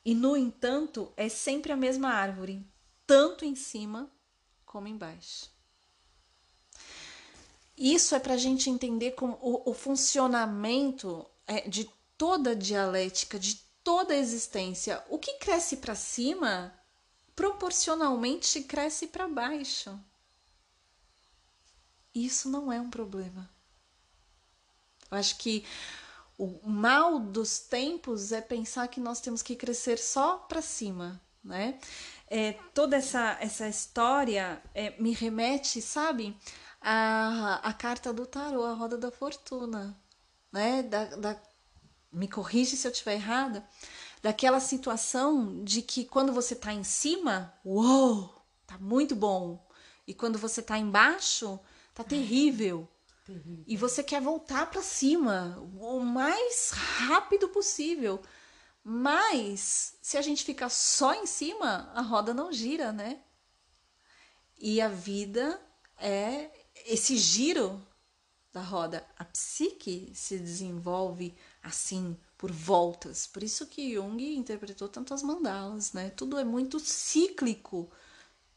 E, 0.04 0.16
no 0.16 0.36
entanto, 0.36 1.12
é 1.18 1.30
sempre 1.30 1.72
a 1.72 1.78
mesma 1.78 2.10
árvore, 2.10 2.66
tanto 3.06 3.46
em 3.46 3.56
cima 3.56 4.10
como 4.66 4.88
embaixo. 4.88 5.50
Isso 7.78 8.14
é 8.14 8.20
para 8.20 8.34
a 8.34 8.38
gente 8.38 8.70
entender 8.70 9.12
como 9.12 9.38
o, 9.42 9.72
o 9.72 9.74
funcionamento 9.74 11.26
é, 11.48 11.62
de 11.68 11.90
toda 12.18 12.52
a 12.52 12.56
dialética, 12.56 13.40
de 13.40 13.56
toda 13.84 14.14
a 14.14 14.18
existência. 14.18 15.04
O 15.10 15.18
que 15.18 15.36
cresce 15.36 15.78
para 15.78 15.96
cima, 15.96 16.74
proporcionalmente 17.36 18.62
cresce 18.64 19.08
para 19.08 19.28
baixo. 19.28 19.98
Isso 22.14 22.50
não 22.50 22.72
é 22.72 22.82
um 22.82 22.90
problema. 22.90 23.50
Eu 25.10 25.18
acho 25.18 25.38
que 25.38 25.66
o 26.40 26.70
mal 26.70 27.20
dos 27.20 27.60
tempos 27.60 28.32
é 28.32 28.40
pensar 28.40 28.88
que 28.88 29.02
nós 29.02 29.20
temos 29.20 29.42
que 29.42 29.58
crescer 29.58 29.98
só 29.98 30.38
para 30.38 30.62
cima, 30.62 31.22
né? 31.44 31.78
É, 32.30 32.54
toda 32.74 32.96
essa, 32.96 33.38
essa 33.42 33.68
história 33.68 34.62
é, 34.74 34.92
me 35.02 35.12
remete, 35.12 35.82
sabe, 35.82 36.38
a, 36.80 37.60
a 37.62 37.74
carta 37.74 38.14
do 38.14 38.26
tarô, 38.26 38.64
a 38.64 38.74
roda 38.74 38.98
da 38.98 39.12
fortuna, 39.12 40.00
né? 40.50 40.82
Da, 40.84 41.06
da, 41.18 41.42
me 42.10 42.28
corrige 42.28 42.78
se 42.78 42.88
eu 42.88 42.92
estiver 42.92 43.16
errada, 43.16 43.68
daquela 44.22 44.62
situação 44.62 45.62
de 45.66 45.82
que 45.82 46.06
quando 46.06 46.32
você 46.32 46.54
está 46.54 46.74
em 46.74 46.86
cima, 46.86 47.54
uou, 47.66 48.34
tá 48.66 48.78
muito 48.78 49.14
bom, 49.14 49.68
e 50.08 50.14
quando 50.14 50.40
você 50.40 50.62
está 50.62 50.78
embaixo, 50.78 51.60
tá 51.94 52.02
terrível. 52.02 52.88
Terrível. 53.30 53.64
E 53.68 53.78
você 53.78 54.02
quer 54.02 54.20
voltar 54.20 54.72
para 54.72 54.82
cima 54.82 55.60
o 55.80 56.00
mais 56.00 56.72
rápido 56.72 57.48
possível. 57.50 58.20
Mas 58.84 59.98
se 60.02 60.18
a 60.18 60.22
gente 60.22 60.44
ficar 60.44 60.70
só 60.70 61.14
em 61.14 61.28
cima, 61.28 61.92
a 61.94 62.02
roda 62.02 62.34
não 62.34 62.52
gira, 62.52 62.92
né? 62.92 63.22
E 64.58 64.82
a 64.82 64.88
vida 64.88 65.62
é 65.96 66.50
esse 66.88 67.18
giro 67.18 67.86
da 68.52 68.62
roda. 68.62 69.06
A 69.16 69.24
psique 69.26 70.12
se 70.16 70.40
desenvolve 70.40 71.36
assim 71.62 72.18
por 72.36 72.52
voltas. 72.52 73.28
Por 73.28 73.44
isso 73.44 73.68
que 73.68 73.94
Jung 73.94 74.36
interpretou 74.36 74.90
tantas 74.90 75.22
mandalas, 75.22 75.94
né? 75.94 76.10
Tudo 76.10 76.40
é 76.40 76.44
muito 76.44 76.80
cíclico. 76.80 77.92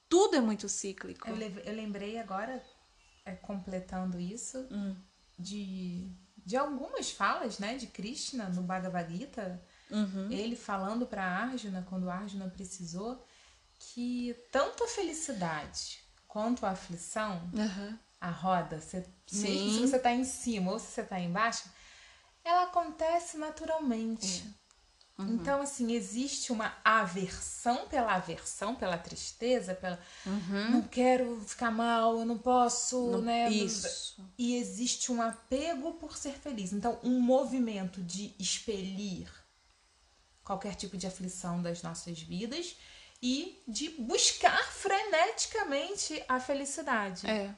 Tudo 0.08 0.36
é 0.36 0.40
muito 0.40 0.66
cíclico. 0.66 1.28
Eu 1.28 1.74
lembrei 1.74 2.18
agora 2.18 2.62
é, 3.24 3.32
completando 3.32 4.18
isso, 4.20 4.66
hum. 4.70 4.96
de, 5.38 6.10
de 6.44 6.56
algumas 6.56 7.10
falas 7.10 7.58
né, 7.58 7.76
de 7.76 7.86
Krishna 7.86 8.48
no 8.48 8.62
Bhagavad 8.62 9.10
Gita, 9.16 9.62
uhum. 9.90 10.30
ele 10.30 10.56
falando 10.56 11.06
para 11.06 11.24
Arjuna, 11.24 11.86
quando 11.88 12.10
Arjuna 12.10 12.48
precisou, 12.48 13.24
que 13.78 14.34
tanto 14.50 14.84
a 14.84 14.88
felicidade 14.88 16.02
quanto 16.28 16.64
a 16.64 16.70
aflição, 16.70 17.50
uhum. 17.52 17.98
a 18.20 18.30
roda, 18.30 18.80
você, 18.80 19.06
se 19.26 19.80
você 19.80 19.96
está 19.96 20.12
em 20.12 20.24
cima 20.24 20.72
ou 20.72 20.78
se 20.78 20.86
você 20.86 21.02
está 21.02 21.20
embaixo, 21.20 21.68
ela 22.44 22.64
acontece 22.64 23.36
naturalmente. 23.36 24.44
É. 24.58 24.61
Uhum. 25.18 25.34
Então, 25.34 25.60
assim, 25.60 25.92
existe 25.92 26.52
uma 26.52 26.74
aversão 26.84 27.86
pela 27.88 28.14
aversão, 28.14 28.74
pela 28.74 28.96
tristeza, 28.96 29.74
pela. 29.74 30.00
Uhum. 30.24 30.70
Não 30.70 30.82
quero 30.82 31.40
ficar 31.46 31.70
mal, 31.70 32.18
eu 32.18 32.24
não 32.24 32.38
posso, 32.38 33.10
não, 33.10 33.22
né? 33.22 33.50
Isso. 33.50 34.24
E 34.38 34.56
existe 34.56 35.12
um 35.12 35.20
apego 35.20 35.92
por 35.94 36.16
ser 36.16 36.32
feliz. 36.32 36.72
Então, 36.72 36.98
um 37.02 37.20
movimento 37.20 38.02
de 38.02 38.34
expelir 38.38 39.30
qualquer 40.42 40.74
tipo 40.74 40.96
de 40.96 41.06
aflição 41.06 41.62
das 41.62 41.82
nossas 41.82 42.20
vidas 42.20 42.76
e 43.22 43.62
de 43.68 43.90
buscar 43.90 44.64
freneticamente 44.72 46.22
a 46.28 46.40
felicidade. 46.40 47.28
É. 47.28 47.54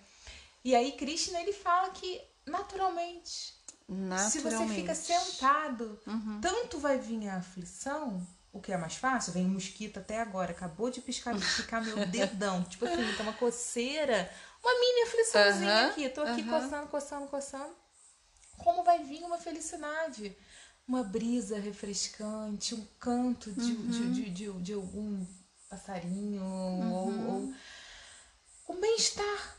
E 0.64 0.74
aí, 0.74 0.92
Krishna, 0.92 1.40
ele 1.40 1.52
fala 1.52 1.90
que 1.90 2.20
naturalmente 2.46 2.54
Naturalmente. 2.54 3.53
Se 4.30 4.40
você 4.40 4.66
fica 4.68 4.94
sentado, 4.94 6.00
uhum. 6.06 6.40
tanto 6.40 6.78
vai 6.78 6.98
vir 6.98 7.28
a 7.28 7.36
aflição, 7.36 8.26
o 8.52 8.60
que 8.60 8.72
é 8.72 8.76
mais 8.76 8.94
fácil, 8.94 9.32
vem 9.32 9.44
um 9.44 9.50
mosquito 9.50 9.98
até 9.98 10.20
agora, 10.20 10.52
acabou 10.52 10.90
de 10.90 11.00
piscar, 11.00 11.34
picar 11.56 11.84
meu 11.84 12.06
dedão. 12.06 12.62
tipo 12.64 12.86
assim, 12.86 13.16
tá 13.16 13.22
uma 13.22 13.34
coceira, 13.34 14.30
uma 14.62 14.72
mini 14.80 15.02
afliçãozinha 15.02 15.82
uhum. 15.82 15.90
aqui. 15.90 16.08
Tô 16.08 16.22
aqui 16.22 16.40
uhum. 16.42 16.48
coçando, 16.48 16.86
coçando, 16.86 17.26
coçando. 17.26 17.74
Como 18.56 18.84
vai 18.84 19.02
vir 19.04 19.22
uma 19.24 19.38
felicidade? 19.38 20.34
Uma 20.86 21.02
brisa 21.02 21.58
refrescante, 21.58 22.74
um 22.74 22.86
canto 22.98 23.52
de, 23.52 23.72
uhum. 23.72 23.88
de, 23.88 24.12
de, 24.12 24.30
de, 24.30 24.52
de, 24.52 24.72
algum 24.72 25.26
passarinho, 25.68 26.44
ou, 26.44 27.08
ou 27.08 27.54
um 28.68 28.80
bem-estar 28.80 29.53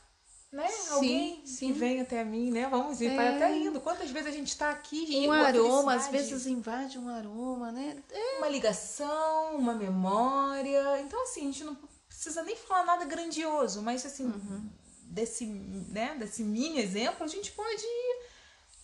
né? 0.56 0.68
Sim, 0.70 0.90
Alguém 0.92 1.46
sim. 1.46 1.68
que 1.68 1.80
vem 1.80 2.02
até 2.02 2.24
mim, 2.24 2.50
né? 2.50 2.68
Vamos 2.70 3.02
ir, 3.02 3.08
é. 3.08 3.16
para 3.16 3.36
até 3.36 3.58
indo. 3.58 3.82
Quantas 3.82 4.10
vezes 4.10 4.30
a 4.30 4.32
gente 4.32 4.48
está 4.48 4.72
aqui 4.72 5.06
e 5.10 5.28
um 5.28 5.32
aroma, 5.32 5.94
às 5.94 6.08
vezes 6.08 6.46
invade 6.46 6.98
um 6.98 7.10
aroma, 7.10 7.74
né? 7.74 8.02
É. 8.10 8.38
Uma 8.38 8.48
ligação, 8.48 9.58
uma 9.58 9.74
memória. 9.74 11.02
Então 11.02 11.22
assim, 11.24 11.42
a 11.42 11.52
gente 11.52 11.64
não 11.66 11.78
precisa 12.08 12.42
nem 12.44 12.56
falar 12.56 12.86
nada 12.86 13.04
grandioso, 13.04 13.82
mas 13.82 14.06
assim, 14.06 14.28
uhum. 14.28 14.70
desse, 15.04 15.46
né, 15.46 16.16
desse 16.18 16.42
mini 16.42 16.80
exemplo, 16.80 17.26
a 17.26 17.28
gente 17.28 17.52
pode 17.52 17.84
ir, 17.84 18.22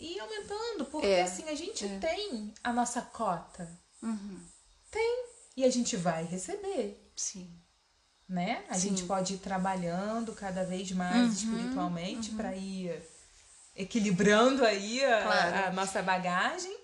ir 0.02 0.20
aumentando, 0.20 0.86
porque 0.92 1.08
é. 1.08 1.24
assim, 1.24 1.48
a 1.48 1.56
gente 1.56 1.86
é. 1.86 2.00
tem 2.00 2.54
a 2.62 2.74
nossa 2.74 3.02
cota. 3.02 3.66
Uhum. 4.04 4.42
Tem. 4.92 5.26
E 5.56 5.64
a 5.64 5.70
gente 5.70 5.96
vai 5.96 6.26
receber. 6.26 7.12
Sim 7.16 7.61
né? 8.32 8.64
A 8.70 8.76
Sim. 8.76 8.90
gente 8.90 9.04
pode 9.04 9.34
ir 9.34 9.38
trabalhando 9.40 10.32
cada 10.32 10.64
vez 10.64 10.90
mais 10.94 11.44
uhum, 11.44 11.54
espiritualmente 11.54 12.32
uhum. 12.32 12.38
para 12.38 12.56
ir 12.56 13.04
equilibrando 13.76 14.66
aí 14.66 15.04
a, 15.04 15.24
claro. 15.24 15.68
a 15.68 15.72
nossa 15.74 16.02
bagagem. 16.02 16.76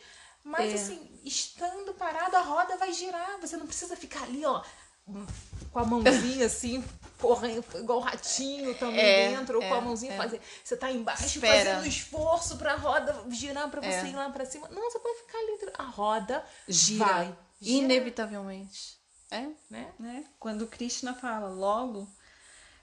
Mas 0.44 0.72
é. 0.72 0.76
assim, 0.76 1.20
estando 1.24 1.94
parado, 1.94 2.36
a 2.36 2.42
roda 2.42 2.76
vai 2.76 2.92
girar. 2.92 3.40
Você 3.40 3.56
não 3.56 3.66
precisa 3.66 3.96
ficar 3.96 4.24
ali, 4.24 4.46
ó, 4.46 4.62
com 5.72 5.80
a 5.80 5.86
mãozinha 5.86 6.46
assim, 6.48 6.84
correndo, 7.18 7.64
igual 7.76 8.00
ratinho 8.02 8.76
também 8.76 9.00
é, 9.00 9.30
dentro, 9.30 9.58
ou 9.58 9.64
é, 9.64 9.70
com 9.70 9.76
a 9.76 9.82
mãozinha 9.82 10.14
é. 10.14 10.18
fazer. 10.18 10.42
Você 10.62 10.76
tá 10.76 10.92
embaixo 10.92 11.26
Espera. 11.26 11.76
fazendo 11.76 11.88
esforço 11.88 12.58
pra 12.58 12.76
roda 12.76 13.24
girar 13.30 13.70
pra 13.70 13.80
você 13.80 13.88
é. 13.88 14.08
ir 14.08 14.16
lá 14.16 14.30
pra 14.30 14.46
cima. 14.46 14.68
Não, 14.68 14.92
você 14.92 15.00
pode 15.00 15.20
ficar 15.20 15.38
ali. 15.38 15.72
A 15.78 15.84
roda 15.84 16.46
gira. 16.68 17.06
Vai. 17.06 17.38
Gira. 17.62 17.86
Inevitavelmente. 17.86 18.97
É, 19.30 19.48
né? 19.70 19.94
né? 20.00 20.26
Quando 20.40 20.68
Krishna 20.68 21.14
fala 21.14 21.50
logo, 21.50 22.08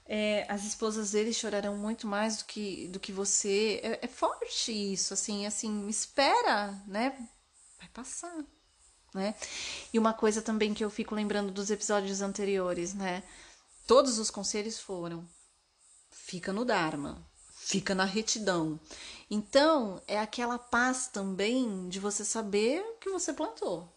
é, 0.05 0.45
as 0.47 0.63
esposas 0.63 1.11
dele 1.11 1.33
chorarão 1.33 1.75
muito 1.77 2.05
mais 2.05 2.37
do 2.37 2.45
que, 2.45 2.87
do 2.89 2.99
que 2.99 3.11
você. 3.11 3.79
É, 3.83 4.05
é, 4.05 4.07
forte 4.07 4.71
isso, 4.71 5.13
assim, 5.13 5.45
assim, 5.45 5.87
espera, 5.87 6.71
né? 6.87 7.17
Vai 7.79 7.89
passar, 7.89 8.45
né? 9.13 9.33
E 9.91 9.97
uma 9.97 10.13
coisa 10.13 10.41
também 10.41 10.73
que 10.73 10.83
eu 10.83 10.89
fico 10.89 11.15
lembrando 11.15 11.51
dos 11.51 11.71
episódios 11.71 12.21
anteriores, 12.21 12.93
né? 12.93 13.23
Todos 13.87 14.19
os 14.19 14.29
conselhos 14.29 14.79
foram: 14.79 15.27
fica 16.11 16.53
no 16.53 16.63
Dharma, 16.63 17.25
fica 17.55 17.95
na 17.95 18.05
retidão. 18.05 18.79
Então, 19.31 19.99
é 20.07 20.19
aquela 20.19 20.59
paz 20.59 21.07
também 21.07 21.89
de 21.89 21.99
você 21.99 22.23
saber 22.23 22.81
o 22.81 22.97
que 22.99 23.09
você 23.09 23.33
plantou 23.33 23.94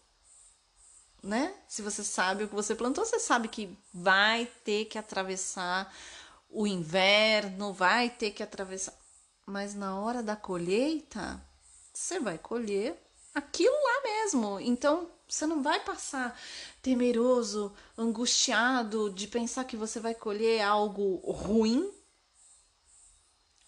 né? 1.23 1.53
Se 1.67 1.81
você 1.81 2.03
sabe 2.03 2.43
o 2.43 2.47
que 2.47 2.55
você 2.55 2.75
plantou, 2.75 3.05
você 3.05 3.19
sabe 3.19 3.47
que 3.47 3.77
vai 3.93 4.45
ter 4.63 4.85
que 4.85 4.97
atravessar 4.97 5.93
o 6.49 6.65
inverno, 6.65 7.73
vai 7.73 8.09
ter 8.09 8.31
que 8.31 8.43
atravessar. 8.43 8.93
Mas 9.45 9.73
na 9.73 9.99
hora 9.99 10.23
da 10.23 10.35
colheita, 10.35 11.41
você 11.93 12.19
vai 12.19 12.37
colher 12.37 12.95
aquilo 13.33 13.75
lá 13.75 14.01
mesmo. 14.03 14.59
Então, 14.59 15.09
você 15.27 15.45
não 15.45 15.61
vai 15.61 15.79
passar 15.81 16.39
temeroso, 16.81 17.71
angustiado 17.97 19.11
de 19.11 19.27
pensar 19.27 19.63
que 19.65 19.77
você 19.77 19.99
vai 19.99 20.15
colher 20.15 20.61
algo 20.61 21.17
ruim 21.31 21.91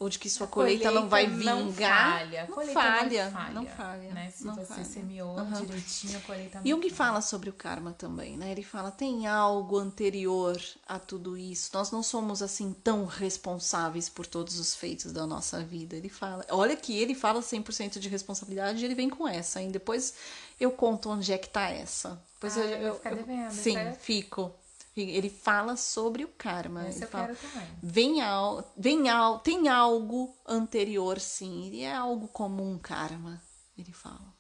ou 0.02 0.10
de 0.10 0.18
que 0.18 0.28
sua 0.32 0.48
colheita, 0.48 0.86
colheita, 0.86 1.00
não 1.00 1.08
vai 1.08 1.28
vingar. 1.28 1.56
Não 1.56 1.72
falha. 1.72 2.48
Não 2.50 2.74
falha, 2.74 3.26
não 3.26 3.32
falha. 3.32 3.54
Não 3.54 3.66
falha 3.68 4.14
né? 4.14 4.32
Se 4.32 4.44
não 4.44 4.56
você 4.56 4.66
falha. 4.66 4.84
semeou 4.84 5.38
uhum. 5.38 5.64
direitinho, 5.64 6.18
a 6.18 6.22
colheita 6.22 6.58
não 6.58 6.66
Jung 6.66 6.90
fala 6.90 7.22
sobre 7.22 7.52
o 7.52 7.54
karma 7.54 7.94
também, 7.94 8.36
né? 8.36 8.52
Ele 8.52 8.64
fala, 8.64 8.90
tem 8.90 9.28
algo 9.28 9.78
anterior 9.78 10.60
a 10.88 10.98
tudo 10.98 11.38
isso. 11.38 11.70
Nós 11.76 11.92
não 11.92 12.02
somos 12.02 12.42
assim 12.42 12.74
tão 12.84 13.06
responsáveis 13.06 14.10
por 14.10 14.26
todos 14.26 14.60
os 14.60 14.74
feitos 14.74 15.12
da 15.12 15.28
nossa 15.28 15.64
vida. 15.64 15.96
Ele 15.96 16.10
fala, 16.10 16.44
olha 16.50 16.76
que 16.76 16.98
ele 16.98 17.14
fala 17.14 17.40
100% 17.40 18.00
de 18.00 18.10
responsabilidade 18.10 18.82
e 18.82 18.86
ele 18.86 18.96
vem 18.96 19.08
com 19.08 19.28
essa. 19.28 19.62
E 19.62 19.68
depois 19.68 20.16
eu 20.60 20.72
conto 20.72 21.12
onde 21.12 21.32
é 21.32 21.38
que 21.38 21.48
tá 21.48 21.70
essa. 21.70 22.20
Depois 22.34 22.58
ah, 22.58 22.62
eu, 22.62 22.78
eu, 22.88 23.02
eu, 23.06 23.16
devendo, 23.18 23.52
sim, 23.52 23.74
certo? 23.74 24.00
fico. 24.00 24.52
Ele 24.96 25.30
fala 25.30 25.78
sobre 25.78 26.26
o 26.26 26.28
karma. 26.28 26.88
Esse 26.88 27.00
ele 27.00 27.06
eu 27.06 27.10
fala, 27.10 27.28
quero 27.28 27.38
também. 27.38 27.68
Vem 27.82 28.22
ao, 28.22 28.74
vem 28.78 29.10
ao, 29.10 29.40
tem 29.40 29.70
algo 29.70 30.36
anterior, 30.46 31.20
sim. 31.20 31.70
E 31.72 31.84
é 31.84 31.96
algo 31.96 32.28
comum, 32.28 32.78
karma. 32.78 33.42
Ele 33.78 33.94
fala. 33.94 34.34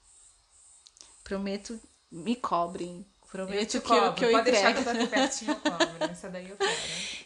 Prometo, 1.23 1.79
me 2.11 2.35
cobrem. 2.35 3.05
Prometo 3.31 3.75
eu 3.75 3.81
que, 3.81 3.93
eu, 3.93 4.13
que 4.13 4.25
eu 4.25 4.31
Pode 4.31 4.51
deixar 4.51 4.73
que 4.73 4.79
eu 4.79 4.99
tô 4.99 5.07
pertinho, 5.07 5.51
eu 5.51 5.55
cobro. 5.71 6.11
Essa 6.11 6.29
daí 6.29 6.49
eu 6.49 6.57
quero. 6.57 6.81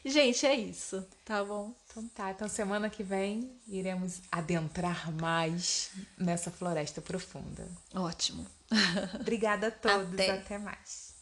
Gente, 0.05 0.45
é 0.45 0.53
isso. 0.53 1.03
Tá 1.25 1.43
bom? 1.43 1.73
Então 1.89 2.07
tá. 2.09 2.29
Então 2.29 2.47
semana 2.47 2.91
que 2.91 3.01
vem 3.01 3.59
iremos 3.67 4.21
adentrar 4.31 5.11
mais 5.11 5.89
nessa 6.15 6.51
floresta 6.51 7.01
profunda. 7.01 7.67
Ótimo. 7.95 8.45
Obrigada 9.19 9.67
a 9.67 9.71
todos. 9.73 10.13
Até, 10.13 10.29
Até 10.29 10.57
mais. 10.59 11.15